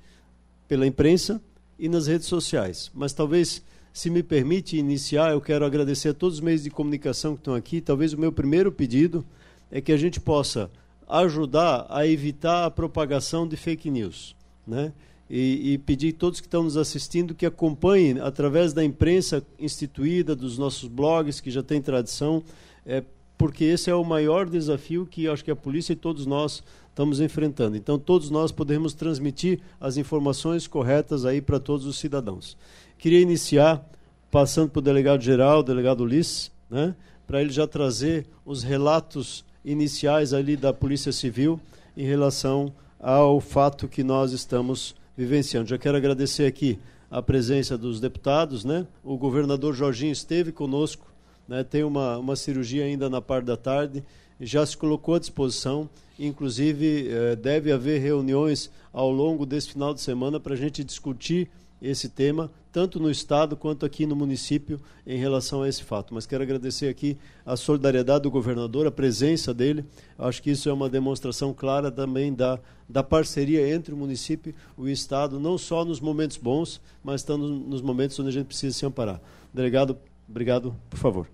pela 0.67 0.85
imprensa 0.85 1.41
e 1.79 1.89
nas 1.89 2.05
redes 2.05 2.27
sociais. 2.27 2.91
Mas 2.93 3.13
talvez, 3.13 3.63
se 3.91 4.11
me 4.11 4.21
permite 4.21 4.77
iniciar, 4.77 5.31
eu 5.31 5.41
quero 5.41 5.65
agradecer 5.65 6.09
a 6.09 6.13
todos 6.13 6.35
os 6.35 6.39
meios 6.39 6.61
de 6.61 6.69
comunicação 6.69 7.33
que 7.33 7.39
estão 7.39 7.55
aqui. 7.55 7.81
Talvez 7.81 8.13
o 8.13 8.19
meu 8.19 8.31
primeiro 8.31 8.71
pedido 8.71 9.25
é 9.71 9.81
que 9.81 9.91
a 9.91 9.97
gente 9.97 10.19
possa 10.19 10.69
ajudar 11.09 11.87
a 11.89 12.05
evitar 12.05 12.65
a 12.65 12.69
propagação 12.69 13.47
de 13.47 13.57
fake 13.57 13.89
news, 13.89 14.35
né? 14.67 14.93
E, 15.27 15.73
e, 15.73 15.77
pedir 15.79 16.13
a 16.13 16.17
todos 16.19 16.39
que 16.39 16.45
estão 16.45 16.61
nos 16.61 16.77
assistindo 16.77 17.33
que 17.33 17.47
acompanhem 17.47 18.19
através 18.19 18.71
da 18.71 18.83
imprensa 18.83 19.43
instituída, 19.57 20.35
dos 20.35 20.59
nossos 20.59 20.87
blogs 20.87 21.41
que 21.41 21.49
já 21.49 21.63
tem 21.63 21.81
tradição, 21.81 22.43
é, 22.85 23.03
porque 23.43 23.65
esse 23.65 23.89
é 23.89 23.93
o 23.93 24.05
maior 24.05 24.49
desafio 24.49 25.05
que 25.05 25.27
acho 25.27 25.43
que 25.43 25.51
a 25.51 25.55
polícia 25.55 25.91
e 25.91 25.97
todos 25.97 26.25
nós 26.25 26.63
estamos 26.87 27.19
enfrentando. 27.19 27.75
Então, 27.75 27.99
todos 27.99 28.29
nós 28.29 28.53
podemos 28.53 28.93
transmitir 28.93 29.59
as 29.81 29.97
informações 29.97 30.65
corretas 30.65 31.25
aí 31.25 31.41
para 31.41 31.59
todos 31.59 31.85
os 31.85 31.99
cidadãos. 31.99 32.55
Queria 32.97 33.19
iniciar 33.19 33.85
passando 34.31 34.69
para 34.69 34.79
o 34.79 34.81
delegado-geral, 34.81 35.59
o 35.59 35.63
delegado 35.63 36.05
Ulisses, 36.05 36.53
né, 36.69 36.95
para 37.27 37.41
ele 37.41 37.51
já 37.51 37.67
trazer 37.67 38.25
os 38.45 38.63
relatos 38.63 39.43
iniciais 39.65 40.31
ali 40.33 40.55
da 40.55 40.71
Polícia 40.71 41.11
Civil 41.11 41.59
em 41.97 42.05
relação 42.05 42.73
ao 42.97 43.41
fato 43.41 43.89
que 43.89 44.05
nós 44.05 44.31
estamos 44.31 44.95
vivenciando. 45.17 45.67
Já 45.67 45.77
quero 45.77 45.97
agradecer 45.97 46.45
aqui 46.45 46.79
a 47.11 47.21
presença 47.21 47.77
dos 47.77 47.99
deputados, 47.99 48.63
né? 48.63 48.87
O 49.03 49.17
governador 49.17 49.73
Jorginho 49.73 50.13
esteve 50.13 50.53
conosco 50.53 51.12
né, 51.47 51.63
tem 51.63 51.83
uma, 51.83 52.17
uma 52.17 52.35
cirurgia 52.35 52.85
ainda 52.85 53.09
na 53.09 53.21
parte 53.21 53.45
da 53.45 53.57
tarde, 53.57 54.03
já 54.39 54.65
se 54.65 54.75
colocou 54.75 55.15
à 55.15 55.19
disposição, 55.19 55.89
inclusive 56.19 57.07
eh, 57.09 57.35
deve 57.35 57.71
haver 57.71 58.01
reuniões 58.01 58.69
ao 58.91 59.11
longo 59.11 59.45
desse 59.45 59.69
final 59.71 59.93
de 59.93 60.01
semana 60.01 60.39
para 60.39 60.53
a 60.53 60.57
gente 60.57 60.83
discutir 60.83 61.49
esse 61.81 62.07
tema, 62.07 62.49
tanto 62.71 62.97
no 62.97 63.11
Estado 63.11 63.57
quanto 63.57 63.85
aqui 63.85 64.05
no 64.05 64.15
município, 64.15 64.79
em 65.05 65.17
relação 65.17 65.63
a 65.63 65.67
esse 65.67 65.83
fato. 65.83 66.13
Mas 66.13 66.25
quero 66.25 66.41
agradecer 66.41 66.87
aqui 66.87 67.17
a 67.45 67.57
solidariedade 67.57 68.23
do 68.23 68.31
governador, 68.31 68.87
a 68.87 68.91
presença 68.91 69.53
dele. 69.53 69.83
Acho 70.17 70.41
que 70.41 70.51
isso 70.51 70.69
é 70.69 70.73
uma 70.73 70.89
demonstração 70.89 71.53
clara 71.53 71.91
também 71.91 72.33
da, 72.33 72.57
da 72.87 73.03
parceria 73.03 73.69
entre 73.69 73.93
o 73.93 73.97
município 73.97 74.55
e 74.77 74.81
o 74.81 74.87
Estado, 74.87 75.39
não 75.39 75.57
só 75.57 75.83
nos 75.83 75.99
momentos 75.99 76.37
bons, 76.37 76.79
mas 77.03 77.21
também 77.21 77.49
nos 77.49 77.81
momentos 77.81 78.17
onde 78.17 78.29
a 78.29 78.33
gente 78.33 78.47
precisa 78.47 78.77
se 78.77 78.85
amparar. 78.85 79.21
Delegado, 79.53 79.97
Obrigado, 80.27 80.75
por 80.89 80.97
favor. 80.97 81.29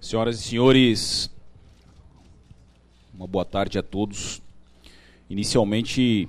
Senhoras 0.00 0.38
e 0.38 0.42
senhores, 0.42 1.30
uma 3.12 3.26
boa 3.26 3.44
tarde 3.44 3.78
a 3.78 3.82
todos. 3.82 4.42
Inicialmente, 5.28 6.28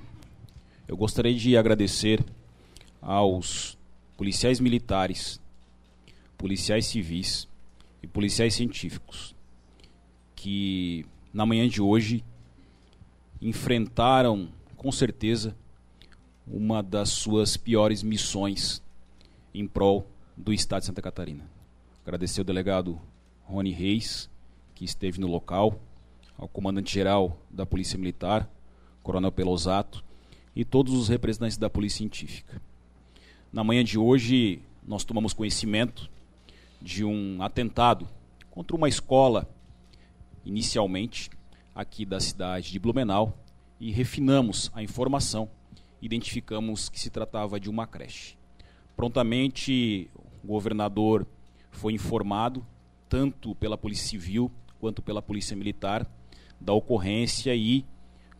eu 0.88 0.96
gostaria 0.96 1.34
de 1.34 1.56
agradecer 1.56 2.24
aos 3.00 3.78
policiais 4.16 4.60
militares, 4.60 5.40
policiais 6.38 6.86
civis 6.86 7.48
e 8.02 8.06
policiais 8.06 8.54
científicos 8.54 9.34
que 10.34 11.04
na 11.32 11.44
manhã 11.44 11.68
de 11.68 11.82
hoje 11.82 12.24
enfrentaram 13.42 14.48
com 14.76 14.92
certeza 14.92 15.56
uma 16.46 16.82
das 16.82 17.10
suas 17.10 17.56
piores 17.56 18.02
missões 18.02 18.82
em 19.52 19.66
prol 19.66 20.06
do 20.36 20.52
Estado 20.52 20.80
de 20.80 20.86
Santa 20.86 21.00
Catarina. 21.00 21.48
Agradecer 22.04 22.40
ao 22.40 22.44
delegado 22.44 23.00
Rony 23.44 23.72
Reis, 23.72 24.28
que 24.74 24.84
esteve 24.84 25.18
no 25.18 25.26
local, 25.26 25.80
ao 26.36 26.46
comandante-geral 26.46 27.38
da 27.50 27.64
Polícia 27.64 27.98
Militar, 27.98 28.48
Coronel 29.02 29.32
Pelosato, 29.32 30.04
e 30.54 30.64
todos 30.64 30.92
os 30.92 31.08
representantes 31.08 31.56
da 31.56 31.70
Polícia 31.70 31.98
Científica. 31.98 32.60
Na 33.52 33.64
manhã 33.64 33.82
de 33.82 33.98
hoje, 33.98 34.60
nós 34.86 35.04
tomamos 35.04 35.32
conhecimento 35.32 36.10
de 36.82 37.04
um 37.04 37.42
atentado 37.42 38.06
contra 38.50 38.76
uma 38.76 38.88
escola, 38.88 39.48
inicialmente, 40.44 41.30
aqui 41.74 42.04
da 42.04 42.20
cidade 42.20 42.70
de 42.70 42.78
Blumenau, 42.78 43.38
e 43.80 43.90
refinamos 43.90 44.70
a 44.74 44.82
informação, 44.82 45.48
identificamos 46.00 46.88
que 46.88 47.00
se 47.00 47.10
tratava 47.10 47.58
de 47.58 47.70
uma 47.70 47.86
creche. 47.86 48.36
Prontamente, 48.96 50.10
o 50.46 50.52
governador 50.54 51.26
foi 51.72 51.92
informado, 51.92 52.64
tanto 53.08 53.54
pela 53.56 53.76
Polícia 53.76 54.08
Civil 54.08 54.50
quanto 54.78 55.02
pela 55.02 55.20
Polícia 55.20 55.56
Militar, 55.56 56.08
da 56.60 56.72
ocorrência 56.72 57.54
e, 57.54 57.84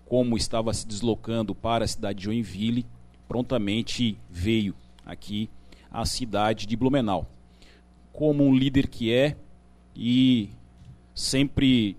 como 0.07 0.37
estava 0.37 0.73
se 0.73 0.87
deslocando 0.87 1.55
para 1.55 1.85
a 1.85 1.89
cidade 1.89 2.21
de 2.21 2.25
Joinville, 2.27 2.87
prontamente 3.27 4.17
veio 4.31 4.75
aqui 5.05 5.51
a 5.91 6.05
cidade 6.05 6.65
de 6.67 6.77
Blumenau. 6.77 7.29
Como 8.13 8.45
um 8.45 8.55
líder 8.55 8.87
que 8.87 9.13
é 9.13 9.37
e 9.95 10.51
sempre 11.15 11.97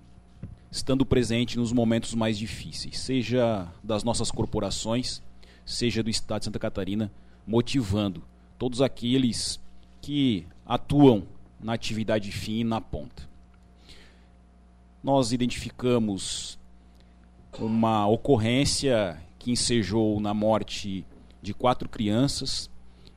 estando 0.72 1.06
presente 1.06 1.58
nos 1.58 1.74
momentos 1.74 2.14
mais 2.14 2.38
difíceis, 2.38 3.00
seja 3.00 3.68
das 3.84 4.04
nossas 4.04 4.32
corporações, 4.32 5.22
seja 5.66 6.02
do 6.02 6.10
Estado 6.10 6.40
de 6.40 6.46
Santa 6.46 6.60
Catarina, 6.60 7.12
motivando 7.46 8.24
todos 8.58 8.82
aqueles 8.82 9.60
que 10.08 10.48
atuam 10.66 11.28
na 11.60 11.74
atividade 11.74 12.32
fim 12.32 12.60
e 12.60 12.64
na 12.64 12.80
ponta. 12.80 13.28
Nós 15.04 15.34
identificamos 15.34 16.58
uma 17.60 18.08
ocorrência 18.08 19.22
que 19.38 19.52
ensejou 19.52 20.22
na 20.22 20.34
morte 20.34 21.06
de 21.42 21.54
quatro 21.54 21.90
crianças 21.90 22.70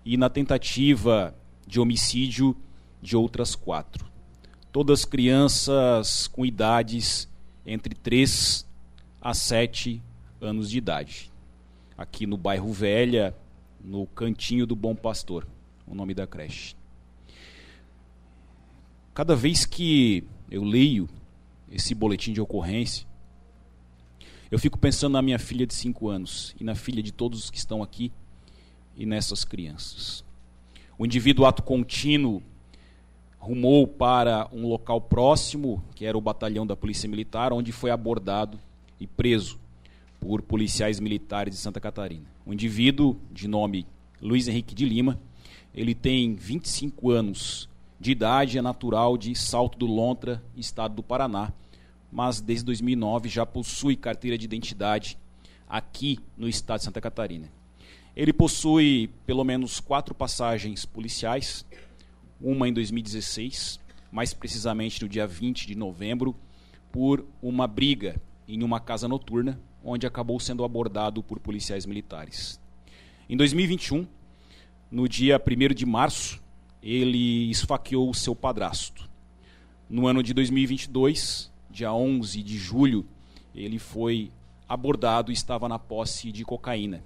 e 0.04 0.16
na 0.16 0.28
tentativa 0.28 1.32
de 1.64 1.78
homicídio 1.78 2.56
de 3.00 3.16
outras 3.16 3.54
quatro. 3.54 4.10
Todas 4.72 5.04
crianças 5.04 6.26
com 6.26 6.44
idades 6.44 7.28
entre 7.64 7.94
3 7.94 8.66
a 9.20 9.32
7 9.32 10.02
anos 10.40 10.68
de 10.68 10.78
idade. 10.78 11.30
Aqui 11.96 12.26
no 12.26 12.36
bairro 12.36 12.72
Velha, 12.72 13.32
no 13.80 14.08
Cantinho 14.08 14.66
do 14.66 14.74
Bom 14.74 14.96
Pastor, 14.96 15.46
o 15.86 15.94
nome 15.94 16.14
da 16.14 16.26
creche. 16.26 16.79
Cada 19.20 19.36
vez 19.36 19.66
que 19.66 20.24
eu 20.50 20.64
leio 20.64 21.06
esse 21.70 21.94
boletim 21.94 22.32
de 22.32 22.40
ocorrência, 22.40 23.06
eu 24.50 24.58
fico 24.58 24.78
pensando 24.78 25.12
na 25.12 25.20
minha 25.20 25.38
filha 25.38 25.66
de 25.66 25.74
5 25.74 26.08
anos 26.08 26.54
e 26.58 26.64
na 26.64 26.74
filha 26.74 27.02
de 27.02 27.12
todos 27.12 27.44
os 27.44 27.50
que 27.50 27.58
estão 27.58 27.82
aqui 27.82 28.10
e 28.96 29.04
nessas 29.04 29.44
crianças. 29.44 30.24
O 30.96 31.04
indivíduo 31.04 31.44
ato 31.44 31.62
contínuo 31.62 32.42
rumou 33.38 33.86
para 33.86 34.48
um 34.50 34.66
local 34.66 35.02
próximo, 35.02 35.84
que 35.94 36.06
era 36.06 36.16
o 36.16 36.22
batalhão 36.22 36.66
da 36.66 36.74
Polícia 36.74 37.06
Militar, 37.06 37.52
onde 37.52 37.72
foi 37.72 37.90
abordado 37.90 38.58
e 38.98 39.06
preso 39.06 39.60
por 40.18 40.40
policiais 40.40 40.98
militares 40.98 41.56
de 41.56 41.60
Santa 41.60 41.78
Catarina. 41.78 42.24
Um 42.46 42.54
indivíduo 42.54 43.20
de 43.30 43.46
nome 43.46 43.86
Luiz 44.18 44.48
Henrique 44.48 44.74
de 44.74 44.86
Lima, 44.86 45.20
ele 45.74 45.94
tem 45.94 46.34
25 46.34 47.10
anos 47.10 47.68
de 48.00 48.12
idade, 48.12 48.56
é 48.56 48.62
natural 48.62 49.18
de 49.18 49.34
Salto 49.34 49.78
do 49.78 49.84
Lontra, 49.84 50.42
estado 50.56 50.94
do 50.94 51.02
Paraná, 51.02 51.52
mas 52.10 52.40
desde 52.40 52.64
2009 52.64 53.28
já 53.28 53.44
possui 53.44 53.94
carteira 53.94 54.38
de 54.38 54.46
identidade 54.46 55.18
aqui 55.68 56.18
no 56.34 56.48
estado 56.48 56.78
de 56.78 56.86
Santa 56.86 57.00
Catarina. 57.00 57.52
Ele 58.16 58.32
possui 58.32 59.10
pelo 59.26 59.44
menos 59.44 59.80
quatro 59.80 60.14
passagens 60.14 60.86
policiais, 60.86 61.66
uma 62.40 62.66
em 62.66 62.72
2016, 62.72 63.78
mais 64.10 64.32
precisamente 64.32 65.02
no 65.02 65.08
dia 65.08 65.26
20 65.26 65.66
de 65.66 65.74
novembro, 65.74 66.34
por 66.90 67.26
uma 67.42 67.66
briga 67.66 68.20
em 68.48 68.62
uma 68.62 68.80
casa 68.80 69.06
noturna, 69.06 69.60
onde 69.84 70.06
acabou 70.06 70.40
sendo 70.40 70.64
abordado 70.64 71.22
por 71.22 71.38
policiais 71.38 71.84
militares. 71.84 72.58
Em 73.28 73.36
2021, 73.36 74.06
no 74.90 75.06
dia 75.06 75.38
1 75.38 75.74
de 75.74 75.84
março, 75.84 76.42
ele 76.82 77.50
esfaqueou 77.50 78.08
o 78.08 78.14
seu 78.14 78.34
padrasto. 78.34 79.08
No 79.88 80.06
ano 80.06 80.22
de 80.22 80.32
2022, 80.32 81.50
dia 81.70 81.92
11 81.92 82.42
de 82.42 82.56
julho, 82.56 83.06
ele 83.54 83.78
foi 83.78 84.30
abordado 84.68 85.30
e 85.30 85.34
estava 85.34 85.68
na 85.68 85.78
posse 85.78 86.30
de 86.32 86.44
cocaína. 86.44 87.02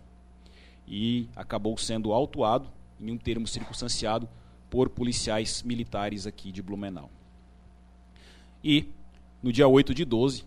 E 0.87 1.29
acabou 1.35 1.77
sendo 1.79 2.12
autuado, 2.12 2.70
em 3.01 3.11
um 3.11 3.18
termo 3.18 3.47
circunstanciado, 3.47 4.29
por 4.70 4.89
policiais 4.89 5.62
militares 5.62 6.27
aqui 6.27 6.53
de 6.53 6.62
Blumenau. 6.62 7.11
E, 8.62 8.89
no 9.43 9.53
dia 9.53 9.66
8 9.66 9.95
de 9.95 10.05
12, 10.05 10.45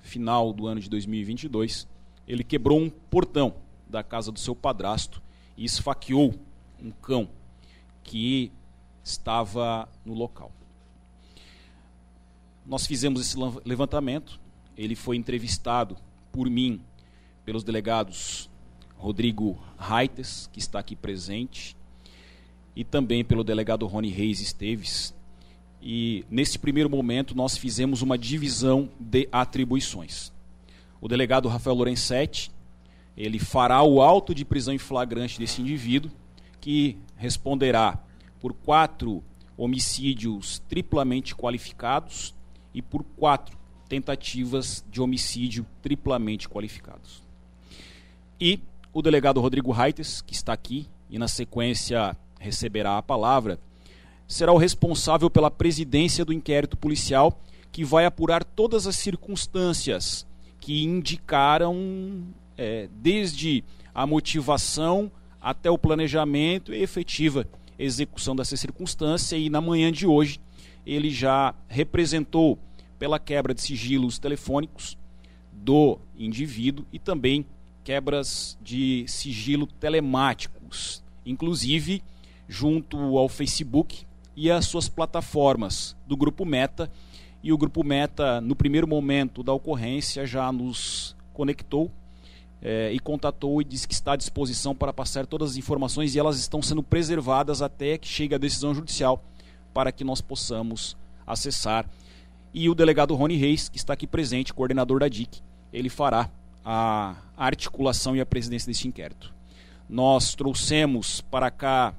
final 0.00 0.52
do 0.52 0.66
ano 0.66 0.80
de 0.80 0.88
2022, 0.88 1.86
ele 2.26 2.44
quebrou 2.44 2.80
um 2.80 2.90
portão 2.90 3.54
da 3.88 4.02
casa 4.02 4.30
do 4.30 4.38
seu 4.38 4.54
padrasto 4.54 5.22
e 5.56 5.64
esfaqueou 5.64 6.34
um 6.82 6.90
cão 6.90 7.28
que 8.06 8.52
estava 9.02 9.88
no 10.04 10.14
local. 10.14 10.50
Nós 12.64 12.86
fizemos 12.86 13.20
esse 13.20 13.36
levantamento, 13.64 14.40
ele 14.76 14.94
foi 14.94 15.16
entrevistado 15.16 15.96
por 16.32 16.48
mim, 16.48 16.80
pelos 17.44 17.62
delegados 17.62 18.48
Rodrigo 18.96 19.58
Raites, 19.76 20.48
que 20.52 20.58
está 20.58 20.78
aqui 20.78 20.96
presente, 20.96 21.76
e 22.74 22.84
também 22.84 23.24
pelo 23.24 23.44
delegado 23.44 23.86
Rony 23.86 24.08
Reis 24.08 24.40
Esteves. 24.40 25.14
E 25.82 26.24
nesse 26.30 26.58
primeiro 26.58 26.90
momento 26.90 27.36
nós 27.36 27.56
fizemos 27.56 28.02
uma 28.02 28.16
divisão 28.16 28.88
de 28.98 29.28
atribuições. 29.30 30.32
O 31.00 31.08
delegado 31.08 31.48
Rafael 31.48 31.76
Lorenzetti, 31.76 32.50
ele 33.16 33.38
fará 33.38 33.82
o 33.82 34.00
auto 34.00 34.34
de 34.34 34.44
prisão 34.44 34.74
em 34.74 34.78
flagrante 34.78 35.38
desse 35.38 35.60
indivíduo, 35.60 36.10
que 36.66 36.98
responderá 37.14 37.96
por 38.40 38.52
quatro 38.52 39.22
homicídios 39.56 40.60
triplamente 40.68 41.32
qualificados 41.32 42.34
e 42.74 42.82
por 42.82 43.04
quatro 43.04 43.56
tentativas 43.88 44.84
de 44.90 45.00
homicídio 45.00 45.64
triplamente 45.80 46.48
qualificados. 46.48 47.22
E 48.40 48.58
o 48.92 49.00
delegado 49.00 49.40
Rodrigo 49.40 49.70
Raites, 49.70 50.20
que 50.20 50.34
está 50.34 50.52
aqui, 50.52 50.88
e 51.08 51.20
na 51.20 51.28
sequência 51.28 52.16
receberá 52.40 52.98
a 52.98 53.02
palavra, 53.02 53.60
será 54.26 54.52
o 54.52 54.58
responsável 54.58 55.30
pela 55.30 55.52
presidência 55.52 56.24
do 56.24 56.32
inquérito 56.32 56.76
policial 56.76 57.40
que 57.70 57.84
vai 57.84 58.06
apurar 58.06 58.42
todas 58.42 58.88
as 58.88 58.96
circunstâncias 58.96 60.26
que 60.58 60.82
indicaram, 60.82 62.24
é, 62.58 62.88
desde 62.92 63.62
a 63.94 64.04
motivação 64.04 65.12
até 65.46 65.70
o 65.70 65.78
planejamento 65.78 66.74
e 66.74 66.82
efetiva 66.82 67.46
execução 67.78 68.34
dessa 68.34 68.56
circunstância. 68.56 69.36
E 69.36 69.48
na 69.48 69.60
manhã 69.60 69.92
de 69.92 70.04
hoje, 70.04 70.40
ele 70.84 71.08
já 71.08 71.54
representou 71.68 72.58
pela 72.98 73.20
quebra 73.20 73.54
de 73.54 73.62
sigilos 73.62 74.18
telefônicos 74.18 74.98
do 75.52 76.00
indivíduo 76.18 76.84
e 76.92 76.98
também 76.98 77.46
quebras 77.84 78.58
de 78.60 79.04
sigilo 79.06 79.68
telemáticos, 79.68 81.00
inclusive 81.24 82.02
junto 82.48 83.16
ao 83.16 83.28
Facebook 83.28 84.04
e 84.34 84.50
às 84.50 84.66
suas 84.66 84.88
plataformas 84.88 85.96
do 86.08 86.16
Grupo 86.16 86.44
Meta. 86.44 86.90
E 87.40 87.52
o 87.52 87.58
Grupo 87.58 87.84
Meta, 87.84 88.40
no 88.40 88.56
primeiro 88.56 88.88
momento 88.88 89.44
da 89.44 89.52
ocorrência, 89.52 90.26
já 90.26 90.50
nos 90.50 91.14
conectou 91.32 91.88
é, 92.62 92.92
e 92.92 92.98
contatou 92.98 93.60
e 93.60 93.64
disse 93.64 93.86
que 93.86 93.94
está 93.94 94.12
à 94.12 94.16
disposição 94.16 94.74
para 94.74 94.92
passar 94.92 95.26
todas 95.26 95.52
as 95.52 95.56
informações 95.56 96.14
e 96.14 96.18
elas 96.18 96.38
estão 96.38 96.62
sendo 96.62 96.82
preservadas 96.82 97.62
até 97.62 97.98
que 97.98 98.08
chegue 98.08 98.34
a 98.34 98.38
decisão 98.38 98.74
judicial 98.74 99.22
para 99.72 99.92
que 99.92 100.04
nós 100.04 100.20
possamos 100.20 100.96
acessar. 101.26 101.88
E 102.52 102.68
o 102.70 102.74
delegado 102.74 103.14
Rony 103.14 103.36
Reis, 103.36 103.68
que 103.68 103.76
está 103.76 103.92
aqui 103.92 104.06
presente, 104.06 104.54
coordenador 104.54 105.00
da 105.00 105.08
DIC, 105.08 105.42
ele 105.72 105.90
fará 105.90 106.30
a 106.64 107.14
articulação 107.36 108.16
e 108.16 108.20
a 108.20 108.26
presidência 108.26 108.66
deste 108.66 108.88
inquérito. 108.88 109.32
Nós 109.88 110.34
trouxemos 110.34 111.20
para 111.20 111.50
cá 111.50 111.94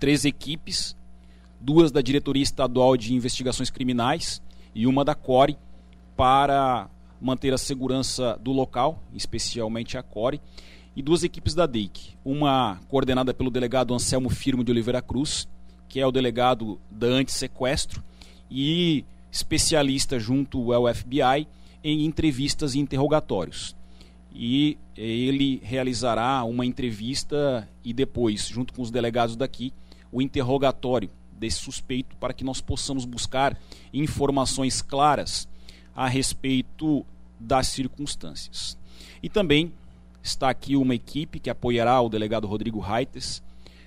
três 0.00 0.24
equipes, 0.24 0.96
duas 1.60 1.92
da 1.92 2.00
Diretoria 2.00 2.42
Estadual 2.42 2.96
de 2.96 3.14
Investigações 3.14 3.70
Criminais 3.70 4.40
e 4.74 4.86
uma 4.86 5.04
da 5.04 5.14
CORE, 5.14 5.56
para 6.16 6.88
manter 7.20 7.52
a 7.52 7.58
segurança 7.58 8.38
do 8.42 8.52
local, 8.52 9.02
especialmente 9.14 9.98
a 9.98 10.02
CORE, 10.02 10.40
e 10.96 11.02
duas 11.02 11.22
equipes 11.22 11.54
da 11.54 11.66
DEIC. 11.66 12.14
Uma 12.24 12.80
coordenada 12.88 13.34
pelo 13.34 13.50
delegado 13.50 13.94
Anselmo 13.94 14.30
Firmo 14.30 14.64
de 14.64 14.72
Oliveira 14.72 15.02
Cruz, 15.02 15.48
que 15.88 16.00
é 16.00 16.06
o 16.06 16.12
delegado 16.12 16.80
da 16.90 17.06
antissequestro, 17.06 18.02
e 18.50 19.04
especialista 19.30 20.18
junto 20.18 20.72
ao 20.72 20.92
FBI 20.92 21.46
em 21.82 22.04
entrevistas 22.04 22.74
e 22.74 22.78
interrogatórios. 22.78 23.76
E 24.32 24.78
ele 24.96 25.60
realizará 25.62 26.44
uma 26.44 26.64
entrevista 26.64 27.68
e 27.84 27.92
depois, 27.92 28.46
junto 28.46 28.72
com 28.72 28.82
os 28.82 28.90
delegados 28.90 29.36
daqui, 29.36 29.72
o 30.12 30.20
interrogatório 30.20 31.10
desse 31.32 31.58
suspeito 31.58 32.16
para 32.16 32.34
que 32.34 32.44
nós 32.44 32.60
possamos 32.60 33.04
buscar 33.04 33.58
informações 33.92 34.82
claras 34.82 35.48
a 35.94 36.08
respeito 36.08 37.04
das 37.38 37.68
circunstâncias. 37.68 38.76
E 39.22 39.28
também 39.28 39.72
está 40.22 40.50
aqui 40.50 40.76
uma 40.76 40.94
equipe 40.94 41.40
que 41.40 41.50
apoiará 41.50 42.00
o 42.00 42.08
delegado 42.08 42.46
Rodrigo 42.46 42.78
Raites, 42.78 43.42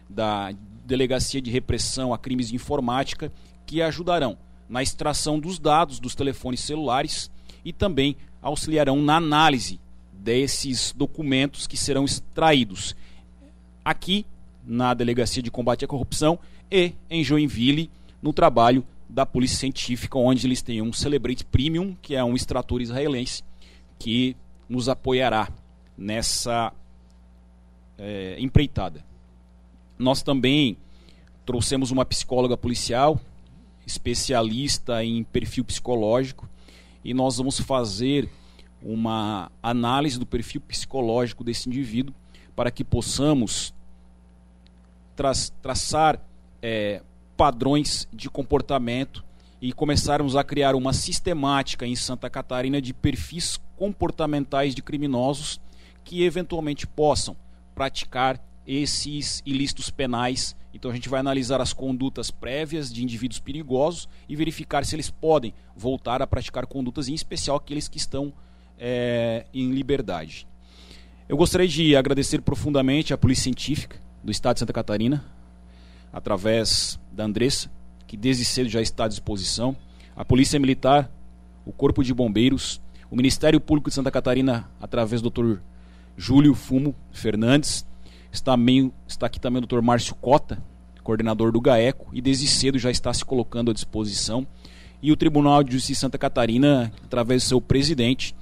da 0.10 0.54
Delegacia 0.86 1.42
de 1.42 1.50
Repressão 1.50 2.14
a 2.14 2.18
Crimes 2.18 2.50
de 2.50 2.56
Informática, 2.56 3.32
que 3.66 3.82
ajudarão 3.82 4.38
na 4.68 4.82
extração 4.82 5.40
dos 5.40 5.60
dados 5.60 6.00
dos 6.00 6.16
telefones 6.16 6.62
celulares 6.62 7.30
e 7.64 7.72
também 7.72 8.16
auxiliarão 8.42 9.02
na 9.02 9.18
análise 9.18 9.80
desses 10.12 10.94
documentos 10.96 11.68
que 11.68 11.78
serão 11.78 12.06
extraídos. 12.06 12.96
Aqui 13.84 14.26
na 14.66 14.94
Delegacia 14.94 15.44
de 15.44 15.52
Combate 15.52 15.86
à 15.86 15.88
Corrupção 15.88 16.40
e 16.72 16.94
em 17.10 17.24
Joinville, 17.24 17.90
no 18.22 18.34
trabalho 18.34 18.86
da 19.14 19.28
Polícia 19.28 19.60
Científica, 19.60 20.18
onde 20.18 20.48
eles 20.48 20.64
têm 20.64 20.82
um 20.82 20.92
Celebrate 20.92 21.46
Premium, 21.46 21.96
que 22.02 22.16
é 22.16 22.24
um 22.24 22.34
extrator 22.34 22.82
israelense, 22.82 23.44
que 24.00 24.36
nos 24.68 24.90
apoiará 24.90 25.50
nessa 25.96 26.74
é, 27.96 28.36
empreitada. 28.40 29.06
Nós 30.00 30.24
também 30.24 30.76
trouxemos 31.46 31.92
uma 31.92 32.04
psicóloga 32.04 32.58
policial, 32.58 33.22
especialista 33.86 35.06
em 35.06 35.24
perfil 35.24 35.64
psicológico, 35.64 36.50
e 37.04 37.14
nós 37.14 37.38
vamos 37.38 37.60
fazer 37.60 38.28
uma 38.82 39.52
análise 39.62 40.18
do 40.18 40.26
perfil 40.26 40.60
psicológico 40.62 41.44
desse 41.44 41.70
indivíduo 41.70 42.16
para 42.56 42.72
que 42.72 42.84
possamos 42.84 43.76
tra 45.16 45.34
traçar 45.62 46.20
é, 46.64 47.04
padrões 47.44 48.08
de 48.14 48.30
comportamento 48.30 49.22
e 49.62 49.74
começarmos 49.74 50.38
a 50.38 50.46
criar 50.46 50.76
uma 50.76 50.94
sistemática 50.94 51.86
em 51.86 51.94
Santa 51.94 52.30
Catarina 52.30 52.82
de 52.82 52.94
perfis 52.94 53.60
comportamentais 53.76 54.74
de 54.74 54.82
criminosos 54.82 55.60
que 56.06 56.24
eventualmente 56.24 56.88
possam 56.88 57.36
praticar 57.76 58.42
esses 58.66 59.44
ilícitos 59.46 59.90
penais. 59.90 60.56
Então 60.74 60.90
a 60.90 60.94
gente 60.94 61.10
vai 61.10 61.20
analisar 61.20 61.60
as 61.60 61.74
condutas 61.74 62.32
prévias 62.32 62.94
de 62.94 63.04
indivíduos 63.04 63.42
perigosos 63.42 64.08
e 64.30 64.38
verificar 64.38 64.86
se 64.86 64.96
eles 64.96 65.10
podem 65.10 65.54
voltar 65.76 66.22
a 66.22 66.28
praticar 66.28 66.66
condutas, 66.66 67.10
em 67.10 67.14
especial 67.14 67.58
aqueles 67.58 67.90
que 67.90 67.98
estão 67.98 68.32
é, 68.80 69.46
em 69.54 69.70
liberdade. 69.70 70.48
Eu 71.28 71.36
gostaria 71.36 71.68
de 71.68 71.94
agradecer 71.94 72.42
profundamente 72.42 73.14
à 73.14 73.18
Polícia 73.18 73.44
Científica 73.44 74.00
do 74.24 74.32
Estado 74.32 74.54
de 74.54 74.60
Santa 74.62 74.72
Catarina, 74.72 75.26
através 76.14 76.98
da 77.14 77.26
Andressa, 77.26 77.70
que 78.08 78.18
desde 78.18 78.44
cedo 78.44 78.70
já 78.70 78.82
está 78.82 79.06
à 79.06 79.08
disposição, 79.08 79.76
a 80.16 80.26
Polícia 80.26 80.60
Militar, 80.60 81.10
o 81.66 81.72
Corpo 81.72 82.04
de 82.04 82.14
Bombeiros, 82.14 82.82
o 83.10 83.16
Ministério 83.16 83.60
Público 83.60 83.90
de 83.90 83.96
Santa 83.96 84.12
Catarina, 84.12 84.70
através 84.82 85.22
do 85.22 85.30
Dr. 85.30 85.58
Júlio 86.18 86.54
Fumo 86.54 86.96
Fernandes, 87.12 87.86
está, 88.32 88.58
meio, 88.58 88.92
está 89.08 89.28
aqui 89.28 89.40
também 89.40 89.62
o 89.64 89.66
Dr. 89.66 89.82
Márcio 89.82 90.16
Cota, 90.16 90.62
coordenador 91.04 91.52
do 91.52 91.62
GAECO, 91.62 92.08
e 92.14 92.22
desde 92.22 92.48
cedo 92.48 92.80
já 92.80 92.90
está 92.90 93.14
se 93.14 93.24
colocando 93.24 93.72
à 93.72 93.74
disposição, 93.74 94.48
e 95.02 95.12
o 95.12 95.18
Tribunal 95.18 95.64
de 95.64 95.74
Justiça 95.74 95.94
de 95.94 96.00
Santa 96.00 96.18
Catarina, 96.18 96.92
através 97.04 97.44
do 97.44 97.48
seu 97.50 97.62
presidente, 97.62 98.36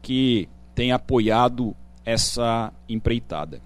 que 0.00 0.48
tem 0.74 0.92
apoiado 0.92 1.74
essa 2.04 2.72
empreitada. 2.88 3.60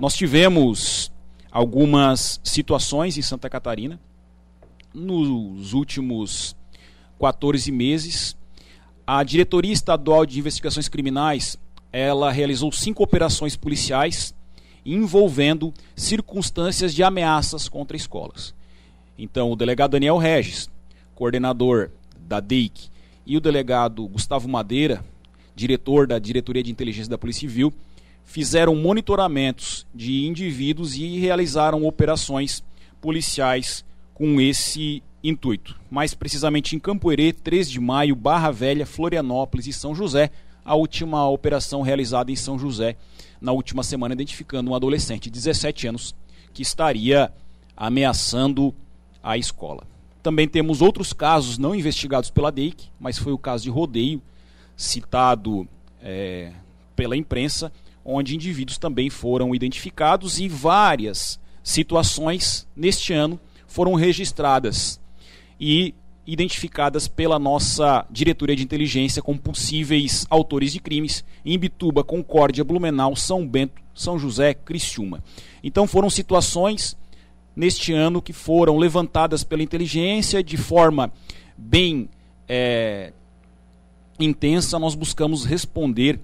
Nós 0.00 0.14
tivemos 0.14 1.12
algumas 1.56 2.38
situações 2.44 3.16
em 3.16 3.22
Santa 3.22 3.48
Catarina 3.48 3.98
nos 4.92 5.72
últimos 5.72 6.54
14 7.18 7.72
meses. 7.72 8.36
A 9.06 9.24
Diretoria 9.24 9.72
Estadual 9.72 10.26
de 10.26 10.38
Investigações 10.38 10.86
Criminais, 10.86 11.56
ela 11.90 12.30
realizou 12.30 12.70
cinco 12.70 13.02
operações 13.02 13.56
policiais 13.56 14.34
envolvendo 14.84 15.72
circunstâncias 15.96 16.92
de 16.92 17.02
ameaças 17.02 17.70
contra 17.70 17.96
escolas. 17.96 18.54
Então, 19.18 19.50
o 19.50 19.56
delegado 19.56 19.92
Daniel 19.92 20.18
Regis, 20.18 20.68
coordenador 21.14 21.88
da 22.18 22.38
DEIC, 22.38 22.90
e 23.24 23.34
o 23.34 23.40
delegado 23.40 24.06
Gustavo 24.08 24.46
Madeira, 24.46 25.02
diretor 25.54 26.06
da 26.06 26.18
Diretoria 26.18 26.62
de 26.62 26.70
Inteligência 26.70 27.10
da 27.10 27.16
Polícia 27.16 27.48
Civil, 27.48 27.72
fizeram 28.26 28.74
monitoramentos 28.74 29.86
de 29.94 30.26
indivíduos 30.26 30.94
e 30.96 31.18
realizaram 31.18 31.86
operações 31.86 32.62
policiais 33.00 33.84
com 34.12 34.40
esse 34.40 35.02
intuito. 35.22 35.80
Mais 35.90 36.12
precisamente 36.12 36.74
em 36.74 36.78
Campo 36.78 37.10
Herê, 37.10 37.32
3 37.32 37.70
de 37.70 37.80
maio, 37.80 38.16
Barra 38.16 38.50
Velha, 38.50 38.84
Florianópolis 38.84 39.66
e 39.68 39.72
São 39.72 39.94
José, 39.94 40.30
a 40.64 40.74
última 40.74 41.26
operação 41.28 41.80
realizada 41.80 42.30
em 42.30 42.36
São 42.36 42.58
José 42.58 42.96
na 43.40 43.52
última 43.52 43.82
semana, 43.82 44.14
identificando 44.14 44.70
um 44.70 44.74
adolescente 44.74 45.24
de 45.24 45.30
17 45.30 45.86
anos 45.86 46.14
que 46.52 46.62
estaria 46.62 47.32
ameaçando 47.76 48.74
a 49.22 49.38
escola. 49.38 49.86
Também 50.22 50.48
temos 50.48 50.82
outros 50.82 51.12
casos 51.12 51.58
não 51.58 51.74
investigados 51.74 52.30
pela 52.30 52.50
DEIC, 52.50 52.88
mas 52.98 53.18
foi 53.18 53.32
o 53.32 53.38
caso 53.38 53.62
de 53.62 53.70
rodeio 53.70 54.20
citado 54.76 55.68
é, 56.02 56.52
pela 56.96 57.16
imprensa, 57.16 57.72
onde 58.06 58.36
indivíduos 58.36 58.78
também 58.78 59.10
foram 59.10 59.52
identificados 59.52 60.38
e 60.38 60.48
várias 60.48 61.40
situações 61.62 62.66
neste 62.76 63.12
ano 63.12 63.38
foram 63.66 63.94
registradas 63.94 65.00
e 65.60 65.92
identificadas 66.24 67.08
pela 67.08 67.38
nossa 67.38 68.06
diretoria 68.10 68.54
de 68.54 68.62
inteligência 68.62 69.20
como 69.22 69.38
possíveis 69.38 70.26
autores 70.30 70.72
de 70.72 70.80
crimes 70.80 71.24
em 71.44 71.58
Bituba, 71.58 72.04
Concórdia, 72.04 72.64
Blumenau, 72.64 73.16
São 73.16 73.46
Bento, 73.46 73.82
São 73.94 74.18
José, 74.18 74.54
Criciúma. 74.54 75.22
Então 75.62 75.86
foram 75.86 76.08
situações 76.08 76.96
neste 77.54 77.92
ano 77.92 78.22
que 78.22 78.32
foram 78.32 78.76
levantadas 78.76 79.42
pela 79.42 79.62
inteligência 79.62 80.42
de 80.42 80.56
forma 80.56 81.12
bem 81.56 82.08
é, 82.48 83.12
intensa, 84.18 84.78
nós 84.78 84.94
buscamos 84.94 85.44
responder 85.44 86.20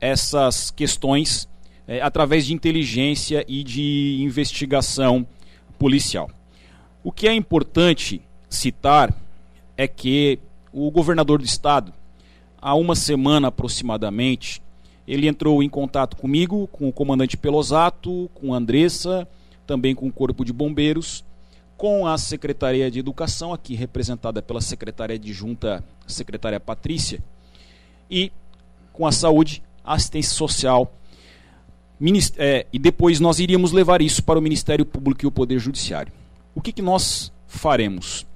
essas 0.00 0.70
questões 0.70 1.48
é, 1.86 2.00
através 2.00 2.46
de 2.46 2.54
inteligência 2.54 3.44
e 3.48 3.62
de 3.62 4.18
investigação 4.22 5.26
policial. 5.78 6.30
O 7.02 7.10
que 7.10 7.26
é 7.26 7.34
importante 7.34 8.20
citar 8.48 9.14
é 9.76 9.88
que 9.88 10.38
o 10.72 10.90
governador 10.90 11.38
do 11.38 11.44
estado, 11.44 11.92
há 12.60 12.74
uma 12.74 12.94
semana 12.94 13.48
aproximadamente, 13.48 14.62
ele 15.06 15.26
entrou 15.26 15.62
em 15.62 15.68
contato 15.68 16.16
comigo, 16.16 16.68
com 16.68 16.88
o 16.88 16.92
comandante 16.92 17.36
Pelosato, 17.36 18.30
com 18.34 18.54
a 18.54 18.58
Andressa, 18.58 19.26
também 19.66 19.94
com 19.94 20.06
o 20.06 20.12
Corpo 20.12 20.44
de 20.44 20.52
Bombeiros, 20.52 21.24
com 21.76 22.06
a 22.06 22.18
Secretaria 22.18 22.90
de 22.90 22.98
Educação, 22.98 23.52
aqui 23.52 23.74
representada 23.74 24.42
pela 24.42 24.60
secretária 24.60 25.14
adjunta, 25.14 25.82
secretária 26.06 26.60
Patrícia, 26.60 27.20
e 28.10 28.30
com 28.92 29.06
a 29.06 29.12
Saúde, 29.12 29.62
Assistência 29.94 30.34
Social, 30.34 30.92
é, 32.38 32.66
e 32.72 32.78
depois 32.78 33.20
nós 33.20 33.38
iríamos 33.38 33.72
levar 33.72 34.00
isso 34.00 34.22
para 34.22 34.38
o 34.38 34.42
Ministério 34.42 34.86
Público 34.86 35.24
e 35.24 35.26
o 35.26 35.30
Poder 35.30 35.58
Judiciário. 35.58 36.12
O 36.54 36.60
que, 36.60 36.72
que 36.72 36.82
nós 36.82 37.32
faremos? 37.46 38.26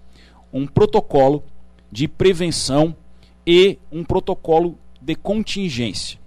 Um 0.52 0.66
protocolo 0.66 1.42
de 1.90 2.06
prevenção 2.06 2.94
e 3.46 3.78
um 3.90 4.04
protocolo 4.04 4.78
de 5.00 5.14
contingência. 5.14 6.18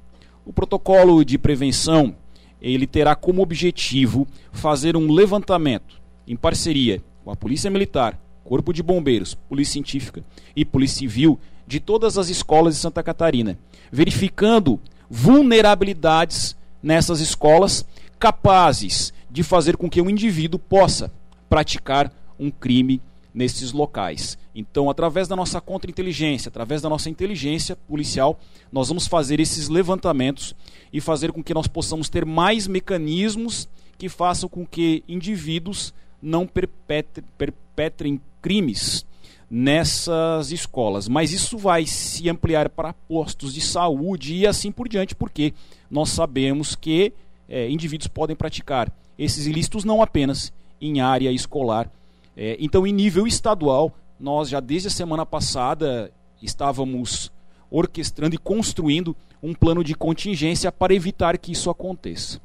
O 0.45 0.53
protocolo 0.53 1.23
de 1.23 1.37
prevenção 1.37 2.15
ele 2.61 2.87
terá 2.87 3.15
como 3.15 3.41
objetivo 3.41 4.27
fazer 4.51 4.97
um 4.97 5.11
levantamento 5.11 6.01
em 6.27 6.35
parceria 6.35 7.01
com 7.23 7.31
a 7.31 7.35
Polícia 7.35 7.69
Militar, 7.69 8.19
Corpo 8.43 8.73
de 8.73 8.81
Bombeiros, 8.81 9.35
Polícia 9.35 9.73
Científica 9.73 10.23
e 10.55 10.65
Polícia 10.65 10.99
Civil 10.99 11.39
de 11.67 11.79
todas 11.79 12.17
as 12.17 12.29
escolas 12.29 12.75
de 12.75 12.81
Santa 12.81 13.03
Catarina, 13.03 13.59
verificando 13.91 14.79
vulnerabilidades 15.09 16.55
nessas 16.81 17.19
escolas 17.19 17.85
capazes 18.19 19.13
de 19.29 19.43
fazer 19.43 19.77
com 19.77 19.89
que 19.89 20.01
um 20.01 20.09
indivíduo 20.09 20.59
possa 20.59 21.11
praticar 21.49 22.11
um 22.39 22.49
crime 22.49 23.01
nesses 23.33 23.71
locais. 23.71 24.37
Então, 24.55 24.89
através 24.89 25.27
da 25.27 25.35
nossa 25.35 25.61
contra-inteligência, 25.61 26.49
através 26.49 26.81
da 26.81 26.89
nossa 26.89 27.09
inteligência 27.09 27.75
policial, 27.75 28.39
nós 28.71 28.87
vamos 28.87 29.07
fazer 29.07 29.39
esses 29.39 29.69
levantamentos 29.69 30.55
e 30.91 30.99
fazer 30.99 31.31
com 31.31 31.43
que 31.43 31.53
nós 31.53 31.67
possamos 31.67 32.09
ter 32.09 32.25
mais 32.25 32.67
mecanismos 32.67 33.69
que 33.97 34.09
façam 34.09 34.49
com 34.49 34.65
que 34.65 35.03
indivíduos 35.07 35.93
não 36.21 36.47
perpetrem, 36.47 37.23
perpetrem 37.37 38.21
crimes 38.41 39.05
nessas 39.49 40.51
escolas. 40.51 41.07
Mas 41.07 41.31
isso 41.31 41.57
vai 41.57 41.85
se 41.85 42.29
ampliar 42.29 42.69
para 42.69 42.93
postos 42.93 43.53
de 43.53 43.61
saúde 43.61 44.35
e 44.35 44.47
assim 44.47 44.71
por 44.71 44.87
diante, 44.87 45.15
porque 45.15 45.53
nós 45.89 46.09
sabemos 46.09 46.75
que 46.75 47.13
é, 47.47 47.69
indivíduos 47.69 48.07
podem 48.07 48.35
praticar 48.35 48.91
esses 49.17 49.47
ilícitos 49.47 49.83
não 49.83 50.01
apenas 50.01 50.51
em 50.79 51.01
área 51.01 51.31
escolar. 51.31 51.89
É, 52.35 52.57
então, 52.59 52.85
em 52.85 52.93
nível 52.93 53.25
estadual, 53.25 53.91
nós 54.19 54.49
já 54.49 54.59
desde 54.59 54.89
a 54.89 54.91
semana 54.91 55.25
passada 55.25 56.11
estávamos 56.41 57.31
orquestrando 57.69 58.35
e 58.35 58.37
construindo 58.37 59.15
um 59.41 59.53
plano 59.53 59.83
de 59.83 59.95
contingência 59.95 60.71
para 60.71 60.93
evitar 60.93 61.37
que 61.37 61.51
isso 61.51 61.69
aconteça. 61.69 62.39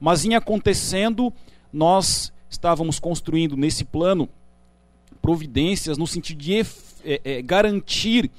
Mas 0.00 0.24
em 0.24 0.34
acontecendo, 0.34 1.32
nós 1.72 2.32
estávamos 2.48 2.98
construindo 2.98 3.56
nesse 3.56 3.84
plano 3.84 4.28
providências 5.26 5.98
no 5.98 6.06
sentido 6.06 6.38
de 6.38 6.60
é, 7.04 7.20
é, 7.24 7.42
garantir 7.42 8.30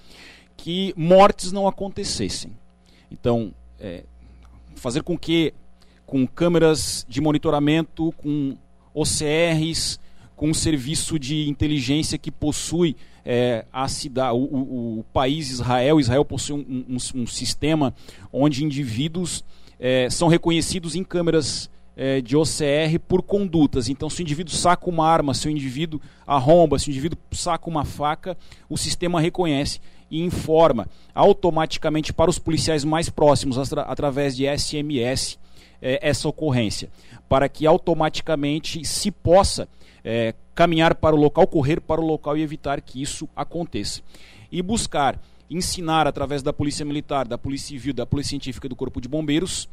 que 0.55 0.93
mortes 0.95 1.51
não 1.51 1.67
acontecessem. 1.67 2.51
Então, 3.11 3.53
é, 3.77 4.05
fazer 4.73 5.03
com 5.03 5.17
que 5.17 5.53
com 6.05 6.25
câmeras 6.25 7.05
de 7.09 7.19
monitoramento, 7.19 8.13
com 8.13 8.55
OCRs, 8.93 9.99
com 10.33 10.51
um 10.51 10.53
serviço 10.53 11.19
de 11.19 11.49
inteligência 11.49 12.17
que 12.17 12.31
possui 12.31 12.95
é, 13.25 13.65
a 13.73 13.89
cidade, 13.89 14.37
o, 14.37 14.37
o, 14.37 14.99
o, 14.99 15.03
país 15.11 15.49
Israel. 15.49 15.99
Israel 15.99 16.23
possui 16.23 16.55
um, 16.55 16.85
um, 16.87 17.21
um 17.21 17.27
sistema 17.27 17.93
onde 18.31 18.63
indivíduos 18.63 19.43
é, 19.77 20.09
são 20.09 20.29
reconhecidos 20.29 20.95
em 20.95 21.03
câmeras 21.03 21.69
é, 21.97 22.21
de 22.21 22.37
OCR 22.37 22.99
por 23.07 23.23
condutas. 23.23 23.89
Então, 23.89 24.07
se 24.07 24.21
o 24.21 24.23
indivíduo 24.23 24.53
saca 24.53 24.87
uma 24.87 25.09
arma, 25.09 25.33
se 25.33 25.47
o 25.47 25.51
indivíduo 25.51 25.99
arromba, 26.27 26.77
se 26.77 26.89
o 26.89 26.91
indivíduo 26.91 27.17
saca 27.31 27.67
uma 27.67 27.83
faca, 27.83 28.37
o 28.69 28.77
sistema 28.77 29.19
reconhece 29.19 29.81
e 30.09 30.21
informa 30.21 30.87
automaticamente 31.13 32.13
para 32.13 32.29
os 32.29 32.37
policiais 32.37 32.83
mais 32.83 33.09
próximos, 33.09 33.57
atra 33.57 33.81
através 33.81 34.37
de 34.37 34.45
SMS, 34.45 35.39
é, 35.81 35.99
essa 36.07 36.29
ocorrência, 36.29 36.89
para 37.27 37.49
que 37.49 37.65
automaticamente 37.65 38.85
se 38.85 39.09
possa 39.09 39.67
é, 40.03 40.35
caminhar 40.53 40.95
para 40.95 41.15
o 41.15 41.19
local, 41.19 41.47
correr 41.47 41.81
para 41.81 41.99
o 41.99 42.05
local 42.05 42.37
e 42.37 42.43
evitar 42.43 42.79
que 42.79 43.01
isso 43.01 43.27
aconteça. 43.35 44.01
E 44.51 44.61
buscar 44.61 45.19
ensinar 45.49 46.07
através 46.07 46.43
da 46.43 46.53
Polícia 46.53 46.85
Militar, 46.85 47.27
da 47.27 47.37
Polícia 47.37 47.69
Civil, 47.69 47.93
da 47.93 48.05
Polícia 48.05 48.29
Científica 48.29 48.67
e 48.67 48.69
do 48.69 48.75
Corpo 48.75 49.01
de 49.01 49.07
Bombeiros, 49.07 49.67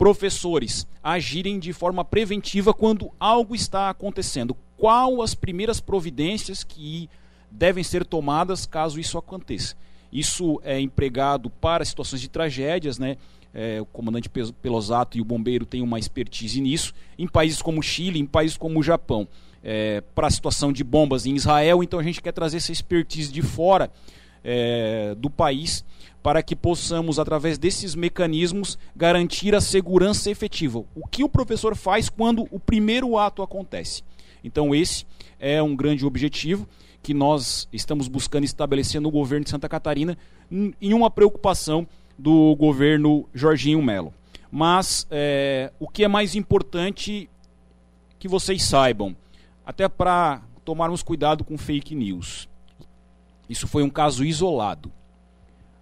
professores 0.00 0.86
agirem 1.04 1.58
de 1.58 1.74
forma 1.74 2.02
preventiva 2.02 2.72
quando 2.72 3.10
algo 3.20 3.54
está 3.54 3.90
acontecendo. 3.90 4.56
Qual 4.74 5.20
as 5.20 5.34
primeiras 5.34 5.78
providências 5.78 6.64
que 6.64 7.06
devem 7.50 7.84
ser 7.84 8.06
tomadas 8.06 8.64
caso 8.64 8.98
isso 8.98 9.18
aconteça? 9.18 9.76
Isso 10.10 10.58
é 10.64 10.80
empregado 10.80 11.50
para 11.50 11.84
situações 11.84 12.22
de 12.22 12.30
tragédias, 12.30 12.98
né? 12.98 13.18
É, 13.52 13.78
o 13.78 13.84
comandante 13.84 14.30
Pelosato 14.62 15.18
e 15.18 15.20
o 15.20 15.24
bombeiro 15.24 15.66
têm 15.66 15.82
uma 15.82 15.98
expertise 15.98 16.62
nisso. 16.62 16.94
Em 17.18 17.28
países 17.28 17.60
como 17.60 17.82
Chile, 17.82 18.18
em 18.18 18.24
países 18.24 18.56
como 18.56 18.80
o 18.80 18.82
Japão, 18.82 19.28
é, 19.62 20.00
para 20.14 20.28
a 20.28 20.30
situação 20.30 20.72
de 20.72 20.82
bombas 20.82 21.26
em 21.26 21.34
Israel, 21.34 21.82
então 21.82 21.98
a 21.98 22.02
gente 22.02 22.22
quer 22.22 22.32
trazer 22.32 22.56
essa 22.56 22.72
expertise 22.72 23.30
de 23.30 23.42
fora 23.42 23.92
é, 24.42 25.14
do 25.18 25.28
país 25.28 25.84
para 26.22 26.42
que 26.42 26.54
possamos, 26.54 27.18
através 27.18 27.58
desses 27.58 27.94
mecanismos, 27.94 28.78
garantir 28.94 29.54
a 29.54 29.60
segurança 29.60 30.30
efetiva. 30.30 30.84
O 30.94 31.06
que 31.10 31.24
o 31.24 31.28
professor 31.28 31.74
faz 31.74 32.08
quando 32.08 32.46
o 32.50 32.60
primeiro 32.60 33.16
ato 33.16 33.42
acontece? 33.42 34.02
Então, 34.44 34.74
esse 34.74 35.06
é 35.38 35.62
um 35.62 35.74
grande 35.74 36.04
objetivo 36.04 36.68
que 37.02 37.14
nós 37.14 37.66
estamos 37.72 38.08
buscando 38.08 38.44
estabelecer 38.44 39.00
no 39.00 39.10
governo 39.10 39.44
de 39.44 39.50
Santa 39.50 39.68
Catarina, 39.68 40.16
em 40.50 40.92
uma 40.92 41.10
preocupação 41.10 41.86
do 42.18 42.54
governo 42.56 43.26
Jorginho 43.32 43.82
Melo. 43.82 44.12
Mas 44.50 45.06
é, 45.10 45.72
o 45.78 45.88
que 45.88 46.04
é 46.04 46.08
mais 46.08 46.34
importante 46.34 47.30
que 48.18 48.28
vocês 48.28 48.62
saibam, 48.62 49.16
até 49.64 49.88
para 49.88 50.42
tomarmos 50.64 51.02
cuidado 51.02 51.42
com 51.42 51.56
fake 51.56 51.94
news. 51.94 52.48
Isso 53.48 53.66
foi 53.66 53.82
um 53.82 53.88
caso 53.88 54.24
isolado. 54.24 54.92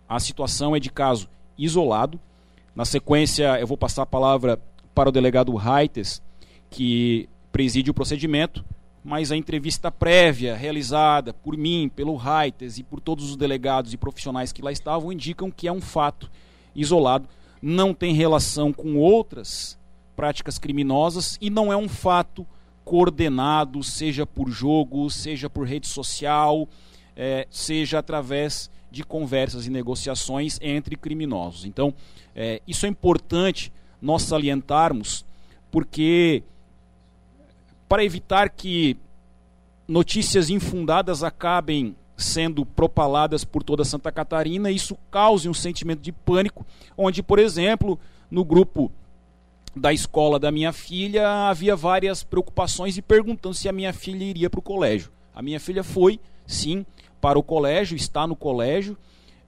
A 0.09 0.19
situação 0.19 0.75
é 0.75 0.81
de 0.81 0.91
caso 0.91 1.29
isolado. 1.57 2.19
Na 2.75 2.85
sequência, 2.85 3.59
eu 3.61 3.67
vou 3.67 3.77
passar 3.77 4.03
a 4.03 4.07
palavra 4.07 4.59
para 4.95 5.09
o 5.09 5.13
delegado 5.13 5.55
Raites, 5.55 6.23
que 6.71 7.29
preside 7.53 7.91
o 7.91 7.95
procedimento, 7.95 8.65
mas 9.05 9.31
a 9.31 9.37
entrevista 9.37 9.91
prévia 9.91 10.57
realizada 10.57 11.33
por 11.33 11.57
mim, 11.57 11.91
pelo 11.95 12.15
Raites 12.15 12.79
e 12.79 12.83
por 12.83 13.01
todos 13.01 13.31
os 13.31 13.37
delegados 13.37 13.93
e 13.93 13.97
profissionais 13.97 14.53
que 14.53 14.63
lá 14.63 14.73
estavam 14.73 15.13
indicam 15.13 15.51
que 15.51 15.69
é 15.69 15.73
um 15.73 15.81
fato 15.81 16.31
isolado, 16.75 17.29
não 17.61 17.93
tem 17.93 18.15
relação 18.15 18.73
com 18.73 18.97
outras 18.97 19.79
práticas 20.15 20.59
criminosas 20.59 21.39
e 21.41 21.51
não 21.51 21.73
é 21.73 21.77
um 21.77 21.89
fato 21.89 22.47
coordenado, 22.85 23.83
seja 23.83 24.27
por 24.27 24.51
jogo, 24.51 25.11
seja 25.11 25.51
por 25.51 25.67
rede 25.67 25.87
social, 25.87 26.69
é, 27.15 27.47
seja 27.51 27.99
através 27.99 28.71
de 28.91 29.05
conversas 29.05 29.67
e 29.67 29.71
negociações 29.71 30.59
entre 30.63 30.97
criminosos. 30.97 31.65
Então, 31.65 31.93
é, 32.35 32.63
isso 32.67 32.87
é 32.87 32.89
importante 32.89 33.73
nós 34.01 34.23
salientarmos, 34.23 35.25
porque 35.71 36.43
para 37.89 38.05
evitar 38.05 38.51
que 38.51 38.97
notícias 39.87 40.51
infundadas 40.51 41.23
acabem 41.23 41.97
sendo 42.17 42.67
propaladas 42.67 43.45
por 43.45 43.63
toda 43.63 43.85
Santa 43.85 44.11
Catarina, 44.11 44.71
isso 44.71 44.99
cause 45.11 45.49
um 45.49 45.55
sentimento 45.55 46.01
de 46.01 46.13
pânico, 46.13 46.67
onde, 46.97 47.23
por 47.23 47.39
exemplo, 47.39 47.99
no 48.31 48.45
grupo 48.45 48.91
da 49.75 49.93
escola 49.93 50.39
da 50.39 50.51
minha 50.51 50.73
filha 50.73 51.49
havia 51.49 51.77
várias 51.77 52.23
preocupações 52.23 52.97
e 52.97 53.03
perguntando 53.03 53.55
se 53.55 53.69
a 53.69 53.73
minha 53.73 53.93
filha 53.93 54.25
iria 54.25 54.51
para 54.51 54.59
o 54.59 54.63
colégio. 54.63 55.11
A 55.35 55.41
minha 55.41 55.61
filha 55.61 55.85
foi, 55.85 56.19
sim, 56.47 56.85
para 57.21 57.39
o 57.39 57.43
colégio, 57.43 57.97
está 57.97 58.27
no 58.27 58.37
colégio, 58.37 58.97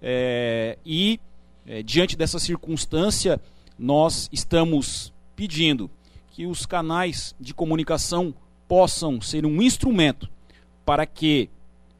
é, 0.03 0.79
e 0.85 1.21
é, 1.66 1.83
diante 1.83 2.16
dessa 2.16 2.39
circunstância, 2.39 3.41
nós 3.79 4.29
estamos 4.33 5.12
pedindo 5.37 5.91
que 6.31 6.47
os 6.47 6.66
canais 6.66 7.35
de 7.39 7.53
comunicação 7.53 8.35
possam 8.66 9.21
ser 9.21 9.45
um 9.45 9.61
instrumento 9.61 10.29
para 10.85 11.05
que 11.07 11.49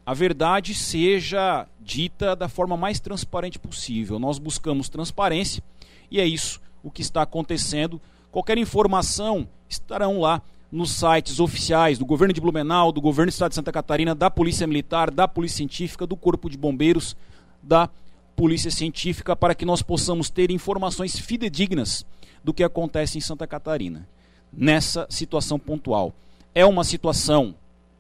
a 0.05 0.15
verdade 0.15 0.75
seja 0.75 1.67
dita 1.81 2.35
da 2.35 2.49
forma 2.49 2.77
mais 2.77 3.01
transparente 3.01 3.59
possível. 3.59 4.19
Nós 4.19 4.39
buscamos 4.39 4.89
transparência 4.89 5.63
e 6.11 6.21
é 6.21 6.27
isso 6.27 6.61
o 6.83 6.91
que 6.91 7.03
está 7.03 7.23
acontecendo. 7.23 8.01
Qualquer 8.31 8.59
informação 8.59 9.49
estarão 9.69 10.21
lá 10.21 10.43
nos 10.71 10.93
sites 10.93 11.41
oficiais 11.41 11.99
do 11.99 12.07
governo 12.07 12.33
de 12.33 12.41
Blumenau, 12.41 12.93
do 12.93 13.01
governo 13.01 13.31
do 13.31 13.33
estado 13.33 13.51
de 13.51 13.57
Santa 13.57 13.73
Catarina, 13.73 14.15
da 14.15 14.31
Polícia 14.31 14.67
Militar, 14.67 15.11
da 15.11 15.27
Polícia 15.27 15.57
Científica, 15.57 16.07
do 16.07 16.17
Corpo 16.17 16.49
de 16.49 16.57
Bombeiros, 16.57 17.17
da 17.63 17.91
Polícia 18.37 18.71
Científica, 18.71 19.35
para 19.35 19.55
que 19.55 19.65
nós 19.65 19.83
possamos 19.83 20.31
ter 20.31 20.51
informações 20.51 21.19
fidedignas 21.19 22.07
do 22.43 22.55
que 22.55 22.63
acontece 22.63 23.19
em 23.19 23.21
Santa 23.21 23.47
Catarina, 23.47 24.09
nessa 24.53 25.07
situação 25.11 25.59
pontual. 25.59 26.15
É 26.55 26.65
uma 26.65 26.85
situação 26.85 27.55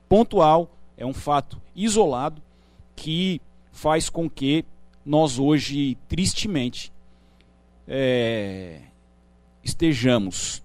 pontual, 0.09 0.71
é 0.97 1.05
um 1.05 1.13
fato 1.13 1.61
isolado 1.75 2.41
que 2.95 3.41
faz 3.73 4.09
com 4.09 4.31
que 4.31 4.65
nós 5.05 5.39
hoje, 5.39 5.97
tristemente, 6.09 6.93
é, 7.87 8.81
estejamos 9.65 10.63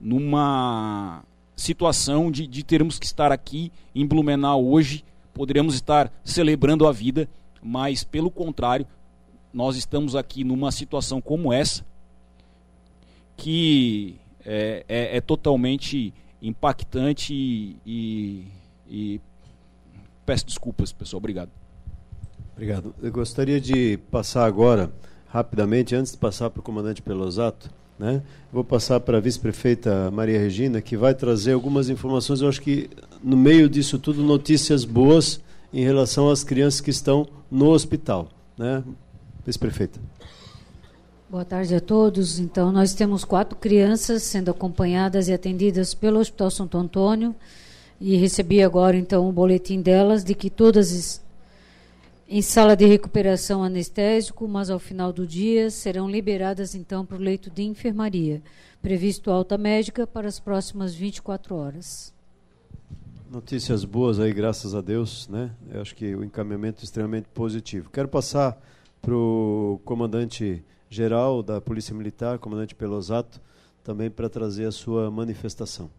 numa 0.00 1.24
situação 1.56 2.30
de, 2.30 2.46
de 2.46 2.62
termos 2.62 2.98
que 2.98 3.06
estar 3.06 3.32
aqui 3.32 3.72
em 3.94 4.06
Blumenau 4.06 4.64
hoje, 4.64 5.02
poderíamos 5.32 5.74
estar 5.74 6.12
celebrando 6.22 6.86
a 6.86 6.92
vida, 6.92 7.28
mas 7.62 8.04
pelo 8.04 8.30
contrário, 8.30 8.86
nós 9.52 9.76
estamos 9.76 10.14
aqui 10.14 10.44
numa 10.44 10.70
situação 10.70 11.20
como 11.20 11.52
essa, 11.52 11.84
que 13.36 14.16
é, 14.44 14.84
é, 14.86 15.16
é 15.16 15.20
totalmente 15.20 16.12
impactante 16.42 17.32
e, 17.34 17.76
e, 17.84 18.44
e 18.88 19.20
peço 20.24 20.46
desculpas, 20.46 20.92
pessoal. 20.92 21.18
Obrigado. 21.18 21.50
Obrigado. 22.52 22.94
Eu 23.02 23.12
gostaria 23.12 23.60
de 23.60 23.98
passar 24.10 24.46
agora, 24.46 24.90
rapidamente, 25.28 25.94
antes 25.94 26.12
de 26.12 26.18
passar 26.18 26.50
para 26.50 26.60
o 26.60 26.62
comandante 26.62 27.02
Pelosato, 27.02 27.70
né? 27.98 28.22
Vou 28.52 28.64
passar 28.64 29.00
para 29.00 29.18
a 29.18 29.20
vice-prefeita 29.20 30.10
Maria 30.10 30.38
Regina, 30.38 30.80
que 30.80 30.96
vai 30.96 31.14
trazer 31.14 31.52
algumas 31.52 31.88
informações. 31.88 32.40
Eu 32.40 32.48
acho 32.48 32.60
que 32.60 32.90
no 33.22 33.36
meio 33.36 33.68
disso 33.68 33.98
tudo, 33.98 34.22
notícias 34.22 34.84
boas 34.84 35.40
em 35.72 35.84
relação 35.84 36.30
às 36.30 36.44
crianças 36.44 36.80
que 36.80 36.90
estão 36.90 37.26
no 37.50 37.68
hospital. 37.68 38.28
Né? 38.56 38.82
Vice-prefeita. 39.44 40.00
Boa 41.28 41.44
tarde 41.44 41.74
a 41.74 41.80
todos. 41.80 42.38
Então, 42.38 42.70
nós 42.70 42.94
temos 42.94 43.24
quatro 43.24 43.58
crianças 43.58 44.22
sendo 44.22 44.50
acompanhadas 44.50 45.28
e 45.28 45.32
atendidas 45.32 45.92
pelo 45.92 46.20
Hospital 46.20 46.50
Santo 46.50 46.78
Antônio. 46.78 47.34
E 48.00 48.16
recebi 48.16 48.62
agora, 48.62 48.96
então, 48.96 49.28
o 49.28 49.32
boletim 49.32 49.80
delas 49.80 50.22
de 50.22 50.34
que 50.34 50.48
todas 50.48 51.20
em 52.28 52.42
sala 52.42 52.76
de 52.76 52.84
recuperação 52.84 53.62
anestésico, 53.62 54.48
mas 54.48 54.68
ao 54.68 54.78
final 54.78 55.12
do 55.12 55.26
dia 55.26 55.70
serão 55.70 56.10
liberadas 56.10 56.74
então 56.74 57.06
para 57.06 57.16
o 57.16 57.20
leito 57.20 57.50
de 57.50 57.62
enfermaria, 57.62 58.42
previsto 58.82 59.30
alta 59.30 59.56
médica 59.56 60.06
para 60.06 60.26
as 60.26 60.40
próximas 60.40 60.94
24 60.94 61.54
horas. 61.54 62.12
Notícias 63.30 63.84
boas 63.84 64.18
aí, 64.18 64.32
graças 64.32 64.74
a 64.74 64.80
Deus, 64.80 65.28
né? 65.28 65.50
Eu 65.70 65.80
acho 65.80 65.94
que 65.94 66.14
o 66.14 66.24
encaminhamento 66.24 66.82
é 66.82 66.84
extremamente 66.84 67.28
positivo. 67.34 67.90
Quero 67.90 68.08
passar 68.08 68.60
para 69.00 69.14
o 69.14 69.80
comandante 69.84 70.64
geral 70.88 71.42
da 71.42 71.60
Polícia 71.60 71.94
Militar, 71.94 72.38
comandante 72.38 72.74
Pelosato, 72.74 73.40
também 73.84 74.10
para 74.10 74.28
trazer 74.28 74.66
a 74.66 74.72
sua 74.72 75.10
manifestação. 75.10 75.90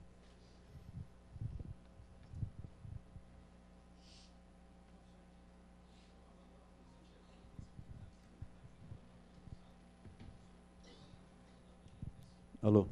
Alô? 12.61 12.87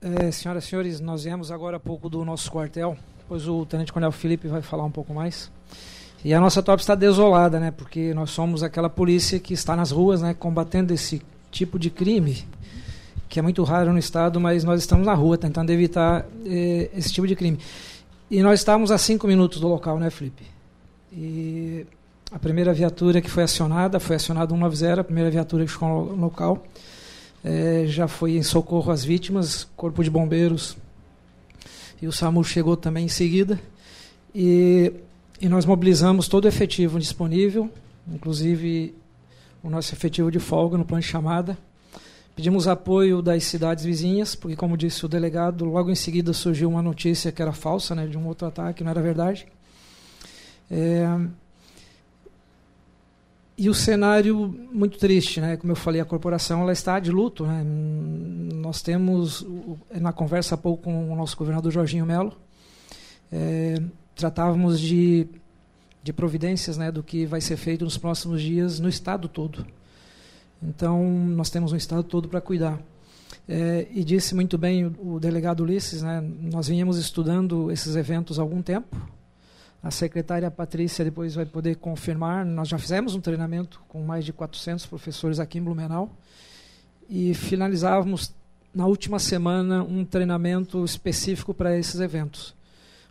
É, 0.00 0.30
senhoras 0.30 0.64
e 0.64 0.66
senhores, 0.68 1.00
nós 1.00 1.24
viemos 1.24 1.50
agora 1.50 1.76
há 1.76 1.80
pouco 1.80 2.08
do 2.08 2.24
nosso 2.24 2.50
quartel, 2.50 2.96
pois 3.28 3.46
o 3.48 3.66
Tenente 3.66 3.92
Coronel 3.92 4.12
Felipe 4.12 4.48
vai 4.48 4.62
falar 4.62 4.84
um 4.84 4.90
pouco 4.90 5.12
mais. 5.12 5.50
E 6.24 6.32
a 6.32 6.40
nossa 6.40 6.62
top 6.62 6.80
está 6.80 6.94
desolada, 6.94 7.58
né? 7.58 7.70
Porque 7.70 8.14
nós 8.14 8.30
somos 8.30 8.62
aquela 8.62 8.88
polícia 8.88 9.40
que 9.40 9.54
está 9.54 9.74
nas 9.74 9.90
ruas, 9.90 10.22
né? 10.22 10.32
Combatendo 10.32 10.94
esse 10.94 11.20
tipo 11.50 11.78
de 11.78 11.90
crime, 11.90 12.46
que 13.28 13.38
é 13.38 13.42
muito 13.42 13.62
raro 13.64 13.92
no 13.92 13.98
Estado, 13.98 14.40
mas 14.40 14.62
nós 14.62 14.80
estamos 14.80 15.04
na 15.04 15.14
rua 15.14 15.36
tentando 15.36 15.70
evitar 15.70 16.26
eh, 16.46 16.90
esse 16.94 17.12
tipo 17.12 17.26
de 17.26 17.34
crime. 17.34 17.58
E 18.30 18.40
nós 18.42 18.60
estávamos 18.60 18.90
a 18.90 18.98
cinco 18.98 19.26
minutos 19.26 19.60
do 19.60 19.66
local, 19.66 19.98
né, 19.98 20.10
Felipe? 20.10 20.44
E 21.12 21.86
a 22.30 22.38
primeira 22.38 22.72
viatura 22.72 23.20
que 23.20 23.30
foi 23.30 23.42
acionada, 23.42 23.98
foi 24.00 24.16
acionada 24.16 24.54
190, 24.54 25.00
a 25.00 25.04
primeira 25.04 25.30
viatura 25.30 25.64
que 25.64 25.70
ficou 25.70 26.06
no 26.06 26.22
local, 26.22 26.64
eh, 27.44 27.84
já 27.86 28.06
foi 28.06 28.36
em 28.36 28.42
socorro 28.42 28.92
às 28.92 29.04
vítimas, 29.04 29.66
corpo 29.76 30.02
de 30.04 30.10
bombeiros, 30.10 30.76
e 32.00 32.06
o 32.06 32.12
SAMU 32.12 32.42
chegou 32.44 32.76
também 32.76 33.06
em 33.06 33.08
seguida. 33.08 33.60
E 34.34 34.92
e 35.40 35.48
nós 35.48 35.64
mobilizamos 35.64 36.28
todo 36.28 36.44
o 36.44 36.48
efetivo 36.48 36.98
disponível, 36.98 37.70
inclusive 38.06 38.94
o 39.62 39.70
nosso 39.70 39.94
efetivo 39.94 40.30
de 40.30 40.38
folga 40.38 40.76
no 40.76 40.84
plano 40.84 41.00
de 41.00 41.08
chamada. 41.08 41.56
Pedimos 42.36 42.68
apoio 42.68 43.22
das 43.22 43.44
cidades 43.44 43.82
vizinhas, 43.82 44.34
porque, 44.34 44.54
como 44.54 44.76
disse 44.76 45.02
o 45.06 45.08
delegado, 45.08 45.64
logo 45.64 45.90
em 45.90 45.94
seguida 45.94 46.34
surgiu 46.34 46.68
uma 46.68 46.82
notícia 46.82 47.32
que 47.32 47.40
era 47.40 47.52
falsa, 47.52 47.94
né, 47.94 48.06
de 48.06 48.18
um 48.18 48.26
outro 48.26 48.46
ataque, 48.46 48.84
não 48.84 48.90
era 48.90 49.00
verdade. 49.00 49.46
É... 50.70 51.06
E 53.60 53.68
o 53.68 53.74
cenário 53.74 54.58
muito 54.72 54.96
triste, 54.96 55.38
né? 55.38 55.54
Como 55.54 55.70
eu 55.70 55.76
falei, 55.76 56.00
a 56.00 56.04
corporação 56.06 56.62
ela 56.62 56.72
está 56.72 56.98
de 56.98 57.10
luto. 57.10 57.44
Né? 57.44 57.62
Nós 58.54 58.80
temos, 58.80 59.46
na 59.92 60.14
conversa 60.14 60.54
há 60.54 60.58
pouco 60.58 60.84
com 60.84 61.12
o 61.12 61.14
nosso 61.14 61.36
governador 61.36 61.70
Jorginho 61.70 62.06
Melo, 62.06 62.34
é, 63.30 63.74
tratávamos 64.16 64.80
de, 64.80 65.28
de 66.02 66.10
providências 66.10 66.78
né, 66.78 66.90
do 66.90 67.02
que 67.02 67.26
vai 67.26 67.42
ser 67.42 67.58
feito 67.58 67.84
nos 67.84 67.98
próximos 67.98 68.40
dias 68.40 68.80
no 68.80 68.88
estado 68.88 69.28
todo. 69.28 69.66
Então, 70.62 71.04
nós 71.04 71.50
temos 71.50 71.70
um 71.70 71.76
estado 71.76 72.02
todo 72.02 72.30
para 72.30 72.40
cuidar. 72.40 72.80
É, 73.46 73.86
e 73.90 74.02
disse 74.02 74.34
muito 74.34 74.56
bem 74.56 74.86
o, 74.86 75.16
o, 75.16 75.20
delegado 75.20 75.64
Ulisses, 75.64 76.00
né, 76.00 76.24
nós 76.50 76.68
vínhamos 76.68 76.96
estudando 76.96 77.70
esses 77.70 77.94
eventos 77.94 78.38
há 78.38 78.42
algum 78.42 78.62
tempo. 78.62 78.96
A 79.82 79.90
secretária 79.90 80.50
Patrícia 80.50 81.04
depois 81.04 81.34
vai 81.34 81.46
poder 81.46 81.76
confirmar. 81.76 82.44
Nós 82.44 82.68
já 82.68 82.78
fizemos 82.78 83.14
um 83.14 83.20
treinamento 83.20 83.82
com 83.88 84.02
mais 84.02 84.24
de 84.24 84.32
400 84.32 84.86
professores 84.86 85.40
aqui 85.40 85.58
em 85.58 85.62
Blumenau 85.62 86.10
e 87.08 87.34
finalizávamos 87.34 88.32
na 88.74 88.86
última 88.86 89.18
semana 89.18 89.82
um 89.82 90.04
treinamento 90.04 90.84
específico 90.84 91.54
para 91.54 91.76
esses 91.76 92.00
eventos 92.00 92.54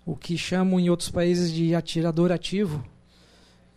o 0.10 0.16
que 0.16 0.36
chamam 0.38 0.80
em 0.80 0.90
outros 0.90 1.10
países 1.10 1.52
de 1.52 1.76
atirador 1.76 2.32
ativo. 2.32 2.84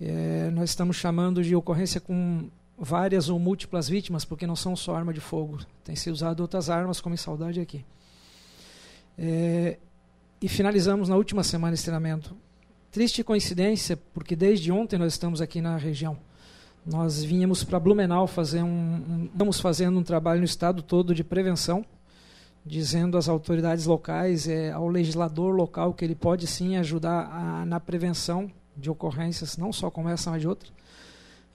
É, 0.00 0.50
nós 0.50 0.70
estamos 0.70 0.96
chamando 0.96 1.42
de 1.42 1.54
ocorrência 1.54 2.00
com 2.00 2.48
várias 2.78 3.28
ou 3.28 3.38
múltiplas 3.38 3.86
vítimas, 3.88 4.24
porque 4.24 4.46
não 4.46 4.56
são 4.56 4.74
só 4.74 4.96
arma 4.96 5.12
de 5.12 5.20
fogo. 5.20 5.58
Tem 5.84 5.94
sido 5.94 6.14
usado 6.14 6.40
outras 6.40 6.70
armas, 6.70 7.02
como 7.02 7.14
em 7.14 7.18
saudade 7.18 7.60
aqui. 7.60 7.84
É, 9.18 9.78
e 10.40 10.48
finalizamos 10.48 11.10
na 11.10 11.16
última 11.16 11.44
semana 11.44 11.74
esse 11.74 11.84
treinamento. 11.84 12.34
Triste 12.92 13.24
coincidência, 13.24 13.96
porque 14.12 14.36
desde 14.36 14.70
ontem 14.70 14.98
nós 14.98 15.14
estamos 15.14 15.40
aqui 15.40 15.62
na 15.62 15.78
região. 15.78 16.14
Nós 16.84 17.24
vínhamos 17.24 17.64
para 17.64 17.80
Blumenau 17.80 18.26
fazer 18.26 18.62
um, 18.62 18.68
um, 18.68 19.30
estamos 19.32 19.58
fazendo 19.58 19.98
um 19.98 20.02
trabalho 20.02 20.40
no 20.40 20.44
estado 20.44 20.82
todo 20.82 21.14
de 21.14 21.24
prevenção 21.24 21.86
dizendo 22.66 23.16
às 23.16 23.30
autoridades 23.30 23.86
locais, 23.86 24.46
é, 24.46 24.70
ao 24.72 24.88
legislador 24.88 25.54
local, 25.54 25.94
que 25.94 26.04
ele 26.04 26.14
pode 26.14 26.46
sim 26.46 26.76
ajudar 26.76 27.30
a, 27.32 27.64
na 27.64 27.80
prevenção 27.80 28.52
de 28.76 28.90
ocorrências, 28.90 29.56
não 29.56 29.72
só 29.72 29.90
como 29.90 30.10
essa, 30.10 30.30
mas 30.30 30.42
de 30.42 30.48
outras. 30.48 30.70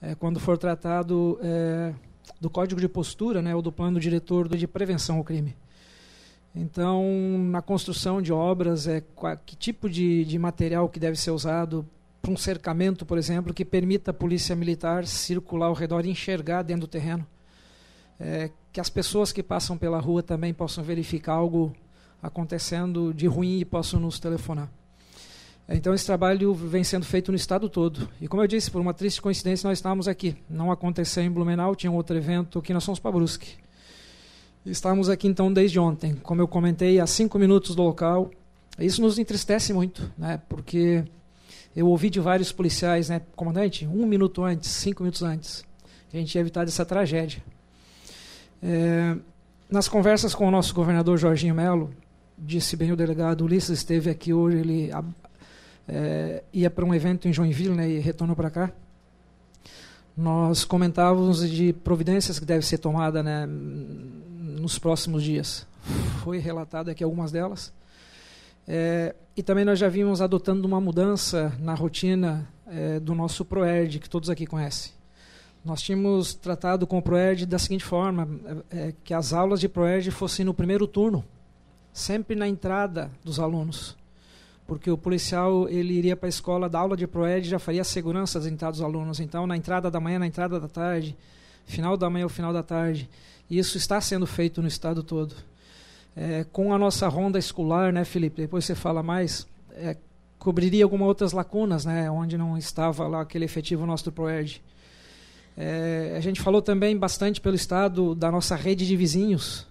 É, 0.02 0.16
quando 0.16 0.40
for 0.40 0.58
tratado 0.58 1.38
é, 1.40 1.94
do 2.40 2.50
código 2.50 2.80
de 2.80 2.88
postura, 2.88 3.40
né, 3.40 3.54
ou 3.54 3.62
do 3.62 3.70
plano 3.70 4.00
diretor 4.00 4.48
de 4.48 4.66
prevenção 4.66 5.18
ao 5.18 5.24
crime. 5.24 5.54
Então, 6.54 7.04
na 7.50 7.62
construção 7.62 8.20
de 8.20 8.32
obras, 8.32 8.86
é, 8.86 9.02
que 9.46 9.54
tipo 9.54 9.88
de, 9.88 10.24
de 10.24 10.38
material 10.38 10.88
que 10.88 10.98
deve 10.98 11.16
ser 11.16 11.30
usado 11.30 11.86
para 12.20 12.30
um 12.30 12.36
cercamento, 12.36 13.06
por 13.06 13.16
exemplo, 13.16 13.54
que 13.54 13.64
permita 13.64 14.10
a 14.10 14.14
polícia 14.14 14.56
militar 14.56 15.06
circular 15.06 15.66
ao 15.66 15.74
redor 15.74 16.04
e 16.04 16.10
enxergar 16.10 16.62
dentro 16.62 16.82
do 16.82 16.90
terreno 16.90 17.26
é, 18.18 18.50
que 18.72 18.80
as 18.80 18.90
pessoas 18.90 19.32
que 19.32 19.42
passam 19.42 19.78
pela 19.78 20.00
rua 20.00 20.22
também 20.22 20.52
possam 20.52 20.82
verificar 20.82 21.34
algo 21.34 21.74
acontecendo 22.22 23.14
de 23.14 23.26
ruim 23.26 23.60
e 23.60 23.64
possam 23.64 24.00
nos 24.00 24.18
telefonar. 24.18 24.68
Então 25.68 25.92
esse 25.92 26.06
trabalho 26.06 26.54
vem 26.54 26.82
sendo 26.82 27.04
feito 27.04 27.30
no 27.30 27.36
estado 27.36 27.68
todo. 27.68 28.08
E 28.20 28.26
como 28.26 28.42
eu 28.42 28.46
disse, 28.46 28.70
por 28.70 28.80
uma 28.80 28.94
triste 28.94 29.20
coincidência, 29.20 29.68
nós 29.68 29.78
estávamos 29.78 30.08
aqui. 30.08 30.34
Não 30.48 30.72
aconteceu 30.72 31.22
em 31.22 31.30
Blumenau, 31.30 31.76
tinha 31.76 31.92
um 31.92 31.94
outro 31.94 32.16
evento 32.16 32.58
aqui 32.58 32.72
nós 32.72 32.82
somos 32.82 32.98
para 32.98 33.12
Brusque. 33.12 33.56
Estamos 34.70 35.08
aqui 35.08 35.26
então 35.26 35.50
desde 35.50 35.78
ontem. 35.78 36.14
Como 36.16 36.42
eu 36.42 36.46
comentei, 36.46 37.00
a 37.00 37.06
cinco 37.06 37.38
minutos 37.38 37.74
do 37.74 37.82
local. 37.82 38.30
Isso 38.78 39.00
nos 39.00 39.18
entristece 39.18 39.72
muito, 39.72 40.12
né? 40.16 40.40
porque 40.48 41.04
eu 41.74 41.86
ouvi 41.88 42.10
de 42.10 42.20
vários 42.20 42.52
policiais, 42.52 43.08
né, 43.08 43.22
comandante, 43.34 43.86
um 43.86 44.06
minuto 44.06 44.44
antes, 44.44 44.70
cinco 44.70 45.02
minutos 45.02 45.22
antes, 45.22 45.64
a 46.12 46.16
gente 46.16 46.34
ia 46.34 46.40
evitar 46.40 46.66
essa 46.66 46.84
tragédia. 46.84 47.42
É, 48.62 49.16
nas 49.70 49.88
conversas 49.88 50.34
com 50.34 50.46
o 50.46 50.50
nosso 50.50 50.74
governador 50.74 51.18
Jorginho 51.18 51.54
Melo, 51.54 51.92
disse 52.36 52.76
bem 52.76 52.92
o 52.92 52.96
delegado 52.96 53.44
Ulisses 53.44 53.78
esteve 53.78 54.10
aqui 54.10 54.32
hoje, 54.32 54.58
ele 54.58 54.90
é, 55.88 56.42
ia 56.52 56.70
para 56.70 56.84
um 56.84 56.94
evento 56.94 57.26
em 57.26 57.32
Joinville 57.32 57.74
né, 57.74 57.88
e 57.88 57.98
retornou 57.98 58.36
para 58.36 58.50
cá. 58.50 58.72
Nós 60.16 60.64
comentávamos 60.64 61.48
de 61.48 61.72
providências 61.72 62.38
que 62.38 62.44
devem 62.44 62.62
ser 62.62 62.78
tomadas 62.78 63.24
né, 63.24 63.48
nos 64.58 64.78
próximos 64.78 65.22
dias. 65.22 65.66
Foi 66.22 66.38
relatado 66.38 66.88
aqui 66.88 67.02
algumas 67.02 67.32
delas. 67.32 67.72
É, 68.66 69.14
e 69.36 69.42
também 69.42 69.64
nós 69.64 69.78
já 69.78 69.88
vimos 69.88 70.20
adotando 70.20 70.66
uma 70.66 70.80
mudança 70.80 71.56
na 71.58 71.74
rotina 71.74 72.46
é, 72.66 73.00
do 73.00 73.14
nosso 73.14 73.44
ProERD, 73.44 73.98
que 73.98 74.10
todos 74.10 74.28
aqui 74.28 74.46
conhecem. 74.46 74.92
Nós 75.64 75.82
tínhamos 75.82 76.34
tratado 76.34 76.86
com 76.86 76.98
o 76.98 77.02
ProERD 77.02 77.46
da 77.46 77.58
seguinte 77.58 77.84
forma, 77.84 78.28
é, 78.70 78.88
é, 78.88 78.94
que 79.02 79.14
as 79.14 79.32
aulas 79.32 79.60
de 79.60 79.68
ProERD 79.68 80.10
fossem 80.10 80.44
no 80.44 80.52
primeiro 80.54 80.86
turno, 80.86 81.24
sempre 81.92 82.36
na 82.36 82.46
entrada 82.46 83.10
dos 83.24 83.40
alunos. 83.40 83.96
Porque 84.66 84.90
o 84.90 84.98
policial 84.98 85.66
ele 85.68 85.94
iria 85.94 86.14
para 86.14 86.26
a 86.26 86.28
escola 86.28 86.68
da 86.68 86.78
aula 86.78 86.94
de 86.96 87.06
ProERD 87.06 87.48
já 87.48 87.58
faria 87.58 87.80
a 87.80 87.84
segurança 87.84 88.38
das 88.38 88.46
entradas 88.46 88.78
dos 88.78 88.84
alunos. 88.84 89.18
Então, 89.18 89.46
na 89.46 89.56
entrada 89.56 89.90
da 89.90 89.98
manhã, 89.98 90.18
na 90.18 90.26
entrada 90.26 90.60
da 90.60 90.68
tarde, 90.68 91.16
final 91.64 91.96
da 91.96 92.10
manhã 92.10 92.24
ou 92.24 92.28
final 92.28 92.52
da 92.52 92.62
tarde. 92.62 93.08
E 93.50 93.58
isso 93.58 93.76
está 93.76 94.00
sendo 94.00 94.26
feito 94.26 94.60
no 94.60 94.68
estado 94.68 95.02
todo. 95.02 95.34
É, 96.16 96.44
com 96.52 96.72
a 96.72 96.78
nossa 96.78 97.08
ronda 97.08 97.38
escolar, 97.38 97.92
né, 97.92 98.04
Felipe? 98.04 98.42
Depois 98.42 98.64
você 98.64 98.74
fala 98.74 99.02
mais. 99.02 99.46
É, 99.72 99.96
cobriria 100.38 100.84
algumas 100.84 101.08
outras 101.08 101.32
lacunas, 101.32 101.84
né, 101.84 102.10
onde 102.10 102.38
não 102.38 102.56
estava 102.56 103.06
lá 103.06 103.22
aquele 103.22 103.44
efetivo 103.44 103.84
nosso 103.84 104.04
do 104.04 104.12
ProERD. 104.12 104.62
É, 105.56 106.14
a 106.16 106.20
gente 106.20 106.40
falou 106.40 106.62
também 106.62 106.96
bastante 106.96 107.40
pelo 107.40 107.56
estado 107.56 108.14
da 108.14 108.30
nossa 108.30 108.54
rede 108.54 108.86
de 108.86 108.96
vizinhos, 108.96 109.66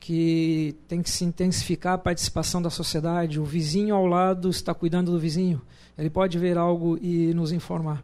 que 0.00 0.74
tem 0.88 1.00
que 1.00 1.08
se 1.08 1.24
intensificar 1.24 1.94
a 1.94 1.98
participação 1.98 2.60
da 2.60 2.70
sociedade. 2.70 3.38
O 3.38 3.44
vizinho 3.44 3.94
ao 3.94 4.06
lado 4.06 4.50
está 4.50 4.74
cuidando 4.74 5.12
do 5.12 5.18
vizinho. 5.18 5.62
Ele 5.96 6.10
pode 6.10 6.38
ver 6.38 6.58
algo 6.58 6.98
e 7.00 7.32
nos 7.32 7.52
informar. 7.52 8.02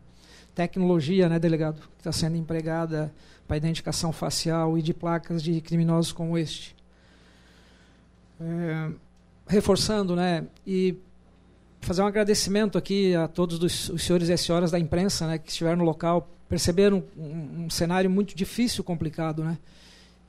Tecnologia, 0.55 1.28
né, 1.28 1.38
delegado, 1.38 1.80
que 1.80 1.98
está 1.98 2.12
sendo 2.12 2.36
empregada 2.36 3.12
para 3.51 3.57
identificação 3.57 4.12
facial 4.12 4.78
e 4.78 4.82
de 4.82 4.94
placas 4.94 5.42
de 5.42 5.61
criminosos 5.61 6.12
como 6.12 6.38
este. 6.38 6.76
É, 8.40 8.90
reforçando, 9.48 10.14
né, 10.14 10.46
e 10.64 10.94
fazer 11.80 12.03
um 12.03 12.07
agradecimento 12.07 12.78
aqui 12.78 13.12
a 13.16 13.26
todos 13.26 13.61
os, 13.61 13.88
os 13.88 14.05
senhores 14.05 14.28
e 14.28 14.32
as 14.32 14.40
senhoras 14.40 14.70
da 14.70 14.78
imprensa, 14.78 15.26
né, 15.26 15.36
que 15.36 15.51
estiveram 15.51 15.78
no 15.78 15.84
local 15.84 16.30
perceberam 16.48 17.03
um, 17.16 17.64
um, 17.64 17.70
cenário 17.70 18.09
muito 18.09 18.36
difícil, 18.36 18.84
complicado, 18.84 19.42
né? 19.42 19.59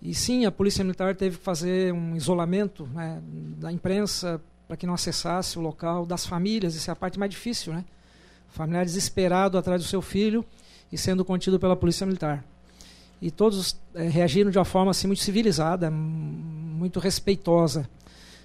E 0.01 0.15
sim, 0.15 0.45
a 0.45 0.51
polícia 0.51 0.83
militar 0.83 1.15
teve 1.15 1.37
que 1.37 1.43
fazer 1.43 1.93
um 1.93 2.15
isolamento 2.15 2.87
né, 2.87 3.21
da 3.59 3.71
imprensa 3.71 4.41
para 4.67 4.75
que 4.75 4.87
não 4.87 4.95
acessasse 4.95 5.59
o 5.59 5.61
local, 5.61 6.07
das 6.07 6.25
famílias, 6.25 6.73
isso 6.73 6.89
é 6.89 6.93
a 6.93 6.95
parte 6.95 7.19
mais 7.19 7.29
difícil, 7.29 7.71
né? 7.71 7.85
Familiar 8.49 8.83
desesperado 8.83 9.59
atrás 9.59 9.83
do 9.83 9.87
seu 9.87 10.01
filho 10.01 10.43
e 10.91 10.97
sendo 10.97 11.23
contido 11.23 11.59
pela 11.59 11.75
polícia 11.75 12.05
militar. 12.05 12.43
E 13.21 13.29
todos 13.29 13.79
é, 13.93 14.07
reagiram 14.07 14.49
de 14.49 14.57
uma 14.57 14.65
forma 14.65 14.91
assim 14.91 15.05
muito 15.07 15.21
civilizada, 15.21 15.91
muito 15.91 16.99
respeitosa. 16.99 17.87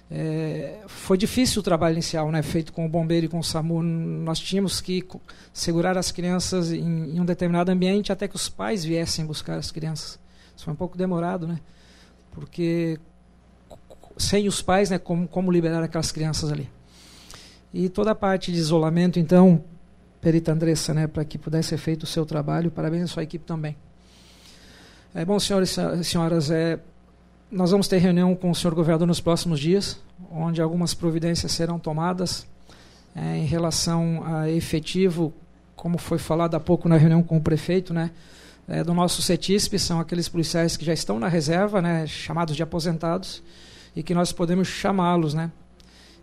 É, 0.09 0.83
foi 0.87 1.17
difícil 1.17 1.59
o 1.59 1.63
trabalho 1.63 1.93
inicial, 1.93 2.31
né, 2.31 2.41
feito 2.41 2.71
com 2.71 2.85
o 2.85 2.89
bombeiro 2.89 3.25
e 3.25 3.29
com 3.29 3.39
o 3.39 3.43
SAMU. 3.43 3.81
Nós 3.81 4.39
tínhamos 4.39 4.79
que 4.79 5.03
segurar 5.51 5.97
as 5.97 6.11
crianças 6.11 6.71
em, 6.71 7.15
em, 7.15 7.19
um 7.19 7.25
determinado 7.25 7.71
ambiente 7.71 8.11
até 8.11 8.27
que 8.27 8.35
os 8.35 8.47
pais 8.47 8.85
viessem 8.85 9.25
buscar 9.25 9.57
as 9.57 9.71
crianças. 9.71 10.19
Isso 10.55 10.63
foi 10.63 10.73
um 10.73 10.77
pouco 10.77 10.97
demorado, 10.97 11.47
né? 11.47 11.59
Porque 12.31 12.99
sem 14.17 14.47
os 14.47 14.61
pais, 14.61 14.89
né, 14.89 14.97
como, 14.97 15.27
como 15.27 15.51
liberar 15.51 15.83
aquelas 15.83 16.11
crianças 16.11 16.51
ali. 16.51 16.69
E 17.73 17.89
toda 17.89 18.11
a 18.11 18.15
parte 18.15 18.51
de 18.51 18.57
isolamento, 18.57 19.19
então, 19.19 19.63
perita 20.21 20.51
Andressa, 20.51 20.93
né, 20.93 21.07
para 21.07 21.25
que 21.25 21.37
pudesse 21.37 21.69
ser 21.69 21.77
feito 21.77 22.03
o 22.03 22.07
seu 22.07 22.25
trabalho. 22.25 22.71
Parabéns 22.71 23.03
à 23.03 23.07
sua 23.07 23.23
equipe 23.23 23.45
também. 23.45 23.75
É 25.15 25.23
bom, 25.23 25.39
senhores 25.39 25.75
e 25.77 26.03
senhoras, 26.03 26.51
é, 26.51 26.77
nós 27.49 27.71
vamos 27.71 27.87
ter 27.87 27.97
reunião 27.97 28.35
com 28.35 28.51
o 28.51 28.55
senhor 28.55 28.75
governador 28.75 29.07
nos 29.07 29.21
próximos 29.21 29.59
dias, 29.59 29.99
onde 30.29 30.61
algumas 30.61 30.93
providências 30.93 31.51
serão 31.53 31.79
tomadas 31.79 32.45
é, 33.15 33.37
em 33.37 33.45
relação 33.45 34.21
a 34.25 34.49
efetivo, 34.49 35.33
como 35.75 35.97
foi 35.97 36.17
falado 36.17 36.55
há 36.55 36.59
pouco 36.59 36.89
na 36.89 36.97
reunião 36.97 37.23
com 37.23 37.37
o 37.37 37.41
prefeito, 37.41 37.93
né, 37.93 38.11
é, 38.67 38.83
do 38.83 38.93
nosso 38.93 39.21
CETISP, 39.21 39.79
são 39.79 39.99
aqueles 39.99 40.27
policiais 40.27 40.75
que 40.75 40.83
já 40.85 40.93
estão 40.93 41.17
na 41.17 41.29
reserva, 41.29 41.81
né, 41.81 42.05
chamados 42.05 42.55
de 42.55 42.61
aposentados, 42.61 43.41
e 43.95 44.03
que 44.03 44.13
nós 44.13 44.33
podemos 44.33 44.67
chamá-los. 44.67 45.33
Né. 45.33 45.49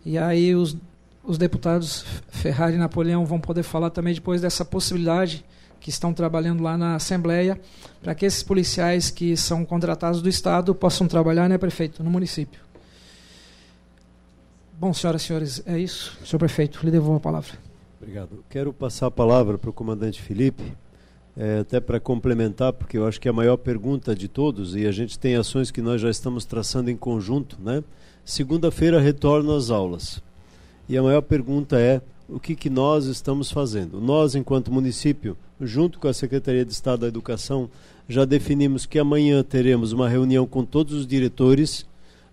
E 0.04 0.18
aí 0.18 0.54
os, 0.54 0.76
os 1.24 1.38
deputados 1.38 2.04
Ferrari 2.28 2.74
e 2.74 2.78
Napoleão 2.78 3.24
vão 3.24 3.40
poder 3.40 3.62
falar 3.62 3.88
também 3.88 4.12
depois 4.12 4.42
dessa 4.42 4.64
possibilidade 4.64 5.42
que 5.84 5.90
estão 5.90 6.14
trabalhando 6.14 6.62
lá 6.62 6.78
na 6.78 6.94
Assembleia, 6.94 7.60
para 8.02 8.14
que 8.14 8.24
esses 8.24 8.42
policiais 8.42 9.10
que 9.10 9.36
são 9.36 9.66
contratados 9.66 10.22
do 10.22 10.30
Estado 10.30 10.74
possam 10.74 11.06
trabalhar, 11.06 11.46
né, 11.46 11.58
prefeito, 11.58 12.02
no 12.02 12.10
município. 12.10 12.58
Bom, 14.80 14.94
senhoras 14.94 15.20
e 15.20 15.24
senhores, 15.26 15.62
é 15.66 15.78
isso. 15.78 16.16
Senhor 16.24 16.38
prefeito, 16.38 16.80
lhe 16.82 16.90
devolvo 16.90 17.16
a 17.18 17.20
palavra. 17.20 17.50
Obrigado. 18.00 18.42
Quero 18.48 18.72
passar 18.72 19.08
a 19.08 19.10
palavra 19.10 19.58
para 19.58 19.68
o 19.68 19.74
comandante 19.74 20.22
Felipe, 20.22 20.72
é, 21.36 21.58
até 21.58 21.80
para 21.80 22.00
complementar, 22.00 22.72
porque 22.72 22.96
eu 22.96 23.06
acho 23.06 23.20
que 23.20 23.28
é 23.28 23.30
a 23.30 23.34
maior 23.34 23.58
pergunta 23.58 24.14
de 24.14 24.26
todos, 24.26 24.74
e 24.74 24.86
a 24.86 24.90
gente 24.90 25.18
tem 25.18 25.36
ações 25.36 25.70
que 25.70 25.82
nós 25.82 26.00
já 26.00 26.08
estamos 26.08 26.46
traçando 26.46 26.90
em 26.90 26.96
conjunto, 26.96 27.58
né? 27.62 27.84
Segunda-feira 28.24 28.98
retorno 28.98 29.54
às 29.54 29.68
aulas. 29.68 30.22
E 30.88 30.96
a 30.96 31.02
maior 31.02 31.20
pergunta 31.20 31.78
é 31.78 32.00
o 32.26 32.40
que, 32.40 32.56
que 32.56 32.70
nós 32.70 33.04
estamos 33.04 33.50
fazendo. 33.50 34.00
Nós, 34.00 34.34
enquanto 34.34 34.72
município, 34.72 35.36
junto 35.66 35.98
com 35.98 36.08
a 36.08 36.14
Secretaria 36.14 36.64
de 36.64 36.72
Estado 36.72 37.00
da 37.00 37.08
Educação, 37.08 37.68
já 38.08 38.24
definimos 38.24 38.86
que 38.86 38.98
amanhã 38.98 39.42
teremos 39.42 39.92
uma 39.92 40.08
reunião 40.08 40.46
com 40.46 40.64
todos 40.64 40.92
os 40.94 41.06
diretores 41.06 41.86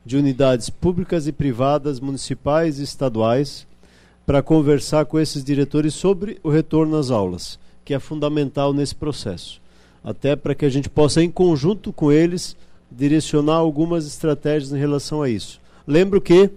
de 0.06 0.18
unidades 0.18 0.70
públicas 0.70 1.28
e 1.28 1.32
privadas, 1.32 2.00
municipais 2.00 2.80
e 2.80 2.84
estaduais, 2.84 3.68
para 4.26 4.42
conversar 4.42 5.06
com 5.06 5.20
esses 5.20 5.44
diretores 5.44 5.94
sobre 5.94 6.40
o 6.44 6.50
retorno 6.50 6.98
às 6.98 7.12
aulas, 7.12 7.60
que 7.84 7.94
é 7.94 8.00
fundamental 8.00 8.74
nesse 8.74 8.96
processo. 8.96 9.62
Até 10.04 10.36
para 10.36 10.56
que 10.56 10.66
a 10.66 10.70
gente 10.70 10.90
possa, 10.90 11.22
em 11.22 11.30
conjunto 11.30 11.94
com 11.94 12.12
eles, 12.12 12.56
direcionar 12.92 13.56
algumas 13.56 14.06
estratégias 14.06 14.72
em 14.72 14.78
relação 14.78 15.22
a 15.22 15.30
isso. 15.30 15.60
Lembro 15.88 16.20
que 16.20 16.50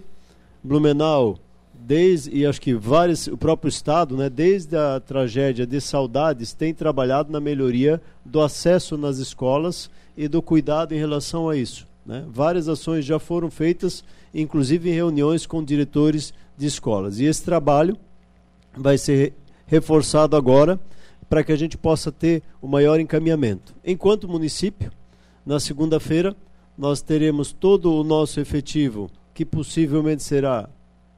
Blumenau 0.62 1.38
desde 1.87 2.35
e 2.35 2.47
acho 2.47 2.61
que 2.61 2.74
vários 2.74 3.26
o 3.26 3.37
próprio 3.37 3.68
estado, 3.68 4.16
né, 4.16 4.30
desde 4.30 4.74
a 4.74 4.99
tragédia 5.01 5.66
de 5.66 5.80
saudades 5.80 6.55
tem 6.55 6.72
trabalhado 6.72 7.30
na 7.30 7.41
melhoria 7.41 8.01
do 8.24 8.41
acesso 8.41 8.97
nas 8.97 9.18
escolas 9.18 9.91
e 10.16 10.26
do 10.26 10.41
cuidado 10.41 10.95
em 10.95 10.99
relação 10.99 11.49
a 11.49 11.57
isso, 11.57 11.87
né? 12.07 12.24
Várias 12.28 12.68
ações 12.68 13.05
já 13.05 13.18
foram 13.18 13.51
feitas, 13.51 14.03
inclusive 14.32 14.89
em 14.89 14.95
reuniões 14.95 15.45
com 15.45 15.62
diretores 15.62 16.32
de 16.57 16.66
escolas. 16.66 17.20
E 17.20 17.24
esse 17.24 17.43
trabalho 17.45 17.99
vai 18.74 18.97
ser 18.97 19.35
reforçado 19.66 20.37
agora 20.37 20.80
para 21.28 21.45
que 21.45 21.53
a 21.53 21.57
gente 21.57 21.76
possa 21.76 22.11
ter 22.11 22.43
o 22.62 22.68
maior 22.68 22.99
encaminhamento. 22.99 23.74
Enquanto 23.85 24.28
município, 24.28 24.91
na 25.45 25.61
segunda-feira 25.61 26.35
nós 26.78 27.03
teremos 27.03 27.53
todo 27.53 27.93
o 27.93 28.03
nosso 28.03 28.41
efetivo 28.41 29.11
que 29.35 29.45
possivelmente 29.45 30.22
será 30.22 30.68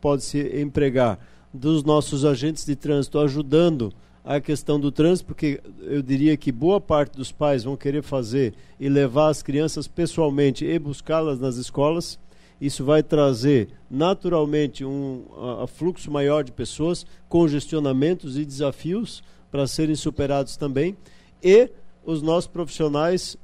pode 0.07 0.23
se 0.23 0.61
empregar 0.61 1.19
dos 1.53 1.83
nossos 1.83 2.25
agentes 2.25 2.65
de 2.65 2.77
trânsito 2.77 3.19
ajudando 3.19 3.93
a 4.25 4.41
questão 4.41 4.79
do 4.79 4.93
trânsito, 4.93 5.27
porque 5.27 5.61
eu 5.81 6.01
diria 6.01 6.37
que 6.37 6.53
boa 6.53 6.81
parte 6.81 7.17
dos 7.17 7.33
pais 7.33 7.65
vão 7.65 7.77
querer 7.77 8.05
fazer 8.05 8.55
e 8.79 8.89
levar 8.89 9.31
as 9.31 9.43
crianças 9.43 9.89
pessoalmente 9.89 10.65
e 10.65 10.79
buscá-las 10.79 11.41
nas 11.41 11.57
escolas. 11.57 12.21
Isso 12.61 12.85
vai 12.85 13.03
trazer 13.03 13.69
naturalmente 13.91 14.85
um 14.85 15.25
a, 15.61 15.67
fluxo 15.67 16.09
maior 16.09 16.45
de 16.45 16.53
pessoas, 16.53 17.05
congestionamentos 17.29 18.39
e 18.39 18.45
desafios 18.45 19.25
para 19.51 19.67
serem 19.67 19.97
superados 19.97 20.57
também. 20.57 20.97
E 21.43 21.69
os 22.05 22.23
nossos 22.23 22.47
profissionais, 22.47 23.37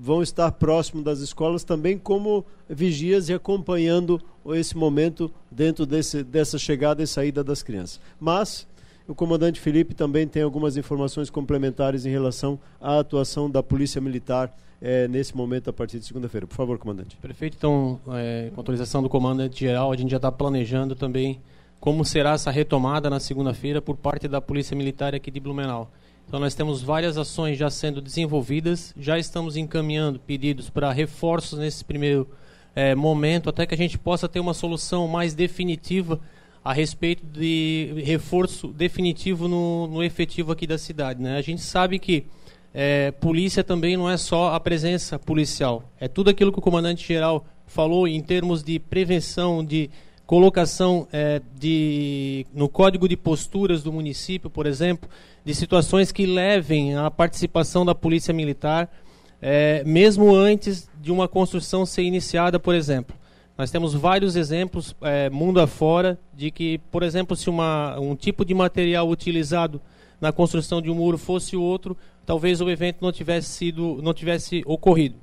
vão 0.00 0.22
estar 0.22 0.50
próximo 0.52 1.02
das 1.02 1.20
escolas 1.20 1.64
também 1.64 1.98
como 1.98 2.44
vigias 2.68 3.28
e 3.28 3.34
acompanhando 3.34 4.20
esse 4.50 4.76
momento 4.76 5.30
dentro 5.50 5.84
desse, 5.84 6.22
dessa 6.22 6.58
chegada 6.58 7.02
e 7.02 7.06
saída 7.06 7.42
das 7.42 7.62
crianças. 7.62 8.00
Mas 8.18 8.66
o 9.06 9.14
comandante 9.14 9.60
Felipe 9.60 9.94
também 9.94 10.26
tem 10.26 10.42
algumas 10.42 10.76
informações 10.76 11.30
complementares 11.30 12.06
em 12.06 12.10
relação 12.10 12.58
à 12.80 12.98
atuação 12.98 13.50
da 13.50 13.62
Polícia 13.62 14.00
Militar 14.00 14.54
é, 14.80 15.08
nesse 15.08 15.36
momento 15.36 15.70
a 15.70 15.72
partir 15.72 15.98
de 15.98 16.06
segunda-feira. 16.06 16.46
Por 16.46 16.54
favor, 16.54 16.78
comandante. 16.78 17.16
Prefeito, 17.16 17.56
então, 17.56 17.98
é, 18.12 18.50
com 18.54 18.60
autorização 18.60 19.02
do 19.02 19.08
comandante 19.08 19.60
geral, 19.60 19.90
a 19.92 19.96
gente 19.96 20.10
já 20.10 20.18
está 20.18 20.30
planejando 20.30 20.94
também 20.94 21.40
como 21.80 22.04
será 22.04 22.32
essa 22.32 22.50
retomada 22.50 23.08
na 23.08 23.20
segunda-feira 23.20 23.80
por 23.80 23.96
parte 23.96 24.28
da 24.28 24.40
Polícia 24.40 24.76
Militar 24.76 25.14
aqui 25.14 25.30
de 25.30 25.40
Blumenau. 25.40 25.90
Então 26.28 26.38
nós 26.38 26.54
temos 26.54 26.82
várias 26.82 27.16
ações 27.16 27.56
já 27.56 27.70
sendo 27.70 28.02
desenvolvidas, 28.02 28.94
já 28.98 29.18
estamos 29.18 29.56
encaminhando 29.56 30.20
pedidos 30.20 30.68
para 30.68 30.92
reforços 30.92 31.58
nesse 31.58 31.82
primeiro 31.82 32.28
é, 32.76 32.94
momento, 32.94 33.48
até 33.48 33.64
que 33.64 33.74
a 33.74 33.78
gente 33.78 33.96
possa 33.96 34.28
ter 34.28 34.38
uma 34.38 34.52
solução 34.52 35.08
mais 35.08 35.32
definitiva 35.32 36.20
a 36.62 36.74
respeito 36.74 37.24
de 37.24 37.94
reforço 38.04 38.68
definitivo 38.68 39.48
no, 39.48 39.86
no 39.86 40.04
efetivo 40.04 40.52
aqui 40.52 40.66
da 40.66 40.76
cidade. 40.76 41.22
Né? 41.22 41.38
A 41.38 41.40
gente 41.40 41.62
sabe 41.62 41.98
que 41.98 42.26
é, 42.74 43.10
polícia 43.10 43.64
também 43.64 43.96
não 43.96 44.10
é 44.10 44.18
só 44.18 44.52
a 44.52 44.60
presença 44.60 45.18
policial, 45.18 45.90
é 45.98 46.08
tudo 46.08 46.28
aquilo 46.28 46.52
que 46.52 46.58
o 46.58 46.62
comandante-geral 46.62 47.46
falou 47.66 48.06
em 48.06 48.20
termos 48.20 48.62
de 48.62 48.78
prevenção, 48.78 49.64
de 49.64 49.88
colocação 50.28 51.08
é, 51.10 51.40
de, 51.58 52.44
no 52.52 52.68
código 52.68 53.08
de 53.08 53.16
posturas 53.16 53.82
do 53.82 53.90
município, 53.90 54.50
por 54.50 54.66
exemplo, 54.66 55.08
de 55.42 55.54
situações 55.54 56.12
que 56.12 56.26
levem 56.26 56.94
à 56.98 57.10
participação 57.10 57.82
da 57.82 57.94
polícia 57.94 58.34
militar, 58.34 58.92
é, 59.40 59.82
mesmo 59.84 60.34
antes 60.34 60.86
de 61.00 61.10
uma 61.10 61.26
construção 61.26 61.86
ser 61.86 62.02
iniciada, 62.02 62.60
por 62.60 62.74
exemplo. 62.74 63.16
Nós 63.56 63.70
temos 63.70 63.94
vários 63.94 64.36
exemplos, 64.36 64.94
é, 65.00 65.30
mundo 65.30 65.60
afora, 65.60 66.18
de 66.36 66.50
que, 66.50 66.76
por 66.90 67.02
exemplo, 67.02 67.34
se 67.34 67.48
uma, 67.48 67.98
um 67.98 68.14
tipo 68.14 68.44
de 68.44 68.52
material 68.52 69.08
utilizado 69.08 69.80
na 70.20 70.30
construção 70.30 70.82
de 70.82 70.90
um 70.90 70.94
muro 70.94 71.16
fosse 71.16 71.56
outro, 71.56 71.96
talvez 72.26 72.60
o 72.60 72.68
evento 72.68 72.98
não 73.00 73.10
tivesse 73.10 73.48
sido, 73.48 73.98
não 74.02 74.12
tivesse 74.12 74.62
ocorrido. 74.66 75.16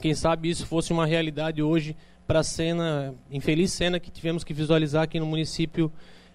Quem 0.00 0.16
sabe 0.16 0.50
isso 0.50 0.66
fosse 0.66 0.92
uma 0.92 1.06
realidade 1.06 1.62
hoje 1.62 1.94
para 2.26 2.40
a 2.40 2.42
cena, 2.42 3.14
infeliz 3.30 3.72
cena 3.72 3.98
que 3.98 4.10
tivemos 4.10 4.44
que 4.44 4.54
visualizar 4.54 5.02
aqui 5.02 5.18
no 5.18 5.26
município 5.26 5.90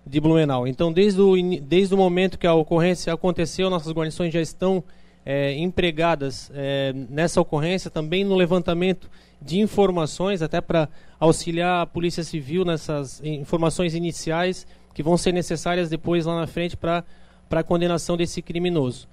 de 0.05 0.19
Blumenau. 0.19 0.67
Então, 0.67 0.91
desde 0.91 1.21
o, 1.21 1.35
desde 1.61 1.93
o 1.93 1.97
momento 1.97 2.37
que 2.37 2.47
a 2.47 2.53
ocorrência 2.53 3.13
aconteceu, 3.13 3.69
nossas 3.69 3.91
guarnições 3.91 4.33
já 4.33 4.41
estão 4.41 4.83
é, 5.25 5.53
empregadas 5.55 6.49
é, 6.53 6.93
nessa 7.09 7.41
ocorrência, 7.41 7.91
também 7.91 8.23
no 8.23 8.35
levantamento 8.35 9.09
de 9.41 9.59
informações, 9.59 10.41
até 10.41 10.61
para 10.61 10.87
auxiliar 11.19 11.81
a 11.81 11.85
Polícia 11.85 12.23
Civil 12.23 12.63
nessas 12.63 13.21
informações 13.23 13.93
iniciais 13.93 14.65
que 14.93 15.03
vão 15.03 15.17
ser 15.17 15.31
necessárias 15.31 15.89
depois 15.89 16.25
lá 16.25 16.39
na 16.39 16.47
frente 16.47 16.75
para 16.75 17.03
a 17.51 17.63
condenação 17.63 18.17
desse 18.17 18.41
criminoso. 18.41 19.07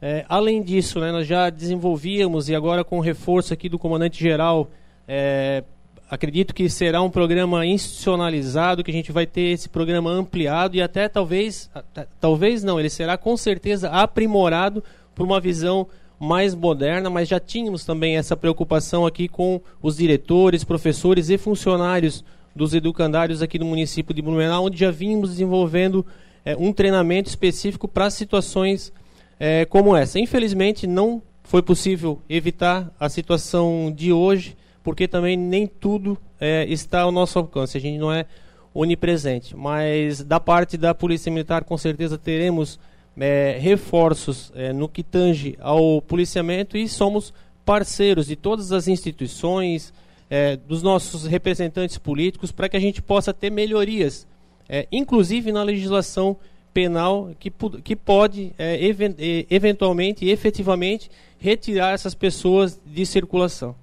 É, 0.00 0.24
além 0.28 0.62
disso, 0.62 1.00
né, 1.00 1.12
nós 1.12 1.26
já 1.26 1.50
desenvolvíamos, 1.50 2.48
e 2.48 2.54
agora 2.54 2.82
com 2.82 2.98
o 2.98 3.00
reforço 3.00 3.52
aqui 3.52 3.68
do 3.68 3.78
comandante-geral, 3.78 4.70
é, 5.06 5.62
acredito 6.10 6.54
que 6.54 6.68
será 6.68 7.02
um 7.02 7.10
programa 7.10 7.66
institucionalizado, 7.66 8.82
que 8.82 8.90
a 8.90 8.94
gente 8.94 9.12
vai 9.12 9.26
ter 9.26 9.52
esse 9.52 9.68
programa 9.68 10.10
ampliado 10.10 10.76
e 10.76 10.82
até 10.82 11.08
talvez, 11.08 11.70
talvez 12.20 12.62
não, 12.62 12.80
ele 12.80 12.88
será 12.88 13.16
com 13.18 13.36
certeza 13.36 13.90
aprimorado 13.90 14.82
por 15.14 15.24
uma 15.24 15.40
visão 15.40 15.86
mais 16.18 16.54
moderna, 16.54 17.08
mas 17.08 17.28
já 17.28 17.38
tínhamos 17.38 17.84
também 17.84 18.16
essa 18.16 18.36
preocupação 18.36 19.06
aqui 19.06 19.28
com 19.28 19.60
os 19.80 19.96
diretores, 19.96 20.64
professores 20.64 21.28
e 21.30 21.38
funcionários 21.38 22.24
dos 22.56 22.74
educandários 22.74 23.40
aqui 23.40 23.58
no 23.58 23.66
município 23.66 24.14
de 24.14 24.20
Blumenau, 24.20 24.64
onde 24.64 24.78
já 24.78 24.90
vínhamos 24.90 25.30
desenvolvendo 25.30 26.04
é, 26.44 26.56
um 26.56 26.72
treinamento 26.72 27.28
específico 27.28 27.86
para 27.86 28.10
situações 28.10 28.92
é, 29.38 29.64
como 29.64 29.94
essa. 29.94 30.18
Infelizmente, 30.18 30.86
não 30.86 31.22
foi 31.44 31.62
possível 31.62 32.20
evitar 32.28 32.92
a 32.98 33.08
situação 33.08 33.92
de 33.94 34.12
hoje, 34.12 34.56
porque 34.88 35.06
também 35.06 35.36
nem 35.36 35.66
tudo 35.66 36.16
é, 36.40 36.64
está 36.64 37.02
ao 37.02 37.12
nosso 37.12 37.38
alcance, 37.38 37.76
a 37.76 37.80
gente 37.80 37.98
não 37.98 38.10
é 38.10 38.24
onipresente. 38.72 39.54
Mas 39.54 40.24
da 40.24 40.40
parte 40.40 40.78
da 40.78 40.94
Polícia 40.94 41.30
Militar, 41.30 41.62
com 41.62 41.76
certeza 41.76 42.16
teremos 42.16 42.80
é, 43.14 43.58
reforços 43.60 44.50
é, 44.56 44.72
no 44.72 44.88
que 44.88 45.02
tange 45.02 45.58
ao 45.60 46.00
policiamento 46.00 46.74
e 46.74 46.88
somos 46.88 47.34
parceiros 47.66 48.28
de 48.28 48.34
todas 48.34 48.72
as 48.72 48.88
instituições, 48.88 49.92
é, 50.30 50.56
dos 50.56 50.82
nossos 50.82 51.26
representantes 51.26 51.98
políticos 51.98 52.50
para 52.50 52.66
que 52.66 52.78
a 52.78 52.80
gente 52.80 53.02
possa 53.02 53.34
ter 53.34 53.50
melhorias, 53.50 54.26
é, 54.70 54.88
inclusive 54.90 55.52
na 55.52 55.62
legislação 55.62 56.34
penal 56.72 57.30
que, 57.38 57.52
que 57.84 57.94
pode 57.94 58.54
é, 58.58 58.82
event, 58.82 59.16
eventualmente 59.50 60.24
e 60.24 60.30
efetivamente 60.30 61.10
retirar 61.38 61.92
essas 61.92 62.14
pessoas 62.14 62.80
de 62.86 63.04
circulação. 63.04 63.76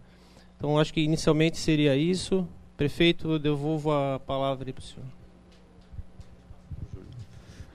Então 0.58 0.80
acho 0.80 0.94
que 0.94 1.02
inicialmente 1.02 1.58
seria 1.58 1.96
isso. 1.96 2.48
Prefeito, 2.78 3.32
eu 3.32 3.40
devolvo 3.40 3.92
a 3.92 4.20
palavra 4.20 4.72
para 4.72 4.80
o 4.80 4.84
senhor. 4.84 5.06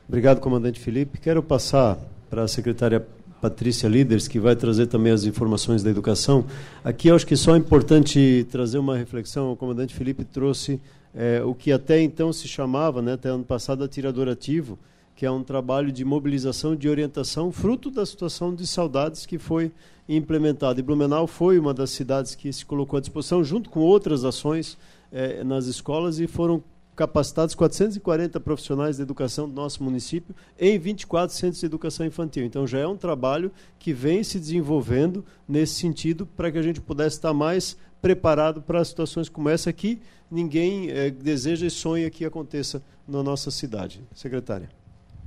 Obrigado, 0.09 0.41
comandante 0.41 0.81
Felipe. 0.81 1.19
Quero 1.19 1.43
passar 1.43 1.99
para 2.29 2.43
a 2.43 2.49
secretária 2.49 3.07
Patrícia 3.41 3.89
Líderes, 3.89 4.29
que 4.29 4.39
vai 4.39 4.55
trazer 4.55 4.87
também 4.87 5.13
as 5.13 5.25
informações 5.25 5.83
da 5.83 5.91
educação. 5.91 6.45
Aqui 6.85 7.11
acho 7.11 7.27
que 7.27 7.37
só 7.37 7.55
é 7.55 7.59
importante 7.59 8.47
trazer 8.51 8.79
uma 8.79 8.97
reflexão. 8.97 9.53
O 9.53 9.57
comandante 9.57 9.95
Felipe 9.95 10.25
trouxe 10.25 10.81
é, 11.15 11.43
o 11.43 11.55
que 11.55 11.73
até 11.73 12.01
então 12.03 12.33
se 12.33 12.47
chamava, 12.47 13.01
né, 13.01 13.15
até 13.15 13.29
ano 13.31 13.45
passado, 13.45 13.83
atirador 13.83 14.29
ativo, 14.29 14.79
que 15.21 15.27
é 15.27 15.31
um 15.31 15.45
trabalho 15.45 15.93
de 15.93 16.03
mobilização, 16.03 16.75
de 16.75 16.89
orientação, 16.89 17.53
fruto 17.53 17.91
da 17.91 18.07
situação 18.07 18.55
de 18.55 18.67
saudades 18.67 19.27
que 19.27 19.37
foi 19.37 19.71
implementado. 20.09 20.81
E 20.81 20.83
Blumenau 20.83 21.27
foi 21.27 21.59
uma 21.59 21.75
das 21.75 21.91
cidades 21.91 22.35
que 22.35 22.51
se 22.51 22.65
colocou 22.65 22.97
à 22.97 23.01
disposição, 23.03 23.45
junto 23.45 23.69
com 23.69 23.81
outras 23.81 24.25
ações 24.25 24.79
é, 25.13 25.45
nas 25.45 25.67
escolas, 25.67 26.19
e 26.21 26.27
foram 26.27 26.65
capacitados 26.97 27.55
440 27.55 28.41
profissionais 28.41 28.97
de 28.97 29.03
educação 29.03 29.47
do 29.47 29.55
nosso 29.55 29.85
município 29.85 30.35
em 30.59 30.79
24 30.79 31.37
centros 31.37 31.61
de 31.61 31.67
educação 31.67 32.07
infantil. 32.07 32.47
Então 32.47 32.67
já 32.67 32.79
é 32.79 32.87
um 32.87 32.97
trabalho 32.97 33.53
que 33.79 33.93
vem 33.93 34.25
se 34.25 34.39
desenvolvendo 34.39 35.23
nesse 35.47 35.75
sentido 35.75 36.25
para 36.25 36.51
que 36.51 36.57
a 36.57 36.63
gente 36.63 36.81
pudesse 36.81 37.17
estar 37.17 37.35
mais 37.35 37.77
preparado 38.01 38.63
para 38.63 38.83
situações 38.83 39.29
como 39.29 39.51
essa 39.51 39.71
que 39.71 40.01
ninguém 40.31 40.89
é, 40.89 41.11
deseja 41.11 41.67
e 41.67 41.71
sonha 41.71 42.09
que 42.09 42.25
aconteça 42.25 42.83
na 43.07 43.23
nossa 43.23 43.51
cidade. 43.51 44.03
Secretária. 44.15 44.80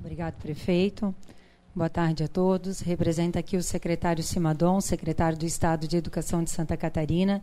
Obrigado, 0.03 0.35
prefeito. 0.35 1.15
Boa 1.73 1.89
tarde 1.89 2.25
a 2.25 2.27
todos. 2.27 2.81
Representa 2.81 3.39
aqui 3.39 3.55
o 3.55 3.63
secretário 3.63 4.21
Simadon, 4.21 4.81
secretário 4.81 5.37
do 5.37 5.45
Estado 5.45 5.87
de 5.87 5.95
Educação 5.95 6.43
de 6.43 6.51
Santa 6.51 6.75
Catarina 6.75 7.41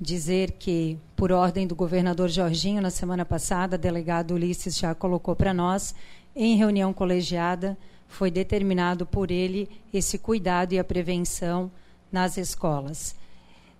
dizer 0.00 0.52
que, 0.52 0.98
por 1.16 1.32
ordem 1.32 1.66
do 1.66 1.74
governador 1.74 2.28
Jorginho, 2.28 2.80
na 2.80 2.90
semana 2.90 3.24
passada, 3.24 3.76
delegado 3.76 4.34
Ulisses 4.34 4.76
já 4.76 4.94
colocou 4.94 5.34
para 5.34 5.52
nós, 5.52 5.94
em 6.36 6.56
reunião 6.56 6.92
colegiada, 6.92 7.76
foi 8.06 8.30
determinado 8.30 9.04
por 9.04 9.30
ele 9.30 9.68
esse 9.92 10.18
cuidado 10.18 10.72
e 10.72 10.78
a 10.78 10.84
prevenção 10.84 11.70
nas 12.12 12.36
escolas. 12.36 13.16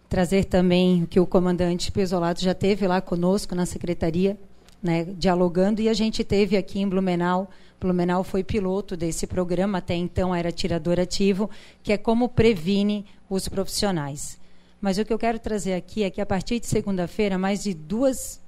Trazer 0.08 0.44
também 0.44 1.06
que 1.06 1.20
o 1.20 1.26
comandante 1.26 1.92
Pesolato 1.92 2.42
já 2.42 2.54
teve 2.54 2.86
lá 2.86 3.00
conosco 3.00 3.54
na 3.54 3.66
secretaria, 3.66 4.38
né, 4.82 5.04
dialogando, 5.04 5.80
e 5.80 5.88
a 5.88 5.94
gente 5.94 6.22
teve 6.22 6.56
aqui 6.56 6.80
em 6.80 6.88
Blumenau. 6.88 7.50
Blumenau 7.80 8.24
foi 8.24 8.42
piloto 8.42 8.96
desse 8.96 9.26
programa, 9.26 9.78
até 9.78 9.94
então 9.94 10.34
era 10.34 10.52
tirador 10.52 10.98
ativo, 10.98 11.50
que 11.82 11.92
é 11.92 11.96
como 11.96 12.28
previne 12.28 13.06
os 13.28 13.48
profissionais. 13.48 14.38
Mas 14.80 14.98
o 14.98 15.04
que 15.04 15.12
eu 15.12 15.18
quero 15.18 15.38
trazer 15.38 15.74
aqui 15.74 16.04
é 16.04 16.10
que 16.10 16.20
a 16.20 16.26
partir 16.26 16.60
de 16.60 16.66
segunda-feira, 16.66 17.36
mais 17.36 17.62
de 17.62 17.74
2 17.74 18.40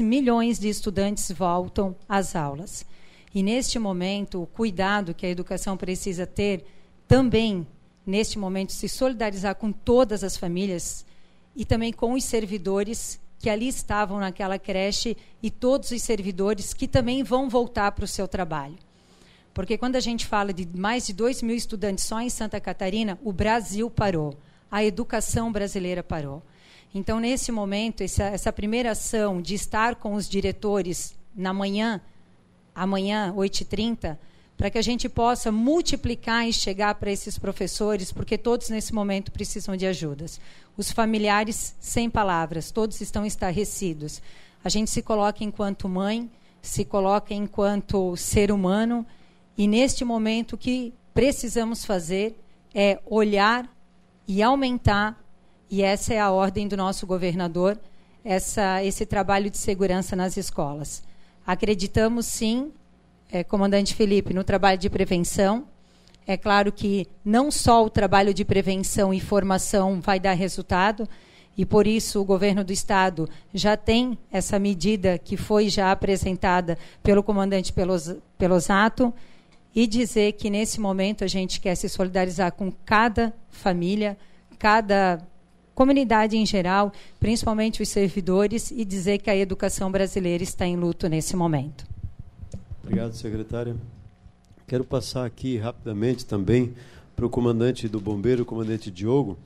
milhões 0.00 0.58
de 0.58 0.68
estudantes 0.68 1.30
voltam 1.30 1.94
às 2.08 2.34
aulas. 2.34 2.86
E 3.34 3.42
neste 3.42 3.78
momento, 3.78 4.42
o 4.42 4.46
cuidado 4.46 5.14
que 5.14 5.26
a 5.26 5.30
educação 5.30 5.76
precisa 5.76 6.26
ter 6.26 6.64
também, 7.06 7.66
neste 8.06 8.38
momento, 8.38 8.72
se 8.72 8.88
solidarizar 8.88 9.54
com 9.56 9.70
todas 9.70 10.24
as 10.24 10.36
famílias 10.36 11.04
e 11.54 11.64
também 11.64 11.92
com 11.92 12.14
os 12.14 12.24
servidores 12.24 13.20
que 13.38 13.48
ali 13.48 13.68
estavam 13.68 14.18
naquela 14.18 14.58
creche 14.58 15.16
e 15.42 15.50
todos 15.50 15.90
os 15.90 16.02
servidores 16.02 16.74
que 16.74 16.88
também 16.88 17.22
vão 17.22 17.48
voltar 17.48 17.92
para 17.92 18.04
o 18.04 18.08
seu 18.08 18.26
trabalho. 18.26 18.76
Porque 19.54 19.78
quando 19.78 19.96
a 19.96 20.00
gente 20.00 20.26
fala 20.26 20.52
de 20.52 20.68
mais 20.76 21.06
de 21.06 21.12
2 21.12 21.42
mil 21.42 21.56
estudantes 21.56 22.04
só 22.04 22.20
em 22.20 22.30
Santa 22.30 22.60
Catarina, 22.60 23.18
o 23.22 23.32
Brasil 23.32 23.90
parou 23.90 24.36
a 24.70 24.84
educação 24.84 25.50
brasileira 25.50 26.02
parou. 26.02 26.42
Então, 26.94 27.20
nesse 27.20 27.52
momento, 27.52 28.02
essa, 28.02 28.24
essa 28.24 28.52
primeira 28.52 28.92
ação 28.92 29.40
de 29.42 29.54
estar 29.54 29.96
com 29.96 30.14
os 30.14 30.28
diretores 30.28 31.16
na 31.34 31.52
manhã, 31.52 32.00
amanhã, 32.74 33.32
8h30, 33.36 34.18
para 34.58 34.70
que 34.70 34.76
a 34.76 34.82
gente 34.82 35.08
possa 35.08 35.52
multiplicar 35.52 36.48
e 36.48 36.52
chegar 36.52 36.96
para 36.96 37.12
esses 37.12 37.38
professores, 37.38 38.10
porque 38.10 38.36
todos 38.36 38.68
nesse 38.70 38.92
momento 38.92 39.30
precisam 39.30 39.76
de 39.76 39.86
ajudas. 39.86 40.40
Os 40.76 40.90
familiares, 40.90 41.76
sem 41.78 42.10
palavras, 42.10 42.72
todos 42.72 43.00
estão 43.00 43.24
estarrecidos. 43.24 44.20
A 44.64 44.68
gente 44.68 44.90
se 44.90 45.00
coloca 45.00 45.44
enquanto 45.44 45.88
mãe, 45.88 46.28
se 46.60 46.84
coloca 46.84 47.32
enquanto 47.32 48.16
ser 48.16 48.50
humano, 48.50 49.06
e 49.56 49.68
neste 49.68 50.04
momento 50.04 50.54
o 50.54 50.58
que 50.58 50.92
precisamos 51.14 51.84
fazer 51.84 52.36
é 52.74 53.00
olhar 53.06 53.72
e 54.26 54.42
aumentar, 54.42 55.24
e 55.70 55.82
essa 55.82 56.14
é 56.14 56.18
a 56.18 56.32
ordem 56.32 56.66
do 56.66 56.76
nosso 56.76 57.06
governador, 57.06 57.78
essa, 58.24 58.82
esse 58.82 59.06
trabalho 59.06 59.50
de 59.50 59.56
segurança 59.56 60.16
nas 60.16 60.36
escolas. 60.36 61.04
Acreditamos, 61.46 62.26
sim, 62.26 62.72
é, 63.30 63.44
comandante 63.44 63.94
Felipe, 63.94 64.32
no 64.32 64.44
trabalho 64.44 64.78
de 64.78 64.88
prevenção. 64.88 65.66
É 66.26 66.36
claro 66.36 66.70
que 66.70 67.06
não 67.24 67.50
só 67.50 67.84
o 67.84 67.90
trabalho 67.90 68.34
de 68.34 68.44
prevenção 68.44 69.12
e 69.12 69.20
formação 69.20 70.00
vai 70.00 70.20
dar 70.20 70.34
resultado, 70.34 71.08
e 71.56 71.64
por 71.64 71.86
isso 71.86 72.20
o 72.20 72.24
governo 72.24 72.62
do 72.62 72.72
estado 72.72 73.28
já 73.52 73.76
tem 73.76 74.16
essa 74.30 74.58
medida 74.58 75.18
que 75.18 75.36
foi 75.36 75.68
já 75.68 75.90
apresentada 75.90 76.78
pelo 77.02 77.22
comandante 77.22 77.72
Pelos, 77.72 78.14
Pelosato, 78.36 79.12
e 79.74 79.86
dizer 79.86 80.32
que 80.32 80.50
nesse 80.50 80.80
momento 80.80 81.24
a 81.24 81.26
gente 81.26 81.60
quer 81.60 81.74
se 81.74 81.88
solidarizar 81.88 82.52
com 82.52 82.72
cada 82.84 83.34
família, 83.50 84.16
cada 84.58 85.20
comunidade 85.74 86.36
em 86.36 86.44
geral, 86.44 86.92
principalmente 87.20 87.82
os 87.82 87.88
servidores, 87.88 88.70
e 88.70 88.84
dizer 88.84 89.18
que 89.18 89.30
a 89.30 89.36
educação 89.36 89.90
brasileira 89.90 90.42
está 90.42 90.66
em 90.66 90.76
luto 90.76 91.08
nesse 91.08 91.36
momento. 91.36 91.97
Obrigado, 92.88 93.12
secretária. 93.12 93.76
Quero 94.66 94.82
passar 94.82 95.26
aqui 95.26 95.58
rapidamente 95.58 96.24
também 96.24 96.72
para 97.14 97.26
o 97.26 97.28
comandante 97.28 97.86
do 97.86 98.00
Bombeiro, 98.00 98.44
o 98.44 98.46
comandante 98.46 98.90
Diogo, 98.90 99.38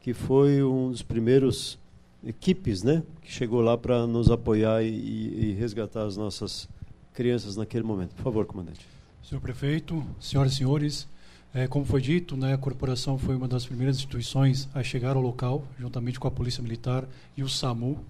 que 0.00 0.14
foi 0.14 0.62
um 0.62 0.90
dos 0.90 1.02
primeiros 1.02 1.78
equipes 2.24 2.82
né, 2.82 3.02
que 3.20 3.30
chegou 3.30 3.60
lá 3.60 3.76
para 3.76 4.06
nos 4.06 4.30
apoiar 4.30 4.82
e, 4.82 4.88
e 4.88 5.52
resgatar 5.58 6.04
as 6.04 6.16
nossas 6.16 6.66
crianças 7.12 7.54
naquele 7.54 7.84
momento. 7.84 8.14
Por 8.14 8.22
favor, 8.22 8.46
comandante. 8.46 8.88
Senhor 9.22 9.42
prefeito, 9.42 10.02
senhoras 10.18 10.54
e 10.54 10.56
senhores, 10.56 11.06
é, 11.52 11.68
como 11.68 11.84
foi 11.84 12.00
dito, 12.00 12.34
né, 12.34 12.54
a 12.54 12.58
corporação 12.58 13.18
foi 13.18 13.36
uma 13.36 13.46
das 13.46 13.66
primeiras 13.66 13.96
instituições 13.96 14.70
a 14.72 14.82
chegar 14.82 15.16
ao 15.16 15.22
local, 15.22 15.66
juntamente 15.78 16.18
com 16.18 16.28
a 16.28 16.30
Polícia 16.30 16.62
Militar 16.62 17.04
e 17.36 17.42
o 17.42 17.48
SAMU, 17.48 18.02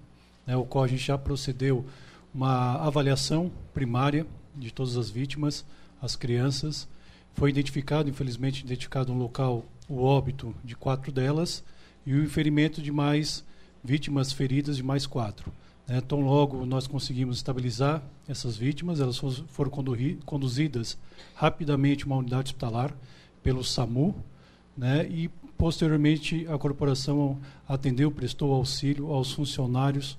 né, 0.45 0.55
o 0.55 0.63
qual 0.63 0.85
a 0.85 0.87
gente 0.87 1.05
já 1.05 1.17
procedeu 1.17 1.85
uma 2.33 2.75
avaliação 2.75 3.51
primária 3.73 4.25
de 4.57 4.71
todas 4.71 4.97
as 4.97 5.09
vítimas, 5.09 5.65
as 6.01 6.15
crianças. 6.15 6.87
Foi 7.33 7.49
identificado, 7.49 8.09
infelizmente, 8.09 8.63
identificado 8.63 9.13
no 9.13 9.19
local 9.19 9.65
o 9.87 10.03
óbito 10.03 10.53
de 10.63 10.75
quatro 10.75 11.11
delas 11.11 11.63
e 12.05 12.13
o 12.15 12.29
ferimento 12.29 12.81
de 12.81 12.91
mais 12.91 13.43
vítimas 13.83 14.31
feridas 14.31 14.77
de 14.77 14.83
mais 14.83 15.05
quatro. 15.05 15.51
Né, 15.87 16.01
tão 16.01 16.19
logo 16.19 16.65
nós 16.65 16.85
conseguimos 16.85 17.37
estabilizar 17.37 18.03
essas 18.27 18.57
vítimas, 18.57 18.99
elas 18.99 19.17
foram 19.47 19.71
conduzidas 20.25 20.97
rapidamente 21.33 22.03
a 22.03 22.07
uma 22.07 22.17
unidade 22.17 22.49
hospitalar 22.49 22.93
pelo 23.41 23.63
SAMU, 23.63 24.13
né, 24.75 25.07
e 25.07 25.29
posteriormente 25.57 26.45
a 26.49 26.57
corporação 26.57 27.39
atendeu, 27.67 28.11
prestou 28.11 28.53
auxílio 28.53 29.13
aos 29.13 29.31
funcionários 29.31 30.17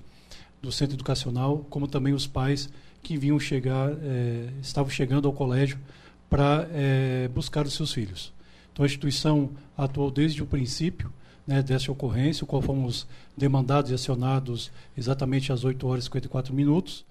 do 0.59 0.71
centro 0.71 0.95
educacional, 0.95 1.59
como 1.69 1.87
também 1.87 2.13
os 2.13 2.25
pais 2.25 2.67
que 3.01 3.17
vinham 3.17 3.39
chegar, 3.39 3.91
é, 3.91 4.49
estavam 4.61 4.89
chegando 4.89 5.27
ao 5.27 5.33
colégio 5.33 5.77
para 6.29 6.67
é, 6.71 7.27
buscar 7.33 7.65
os 7.65 7.73
seus 7.73 7.91
filhos. 7.91 8.33
Então 8.71 8.83
a 8.83 8.87
instituição 8.87 9.49
atuou 9.77 10.11
desde 10.11 10.43
o 10.43 10.45
princípio 10.45 11.11
né, 11.45 11.63
dessa 11.63 11.91
ocorrência, 11.91 12.43
o 12.43 12.47
qual 12.47 12.61
fomos 12.61 13.07
demandados 13.35 13.89
e 13.91 13.93
acionados 13.93 14.71
exatamente 14.95 15.51
às 15.51 15.63
8 15.63 15.87
horas 15.87 16.03
e 16.03 16.05
54 16.05 16.53
minutos. 16.53 17.05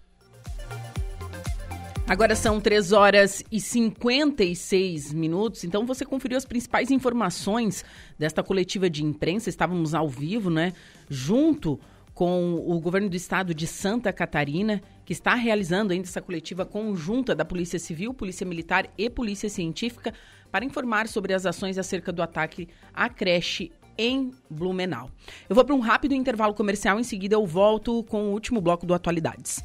Agora 2.08 2.34
são 2.34 2.58
3 2.58 2.92
horas 2.92 3.44
e 3.52 3.60
56 3.60 5.12
minutos, 5.12 5.62
então 5.62 5.84
você 5.84 6.06
conferiu 6.06 6.38
as 6.38 6.44
principais 6.46 6.90
informações 6.90 7.84
desta 8.18 8.42
coletiva 8.42 8.88
de 8.88 9.04
imprensa. 9.04 9.50
Estávamos 9.50 9.92
ao 9.92 10.08
vivo, 10.08 10.48
né? 10.48 10.72
Junto 11.10 11.78
com 12.18 12.56
o 12.66 12.80
governo 12.80 13.08
do 13.08 13.14
estado 13.14 13.54
de 13.54 13.64
Santa 13.64 14.12
Catarina, 14.12 14.82
que 15.04 15.12
está 15.12 15.36
realizando 15.36 15.92
ainda 15.92 16.08
essa 16.08 16.20
coletiva 16.20 16.66
conjunta 16.66 17.32
da 17.32 17.44
Polícia 17.44 17.78
Civil, 17.78 18.12
Polícia 18.12 18.44
Militar 18.44 18.88
e 18.98 19.08
Polícia 19.08 19.48
Científica 19.48 20.12
para 20.50 20.64
informar 20.64 21.06
sobre 21.06 21.32
as 21.32 21.46
ações 21.46 21.78
acerca 21.78 22.10
do 22.10 22.20
ataque 22.20 22.66
à 22.92 23.08
creche 23.08 23.70
em 23.96 24.32
Blumenau. 24.50 25.12
Eu 25.48 25.54
vou 25.54 25.64
para 25.64 25.76
um 25.76 25.80
rápido 25.80 26.12
intervalo 26.12 26.54
comercial, 26.54 26.98
em 26.98 27.04
seguida 27.04 27.36
eu 27.36 27.46
volto 27.46 28.02
com 28.02 28.24
o 28.24 28.32
último 28.32 28.60
bloco 28.60 28.84
do 28.84 28.94
Atualidades. 28.94 29.62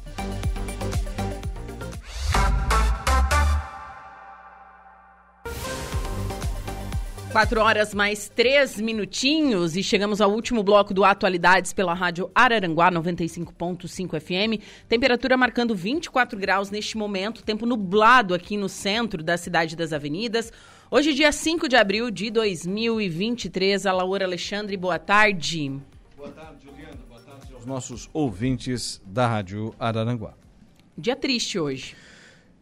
Quatro 7.34 7.60
horas 7.60 7.92
mais 7.92 8.28
três 8.28 8.80
minutinhos 8.80 9.74
e 9.76 9.82
chegamos 9.82 10.20
ao 10.20 10.30
último 10.30 10.62
bloco 10.62 10.94
do 10.94 11.04
Atualidades 11.04 11.72
pela 11.72 11.92
rádio 11.92 12.30
Araranguá 12.32 12.92
95.5 12.92 14.20
FM. 14.20 14.62
Temperatura 14.88 15.36
marcando 15.36 15.74
24 15.74 16.38
graus 16.38 16.70
neste 16.70 16.96
momento, 16.96 17.42
tempo 17.42 17.66
nublado 17.66 18.34
aqui 18.34 18.56
no 18.56 18.68
centro 18.68 19.20
da 19.20 19.36
cidade 19.36 19.74
das 19.74 19.92
avenidas. 19.92 20.52
Hoje, 20.88 21.12
dia 21.12 21.32
5 21.32 21.68
de 21.68 21.74
abril 21.74 22.08
de 22.08 22.30
2023. 22.30 23.84
A 23.84 23.92
Laura 23.92 24.24
Alexandre, 24.24 24.76
boa 24.76 25.00
tarde. 25.00 25.72
Boa 26.16 26.30
tarde, 26.30 26.64
Juliana. 26.64 27.00
Boa 27.08 27.20
tarde 27.20 27.52
aos 27.52 27.66
nossos 27.66 28.08
ouvintes 28.12 29.02
da 29.04 29.26
rádio 29.26 29.74
Araranguá. 29.76 30.34
Dia 30.96 31.16
triste 31.16 31.58
hoje. 31.58 31.96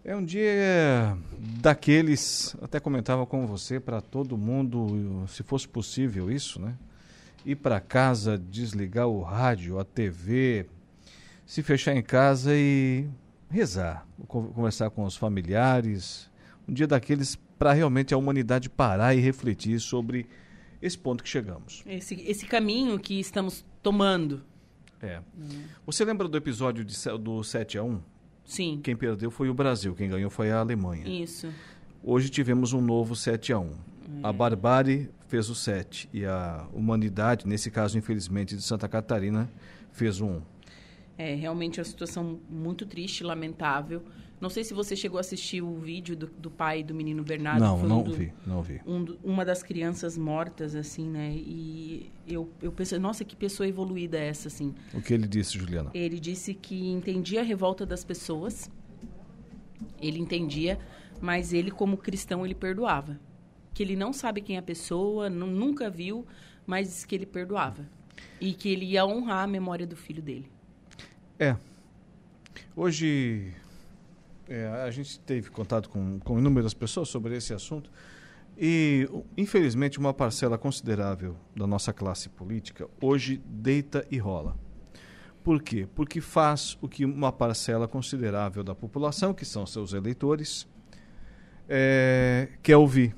É 0.04 0.16
um 0.16 0.24
dia 0.24 1.16
daqueles, 1.60 2.56
até 2.60 2.80
comentava 2.80 3.24
com 3.24 3.46
você, 3.46 3.78
para 3.78 4.00
todo 4.00 4.36
mundo, 4.36 5.24
se 5.28 5.44
fosse 5.44 5.68
possível 5.68 6.28
isso, 6.28 6.60
né? 6.60 6.76
Ir 7.46 7.56
para 7.56 7.80
casa, 7.80 8.36
desligar 8.36 9.06
o 9.06 9.22
rádio, 9.22 9.78
a 9.78 9.84
TV, 9.84 10.66
se 11.46 11.62
fechar 11.62 11.94
em 11.94 12.02
casa 12.02 12.52
e 12.52 13.06
rezar, 13.48 14.04
conversar 14.26 14.90
com 14.90 15.04
os 15.04 15.16
familiares. 15.16 16.28
Um 16.68 16.72
dia 16.72 16.88
daqueles 16.88 17.36
para 17.56 17.72
realmente 17.72 18.12
a 18.12 18.16
humanidade 18.16 18.68
parar 18.68 19.14
e 19.14 19.20
refletir 19.20 19.78
sobre 19.78 20.26
esse 20.80 20.98
ponto 20.98 21.22
que 21.22 21.30
chegamos. 21.30 21.84
Esse, 21.86 22.20
esse 22.22 22.44
caminho 22.44 22.98
que 22.98 23.20
estamos 23.20 23.64
tomando. 23.80 24.42
É. 25.00 25.20
Hum. 25.38 25.62
Você 25.86 26.04
lembra 26.04 26.26
do 26.26 26.36
episódio 26.36 26.84
de, 26.84 26.96
do 27.20 27.44
7 27.44 27.78
a 27.78 27.84
1? 27.84 28.11
Sim. 28.44 28.80
Quem 28.82 28.96
perdeu 28.96 29.30
foi 29.30 29.48
o 29.48 29.54
Brasil, 29.54 29.94
quem 29.94 30.08
ganhou 30.08 30.30
foi 30.30 30.50
a 30.50 30.58
Alemanha. 30.58 31.06
Isso. 31.06 31.48
Hoje 32.02 32.28
tivemos 32.28 32.72
um 32.72 32.80
novo 32.80 33.14
7 33.14 33.52
a 33.52 33.58
1. 33.58 33.64
É. 33.64 33.70
A 34.24 34.32
barbárie 34.32 35.08
fez 35.28 35.48
o 35.48 35.54
7 35.54 36.08
e 36.12 36.24
a 36.24 36.66
humanidade, 36.72 37.46
nesse 37.46 37.70
caso, 37.70 37.96
infelizmente, 37.96 38.56
de 38.56 38.62
Santa 38.62 38.88
Catarina, 38.88 39.50
fez 39.92 40.20
o 40.20 40.26
1. 40.26 40.42
É 41.16 41.34
realmente 41.34 41.78
uma 41.78 41.84
situação 41.84 42.40
muito 42.50 42.84
triste, 42.84 43.22
lamentável. 43.22 44.02
Não 44.42 44.50
sei 44.50 44.64
se 44.64 44.74
você 44.74 44.96
chegou 44.96 45.18
a 45.18 45.20
assistir 45.20 45.62
o 45.62 45.78
vídeo 45.78 46.16
do, 46.16 46.26
do 46.26 46.50
pai 46.50 46.82
do 46.82 46.92
menino 46.92 47.22
Bernardo. 47.22 47.60
Não, 47.60 47.78
um 47.78 47.86
não 47.86 48.02
do, 48.02 48.12
vi, 48.12 48.32
não 48.44 48.60
vi. 48.60 48.80
Um, 48.84 49.16
uma 49.22 49.44
das 49.44 49.62
crianças 49.62 50.18
mortas, 50.18 50.74
assim, 50.74 51.08
né? 51.08 51.30
E 51.32 52.10
eu, 52.26 52.50
eu 52.60 52.72
pensei, 52.72 52.98
nossa, 52.98 53.24
que 53.24 53.36
pessoa 53.36 53.68
evoluída 53.68 54.18
é 54.18 54.26
essa, 54.26 54.48
assim. 54.48 54.74
O 54.92 55.00
que 55.00 55.14
ele 55.14 55.28
disse, 55.28 55.56
Juliana? 55.56 55.92
Ele 55.94 56.18
disse 56.18 56.54
que 56.54 56.90
entendia 56.90 57.38
a 57.38 57.44
revolta 57.44 57.86
das 57.86 58.02
pessoas. 58.02 58.68
Ele 60.00 60.18
entendia, 60.18 60.76
mas 61.20 61.52
ele, 61.52 61.70
como 61.70 61.96
cristão, 61.96 62.44
ele 62.44 62.56
perdoava. 62.56 63.20
Que 63.72 63.80
ele 63.84 63.94
não 63.94 64.12
sabe 64.12 64.40
quem 64.40 64.56
é 64.56 64.58
a 64.58 64.62
pessoa, 64.62 65.30
nunca 65.30 65.88
viu, 65.88 66.26
mas 66.66 67.04
que 67.04 67.14
ele 67.14 67.26
perdoava. 67.26 67.88
E 68.40 68.52
que 68.52 68.70
ele 68.70 68.86
ia 68.86 69.06
honrar 69.06 69.44
a 69.44 69.46
memória 69.46 69.86
do 69.86 69.94
filho 69.94 70.20
dele. 70.20 70.50
É. 71.38 71.56
Hoje 72.74 73.54
é, 74.48 74.66
a 74.66 74.90
gente 74.90 75.18
teve 75.20 75.50
contato 75.50 75.88
com, 75.88 76.18
com 76.20 76.38
inúmeras 76.38 76.74
pessoas 76.74 77.08
sobre 77.08 77.36
esse 77.36 77.52
assunto 77.54 77.90
e, 78.56 79.08
infelizmente, 79.36 79.98
uma 79.98 80.12
parcela 80.12 80.58
considerável 80.58 81.36
da 81.56 81.66
nossa 81.66 81.92
classe 81.92 82.28
política 82.28 82.88
hoje 83.00 83.42
deita 83.46 84.06
e 84.10 84.18
rola. 84.18 84.56
Por 85.42 85.60
quê? 85.60 85.88
Porque 85.94 86.20
faz 86.20 86.78
o 86.80 86.88
que 86.88 87.04
uma 87.04 87.32
parcela 87.32 87.88
considerável 87.88 88.62
da 88.62 88.74
população, 88.74 89.34
que 89.34 89.44
são 89.44 89.66
seus 89.66 89.92
eleitores, 89.92 90.68
é, 91.68 92.48
quer 92.62 92.76
ouvir. 92.76 93.16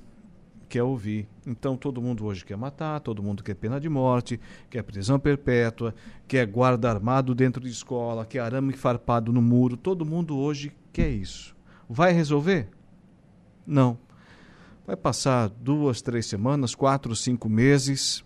Quer 0.75 0.83
ouvir. 0.83 1.29
Então 1.47 1.77
todo 1.77 2.03
mundo 2.03 2.27
hoje 2.27 2.45
quer 2.45 2.57
matar, 2.57 2.99
todo 2.99 3.23
mundo 3.23 3.45
quer 3.45 3.55
pena 3.55 3.79
de 3.79 3.89
morte, 3.89 4.41
quer 4.69 4.83
prisão 4.83 5.21
perpétua, 5.21 5.95
quer 6.27 6.45
guarda 6.49 6.91
armado 6.91 7.33
dentro 7.33 7.63
de 7.63 7.71
escola, 7.71 8.27
quer 8.27 8.41
arame 8.41 8.73
farpado 8.73 9.33
no 9.33 9.41
muro. 9.41 9.77
Todo 9.77 10.05
mundo 10.05 10.37
hoje 10.37 10.73
quer 10.93 11.11
isso. 11.11 11.55
Vai 11.89 12.13
resolver? 12.13 12.71
Não. 13.65 13.97
Vai 14.85 14.97
passar 14.97 15.49
duas, 15.49 16.03
três 16.03 16.27
semanas, 16.27 16.75
quatro, 16.75 17.15
cinco 17.15 17.49
meses, 17.49 18.25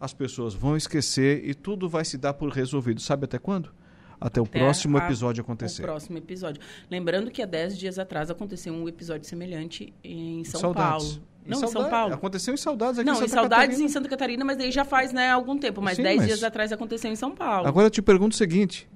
as 0.00 0.14
pessoas 0.14 0.54
vão 0.54 0.78
esquecer 0.78 1.46
e 1.46 1.52
tudo 1.52 1.90
vai 1.90 2.06
se 2.06 2.16
dar 2.16 2.32
por 2.32 2.48
resolvido. 2.48 3.02
Sabe 3.02 3.26
até 3.26 3.38
quando? 3.38 3.70
Até 4.18 4.40
o 4.40 4.44
até 4.44 4.60
próximo 4.60 4.96
a, 4.96 5.04
episódio 5.04 5.42
acontecer. 5.42 5.82
O 5.82 5.84
próximo 5.84 6.16
episódio. 6.16 6.62
Lembrando 6.90 7.30
que 7.30 7.42
há 7.42 7.46
dez 7.46 7.76
dias 7.76 7.98
atrás 7.98 8.30
aconteceu 8.30 8.72
um 8.72 8.88
episódio 8.88 9.28
semelhante 9.28 9.92
em 10.02 10.42
São 10.44 10.58
Saudades. 10.58 11.16
Paulo. 11.16 11.31
Não, 11.46 11.60
em, 11.60 11.64
em 11.64 11.66
São 11.66 11.90
Paulo. 11.90 12.14
Aconteceu 12.14 12.54
em 12.54 12.56
Saudades 12.56 12.98
aqui 12.98 13.06
Não, 13.06 13.14
em 13.14 13.16
Santa 13.16 13.26
em 13.26 13.34
Saudades 13.34 13.66
Catarina. 13.66 13.84
em 13.84 13.88
Santa 13.88 14.08
Catarina, 14.08 14.44
mas 14.44 14.56
daí 14.58 14.70
já 14.70 14.84
faz 14.84 15.12
né, 15.12 15.30
algum 15.30 15.58
tempo. 15.58 15.82
Mas 15.82 15.96
Sim, 15.96 16.02
dez 16.02 16.18
mas... 16.18 16.26
dias 16.26 16.42
atrás 16.42 16.72
aconteceu 16.72 17.10
em 17.10 17.16
São 17.16 17.34
Paulo. 17.34 17.66
Agora 17.66 17.86
eu 17.86 17.90
te 17.90 18.00
pergunto 18.00 18.34
o 18.34 18.38
seguinte. 18.38 18.88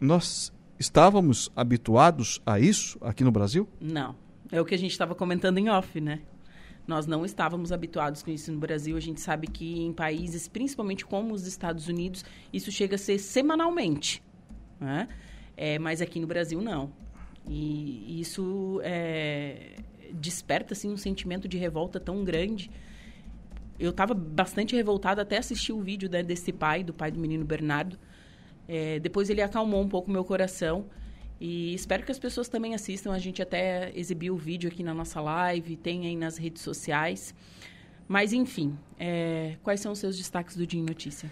Nós 0.00 0.52
estávamos 0.78 1.50
habituados 1.54 2.40
a 2.44 2.58
isso 2.58 2.98
aqui 3.00 3.22
no 3.22 3.30
Brasil? 3.30 3.68
Não. 3.80 4.16
É 4.50 4.60
o 4.60 4.64
que 4.64 4.74
a 4.74 4.78
gente 4.78 4.90
estava 4.90 5.14
comentando 5.14 5.58
em 5.58 5.68
off, 5.68 6.00
né? 6.00 6.20
Nós 6.86 7.06
não 7.06 7.24
estávamos 7.24 7.70
habituados 7.70 8.22
com 8.22 8.30
isso 8.30 8.50
no 8.50 8.58
Brasil. 8.58 8.96
A 8.96 9.00
gente 9.00 9.20
sabe 9.20 9.46
que 9.46 9.80
em 9.80 9.92
países, 9.92 10.48
principalmente 10.48 11.06
como 11.06 11.32
os 11.32 11.46
Estados 11.46 11.86
Unidos, 11.86 12.24
isso 12.52 12.72
chega 12.72 12.96
a 12.96 12.98
ser 12.98 13.18
semanalmente. 13.18 14.22
Né? 14.80 15.06
É, 15.56 15.78
mas 15.78 16.00
aqui 16.00 16.18
no 16.18 16.26
Brasil, 16.26 16.60
não. 16.60 16.90
E 17.46 18.20
isso 18.20 18.80
é, 18.82 19.76
desperta 20.14 20.74
assim, 20.74 20.90
um 20.90 20.96
sentimento 20.96 21.48
de 21.48 21.58
revolta 21.58 22.00
tão 22.00 22.24
grande. 22.24 22.70
Eu 23.78 23.90
estava 23.90 24.12
bastante 24.14 24.76
revoltada 24.76 25.22
até 25.22 25.38
assistir 25.38 25.72
o 25.72 25.80
vídeo 25.80 26.08
né, 26.10 26.22
desse 26.22 26.52
pai, 26.52 26.84
do 26.84 26.92
pai 26.92 27.10
do 27.10 27.18
menino 27.18 27.44
Bernardo. 27.44 27.98
É, 28.68 28.98
depois 28.98 29.30
ele 29.30 29.42
acalmou 29.42 29.82
um 29.82 29.88
pouco 29.88 30.10
meu 30.10 30.24
coração. 30.24 30.86
E 31.40 31.74
espero 31.74 32.04
que 32.04 32.12
as 32.12 32.18
pessoas 32.18 32.48
também 32.48 32.74
assistam. 32.74 33.12
A 33.12 33.18
gente 33.18 33.40
até 33.40 33.90
exibiu 33.94 34.34
o 34.34 34.36
vídeo 34.36 34.68
aqui 34.68 34.82
na 34.82 34.92
nossa 34.92 35.20
live, 35.20 35.76
tem 35.76 36.06
aí 36.06 36.16
nas 36.16 36.36
redes 36.36 36.62
sociais. 36.62 37.34
Mas, 38.06 38.32
enfim, 38.32 38.76
é, 38.98 39.56
quais 39.62 39.80
são 39.80 39.92
os 39.92 39.98
seus 39.98 40.18
destaques 40.18 40.56
do 40.56 40.66
dia 40.66 40.80
em 40.80 40.84
notícia? 40.84 41.30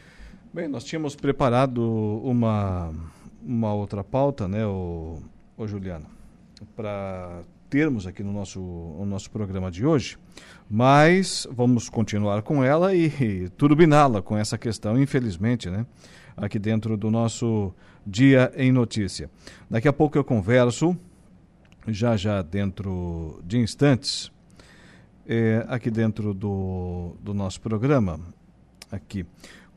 Bem, 0.54 0.66
nós 0.66 0.84
tínhamos 0.84 1.14
preparado 1.14 1.82
uma, 2.24 2.94
uma 3.42 3.74
outra 3.74 4.02
pauta, 4.02 4.48
né, 4.48 4.64
o, 4.64 5.20
o 5.56 5.66
para 6.74 7.42
termos 7.68 8.06
aqui 8.06 8.22
no 8.22 8.32
nosso, 8.32 8.60
no 8.60 9.06
nosso 9.06 9.30
programa 9.30 9.70
de 9.70 9.84
hoje, 9.84 10.16
mas 10.68 11.46
vamos 11.50 11.88
continuar 11.88 12.42
com 12.42 12.64
ela 12.64 12.94
e, 12.94 13.06
e 13.20 13.48
turbiná-la 13.56 14.22
com 14.22 14.36
essa 14.36 14.56
questão, 14.56 15.00
infelizmente, 15.00 15.70
né? 15.70 15.86
Aqui 16.36 16.58
dentro 16.58 16.96
do 16.96 17.10
nosso 17.10 17.74
Dia 18.06 18.52
em 18.56 18.72
Notícia. 18.72 19.30
Daqui 19.68 19.88
a 19.88 19.92
pouco 19.92 20.16
eu 20.16 20.24
converso, 20.24 20.96
já 21.86 22.16
já 22.16 22.42
dentro 22.42 23.40
de 23.44 23.58
instantes, 23.58 24.30
é, 25.26 25.64
aqui 25.68 25.90
dentro 25.90 26.32
do, 26.32 27.16
do 27.20 27.34
nosso 27.34 27.60
programa, 27.60 28.20
aqui, 28.90 29.26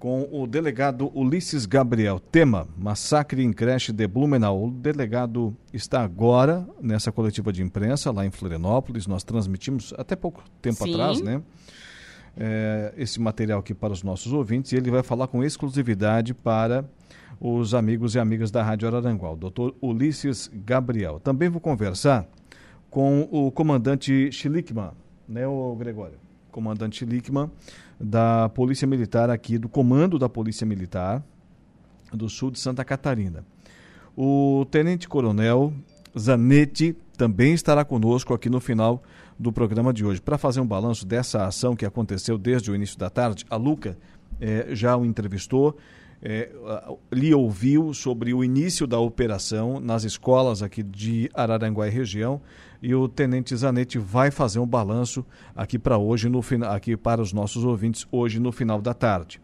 com 0.02 0.28
o 0.32 0.48
delegado 0.48 1.12
Ulisses 1.14 1.68
Gabriel. 1.68 2.20
Tema: 2.20 2.68
massacre 2.76 3.44
em 3.44 3.54
creche 3.54 3.94
de 3.94 4.08
Blumenau. 4.08 4.66
O 4.66 4.72
delegado 4.72 5.56
está 5.72 6.04
agora 6.04 6.68
nessa 6.82 7.12
coletiva 7.12 7.54
de 7.54 7.62
imprensa 7.62 8.12
lá 8.12 8.26
em 8.26 8.32
Florianópolis. 8.32 9.06
Nós 9.06 9.24
transmitimos 9.24 9.94
até 9.96 10.16
pouco 10.16 10.44
tempo 10.60 10.84
Sim. 10.84 10.92
atrás, 10.92 11.22
né? 11.22 11.44
É, 12.36 12.94
esse 12.98 13.22
material 13.22 13.60
aqui 13.60 13.76
para 13.76 13.94
os 13.94 14.02
nossos 14.02 14.34
ouvintes 14.34 14.72
e 14.72 14.76
ele 14.76 14.90
vai 14.90 15.04
falar 15.04 15.28
com 15.28 15.44
exclusividade 15.44 16.34
para 16.34 16.84
os 17.40 17.76
amigos 17.76 18.16
e 18.16 18.20
amigas 18.20 18.50
da 18.50 18.64
Rádio 18.64 18.88
Araranguá, 18.88 19.32
o 19.32 19.36
doutor 19.36 19.76
Ulisses 19.82 20.50
Gabriel. 20.66 21.20
Também 21.20 21.48
vou 21.48 21.62
conversar 21.62 22.28
com 22.90 23.28
o 23.32 23.52
comandante 23.52 24.32
Schlickman, 24.32 24.92
né, 25.28 25.46
o 25.46 25.76
Gregório? 25.76 26.18
Comandante 26.52 27.06
Schlickman, 27.06 27.50
da 28.02 28.50
Polícia 28.50 28.88
Militar 28.88 29.30
aqui, 29.30 29.58
do 29.58 29.70
Comando 29.70 30.18
da 30.18 30.28
Polícia 30.28 30.66
Militar 30.66 31.24
do 32.12 32.30
Sul 32.30 32.52
de 32.52 32.60
Santa 32.60 32.84
Catarina. 32.84 33.46
O 34.16 34.66
Tenente 34.70 35.08
Coronel 35.08 35.74
Zanetti 36.18 36.96
também 37.18 37.54
estará 37.54 37.86
conosco 37.86 38.34
aqui 38.34 38.50
no 38.50 38.60
final 38.60 39.02
do 39.40 39.52
programa 39.52 39.94
de 39.94 40.06
hoje 40.06 40.22
para 40.22 40.38
fazer 40.38 40.60
um 40.60 40.68
balanço 40.68 41.06
dessa 41.06 41.46
ação 41.46 41.76
que 41.76 41.86
aconteceu 41.86 42.38
desde 42.38 42.70
o 42.70 42.76
início 42.76 42.98
da 42.98 43.10
tarde. 43.10 43.46
A 43.50 43.56
Luca 43.56 43.98
eh, 44.40 44.68
já 44.72 44.98
o 44.98 45.06
entrevistou 45.06 45.78
é, 46.22 46.52
lhe 47.12 47.34
ouviu 47.34 47.94
sobre 47.94 48.34
o 48.34 48.44
início 48.44 48.86
da 48.86 49.00
operação 49.00 49.80
nas 49.80 50.04
escolas 50.04 50.62
aqui 50.62 50.84
de 50.84 51.30
Araranguá 51.34 51.88
e 51.88 51.92
região 51.92 52.42
e 52.82 52.94
o 52.94 53.08
Tenente 53.08 53.56
Zanetti 53.56 53.98
vai 53.98 54.30
fazer 54.30 54.60
um 54.60 54.68
balanço 54.68 55.26
aqui 55.56 55.80
para 55.80 55.98
hoje 55.98 56.30
no 56.30 56.42
aqui 56.70 56.96
para 56.96 57.22
os 57.22 57.34
nossos 57.34 57.64
ouvintes 57.64 58.08
hoje 58.12 58.40
no 58.40 58.52
final 58.52 58.82
da 58.82 58.94
tarde. 58.94 59.42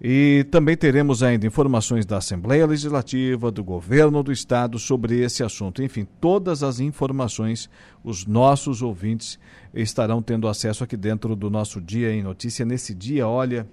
E 0.00 0.44
também 0.50 0.76
teremos 0.76 1.22
ainda 1.22 1.46
informações 1.46 2.04
da 2.04 2.18
Assembleia 2.18 2.66
Legislativa, 2.66 3.50
do 3.50 3.62
governo 3.62 4.22
do 4.22 4.32
estado 4.32 4.78
sobre 4.78 5.20
esse 5.20 5.42
assunto. 5.42 5.82
Enfim, 5.82 6.06
todas 6.20 6.62
as 6.62 6.80
informações 6.80 7.70
os 8.02 8.26
nossos 8.26 8.82
ouvintes 8.82 9.38
estarão 9.72 10.20
tendo 10.20 10.48
acesso 10.48 10.82
aqui 10.82 10.96
dentro 10.96 11.36
do 11.36 11.48
nosso 11.48 11.80
Dia 11.80 12.12
em 12.12 12.22
Notícia. 12.22 12.66
Nesse 12.66 12.92
dia, 12.94 13.26
olha, 13.26 13.66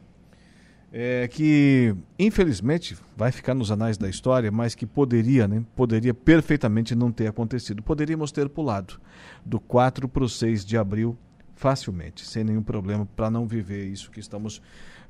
é, 0.91 1.27
que 1.27 1.95
infelizmente 2.19 2.97
vai 3.15 3.31
ficar 3.31 3.53
nos 3.53 3.71
anais 3.71 3.97
da 3.97 4.09
história, 4.09 4.51
mas 4.51 4.75
que 4.75 4.85
poderia, 4.85 5.47
né, 5.47 5.63
poderia 5.75 6.13
perfeitamente 6.13 6.93
não 6.93 7.11
ter 7.11 7.27
acontecido. 7.27 7.81
Poderíamos 7.81 8.31
ter 8.31 8.49
pulado 8.49 8.99
do 9.45 9.59
4 9.59 10.07
para 10.07 10.23
o 10.23 10.29
6 10.29 10.65
de 10.65 10.77
abril 10.77 11.17
facilmente, 11.55 12.25
sem 12.25 12.43
nenhum 12.43 12.63
problema, 12.63 13.07
para 13.15 13.29
não 13.29 13.45
viver 13.45 13.85
isso 13.85 14.09
que 14.09 14.19
estamos 14.19 14.61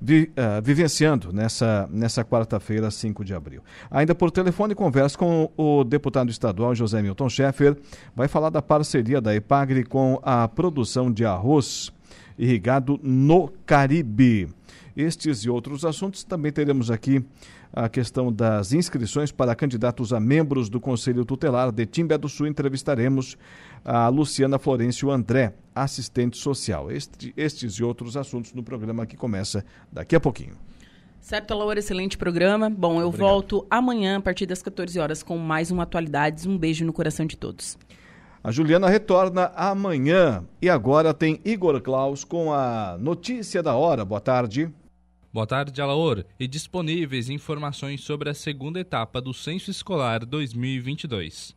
vi, 0.02 0.32
uh, 0.32 0.62
vivenciando 0.62 1.32
nessa, 1.32 1.88
nessa 1.90 2.26
quarta-feira, 2.26 2.91
5 2.91 3.24
de 3.24 3.34
abril. 3.34 3.64
Ainda 3.90 4.14
por 4.14 4.32
telefone, 4.32 4.76
converso 4.76 5.18
com 5.18 5.49
o 5.56 5.84
deputado 5.86 6.30
estadual 6.30 6.76
José 6.76 7.02
Milton 7.02 7.30
Schaeffer, 7.30 7.78
vai 8.14 8.28
falar 8.28 8.49
da 8.49 8.62
parceria 8.62 9.22
da 9.22 9.34
Epagre 9.34 9.86
com 9.86 10.20
a 10.24 10.45
produção 10.48 11.10
de 11.12 11.24
arroz 11.24 11.91
irrigado 12.38 12.99
no 13.02 13.49
Caribe. 13.66 14.49
Estes 14.96 15.40
e 15.40 15.50
outros 15.50 15.86
assuntos 15.86 16.24
também 16.24 16.52
teremos 16.52 16.92
aqui 16.92 17.24
a 17.74 17.88
questão 17.88 18.32
das 18.32 18.74
inscrições 18.74 19.32
para 19.32 19.56
candidatos 19.56 20.12
a 20.12 20.20
membros 20.20 20.70
do 20.70 20.80
Conselho 20.80 21.24
Tutelar 21.24 21.72
de 21.72 21.86
Timbé 21.86 22.18
do 22.18 22.28
Sul. 22.28 22.48
Entrevistaremos 22.48 23.38
a 23.84 24.08
Luciana 24.10 24.60
Florencio 24.60 25.10
André, 25.10 25.54
assistente 25.74 26.38
social. 26.38 26.92
Este, 26.92 27.34
estes 27.38 27.74
e 27.76 27.84
outros 27.84 28.18
assuntos 28.18 28.54
no 28.54 28.64
programa 28.64 29.06
que 29.06 29.16
começa 29.16 29.64
daqui 29.92 30.16
a 30.16 30.20
pouquinho. 30.20 30.56
Certo, 31.22 31.54
Laura, 31.54 31.80
excelente 31.80 32.18
programa. 32.18 32.70
Bom, 32.70 33.00
eu 33.00 33.08
Obrigado. 33.08 33.30
volto 33.30 33.66
amanhã 33.70 34.18
a 34.18 34.22
partir 34.22 34.48
das 34.48 34.62
14 34.62 35.00
horas 35.00 35.22
com 35.22 35.38
mais 35.38 35.70
uma 35.70 35.84
Atualidades. 35.84 36.46
Um 36.46 36.58
beijo 36.58 36.84
no 36.84 36.92
coração 36.92 37.26
de 37.26 37.38
todos. 37.38 37.78
A 38.44 38.52
Juliana 38.52 38.90
retorna 38.90 39.52
amanhã. 39.56 40.44
E 40.60 40.68
agora 40.68 41.14
tem 41.14 41.40
Igor 41.46 41.80
Klaus 41.80 42.24
com 42.24 42.52
a 42.52 42.98
notícia 43.00 43.62
da 43.62 43.76
hora. 43.76 44.04
Boa 44.04 44.20
tarde. 44.20 44.74
Boa 45.34 45.48
tarde, 45.48 45.82
Alaor, 45.82 46.26
e 46.38 46.45
disponíveis 46.45 47.30
informações 47.30 48.02
sobre 48.02 48.30
a 48.30 48.34
segunda 48.34 48.82
etapa 48.82 49.22
do 49.22 49.34
Censo 49.34 49.72
Escolar 49.72 50.26
2022. 50.26 51.53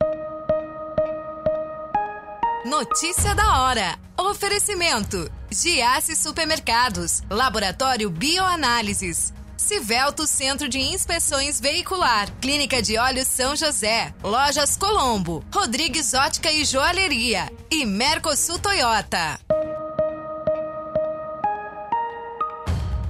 Notícia 2.65 3.35
da 3.35 3.63
hora. 3.63 3.99
Oferecimento: 4.17 5.29
Giasse 5.51 6.15
Supermercados, 6.15 7.23
Laboratório 7.29 8.09
Bioanálises, 8.11 9.35
Civelto 9.57 10.25
Centro 10.25 10.69
de 10.69 10.79
Inspeções 10.79 11.61
Veicular, 11.61 12.31
Clínica 12.41 12.81
de 12.81 12.97
Olhos 12.97 13.27
São 13.27 13.57
José, 13.57 14.15
Lojas 14.23 14.77
Colombo, 14.77 15.45
Rodrigues 15.53 16.15
Ótica 16.15 16.53
e 16.53 16.65
Joalheria. 16.65 17.51
E 17.73 17.85
Mercosul 17.85 18.61
Toyota. 18.61 19.41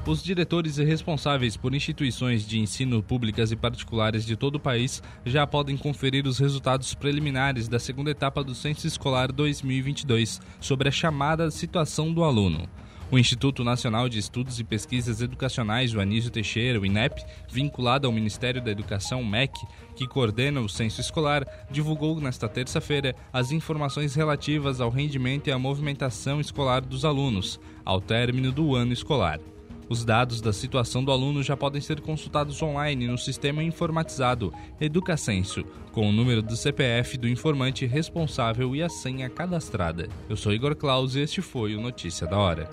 Os 0.07 0.23
diretores 0.23 0.77
e 0.77 0.85
responsáveis 0.85 1.57
por 1.57 1.75
instituições 1.75 2.47
de 2.47 2.61
ensino 2.61 3.03
públicas 3.03 3.51
e 3.51 3.57
particulares 3.57 4.27
de 4.27 4.37
todo 4.37 4.57
o 4.57 4.61
país 4.61 5.03
já 5.25 5.47
podem 5.47 5.79
conferir 5.79 6.27
os 6.27 6.39
resultados 6.39 6.93
preliminares 6.93 7.69
da 7.69 7.79
segunda 7.79 8.11
etapa 8.11 8.45
do 8.45 8.55
Censo 8.55 8.87
Escolar 8.87 9.33
2022 9.33 10.43
sobre 10.61 10.91
a 10.91 10.93
chamada 10.93 11.51
situação 11.51 12.13
do 12.13 12.23
aluno. 12.23 12.69
O 13.11 13.19
Instituto 13.19 13.65
Nacional 13.65 14.07
de 14.07 14.19
Estudos 14.19 14.61
e 14.61 14.65
Pesquisas 14.65 15.23
Educacionais, 15.23 15.95
o 15.95 16.01
Anísio 16.01 16.31
Teixeira, 16.31 16.79
o 16.79 16.85
INEP, 16.85 17.25
vinculado 17.51 18.07
ao 18.07 18.13
Ministério 18.13 18.63
da 18.63 18.71
Educação, 18.71 19.25
MEC, 19.25 19.55
que 19.97 20.07
coordena 20.07 20.61
o 20.61 20.69
censo 20.69 21.01
escolar, 21.01 21.47
divulgou 21.71 22.21
nesta 22.21 22.47
terça-feira 22.47 23.15
as 23.33 23.53
informações 23.53 24.15
relativas 24.15 24.83
ao 24.83 24.91
rendimento 24.91 25.49
e 25.49 25.53
à 25.53 25.59
movimentação 25.59 26.41
escolar 26.41 26.83
dos 26.83 27.07
alunos, 27.07 27.59
ao 27.85 28.03
término 28.03 28.53
do 28.53 28.75
ano 28.75 28.93
escolar. 28.93 29.41
Os 29.89 30.05
dados 30.05 30.41
da 30.41 30.53
situação 30.53 31.05
do 31.05 31.13
aluno 31.13 31.43
já 31.43 31.57
podem 31.57 31.81
ser 31.81 32.01
consultados 32.01 32.63
online 32.63 33.07
no 33.07 33.19
sistema 33.19 33.63
informatizado 33.63 34.53
Educacenso, 34.81 35.65
com 35.93 36.09
o 36.09 36.13
número 36.13 36.43
do 36.43 36.57
CPF 36.57 37.19
do 37.19 37.29
informante 37.29 37.85
responsável 37.87 38.75
e 38.75 38.83
a 38.83 38.89
senha 38.89 39.29
cadastrada. 39.29 40.09
Eu 40.29 40.37
sou 40.37 40.53
Igor 40.53 40.75
Claus 40.75 41.15
e 41.15 41.21
este 41.21 41.43
foi 41.43 41.75
o 41.77 41.81
Notícia 41.81 42.27
da 42.27 42.39
Hora. 42.39 42.69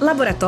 Laboratório 0.00 0.36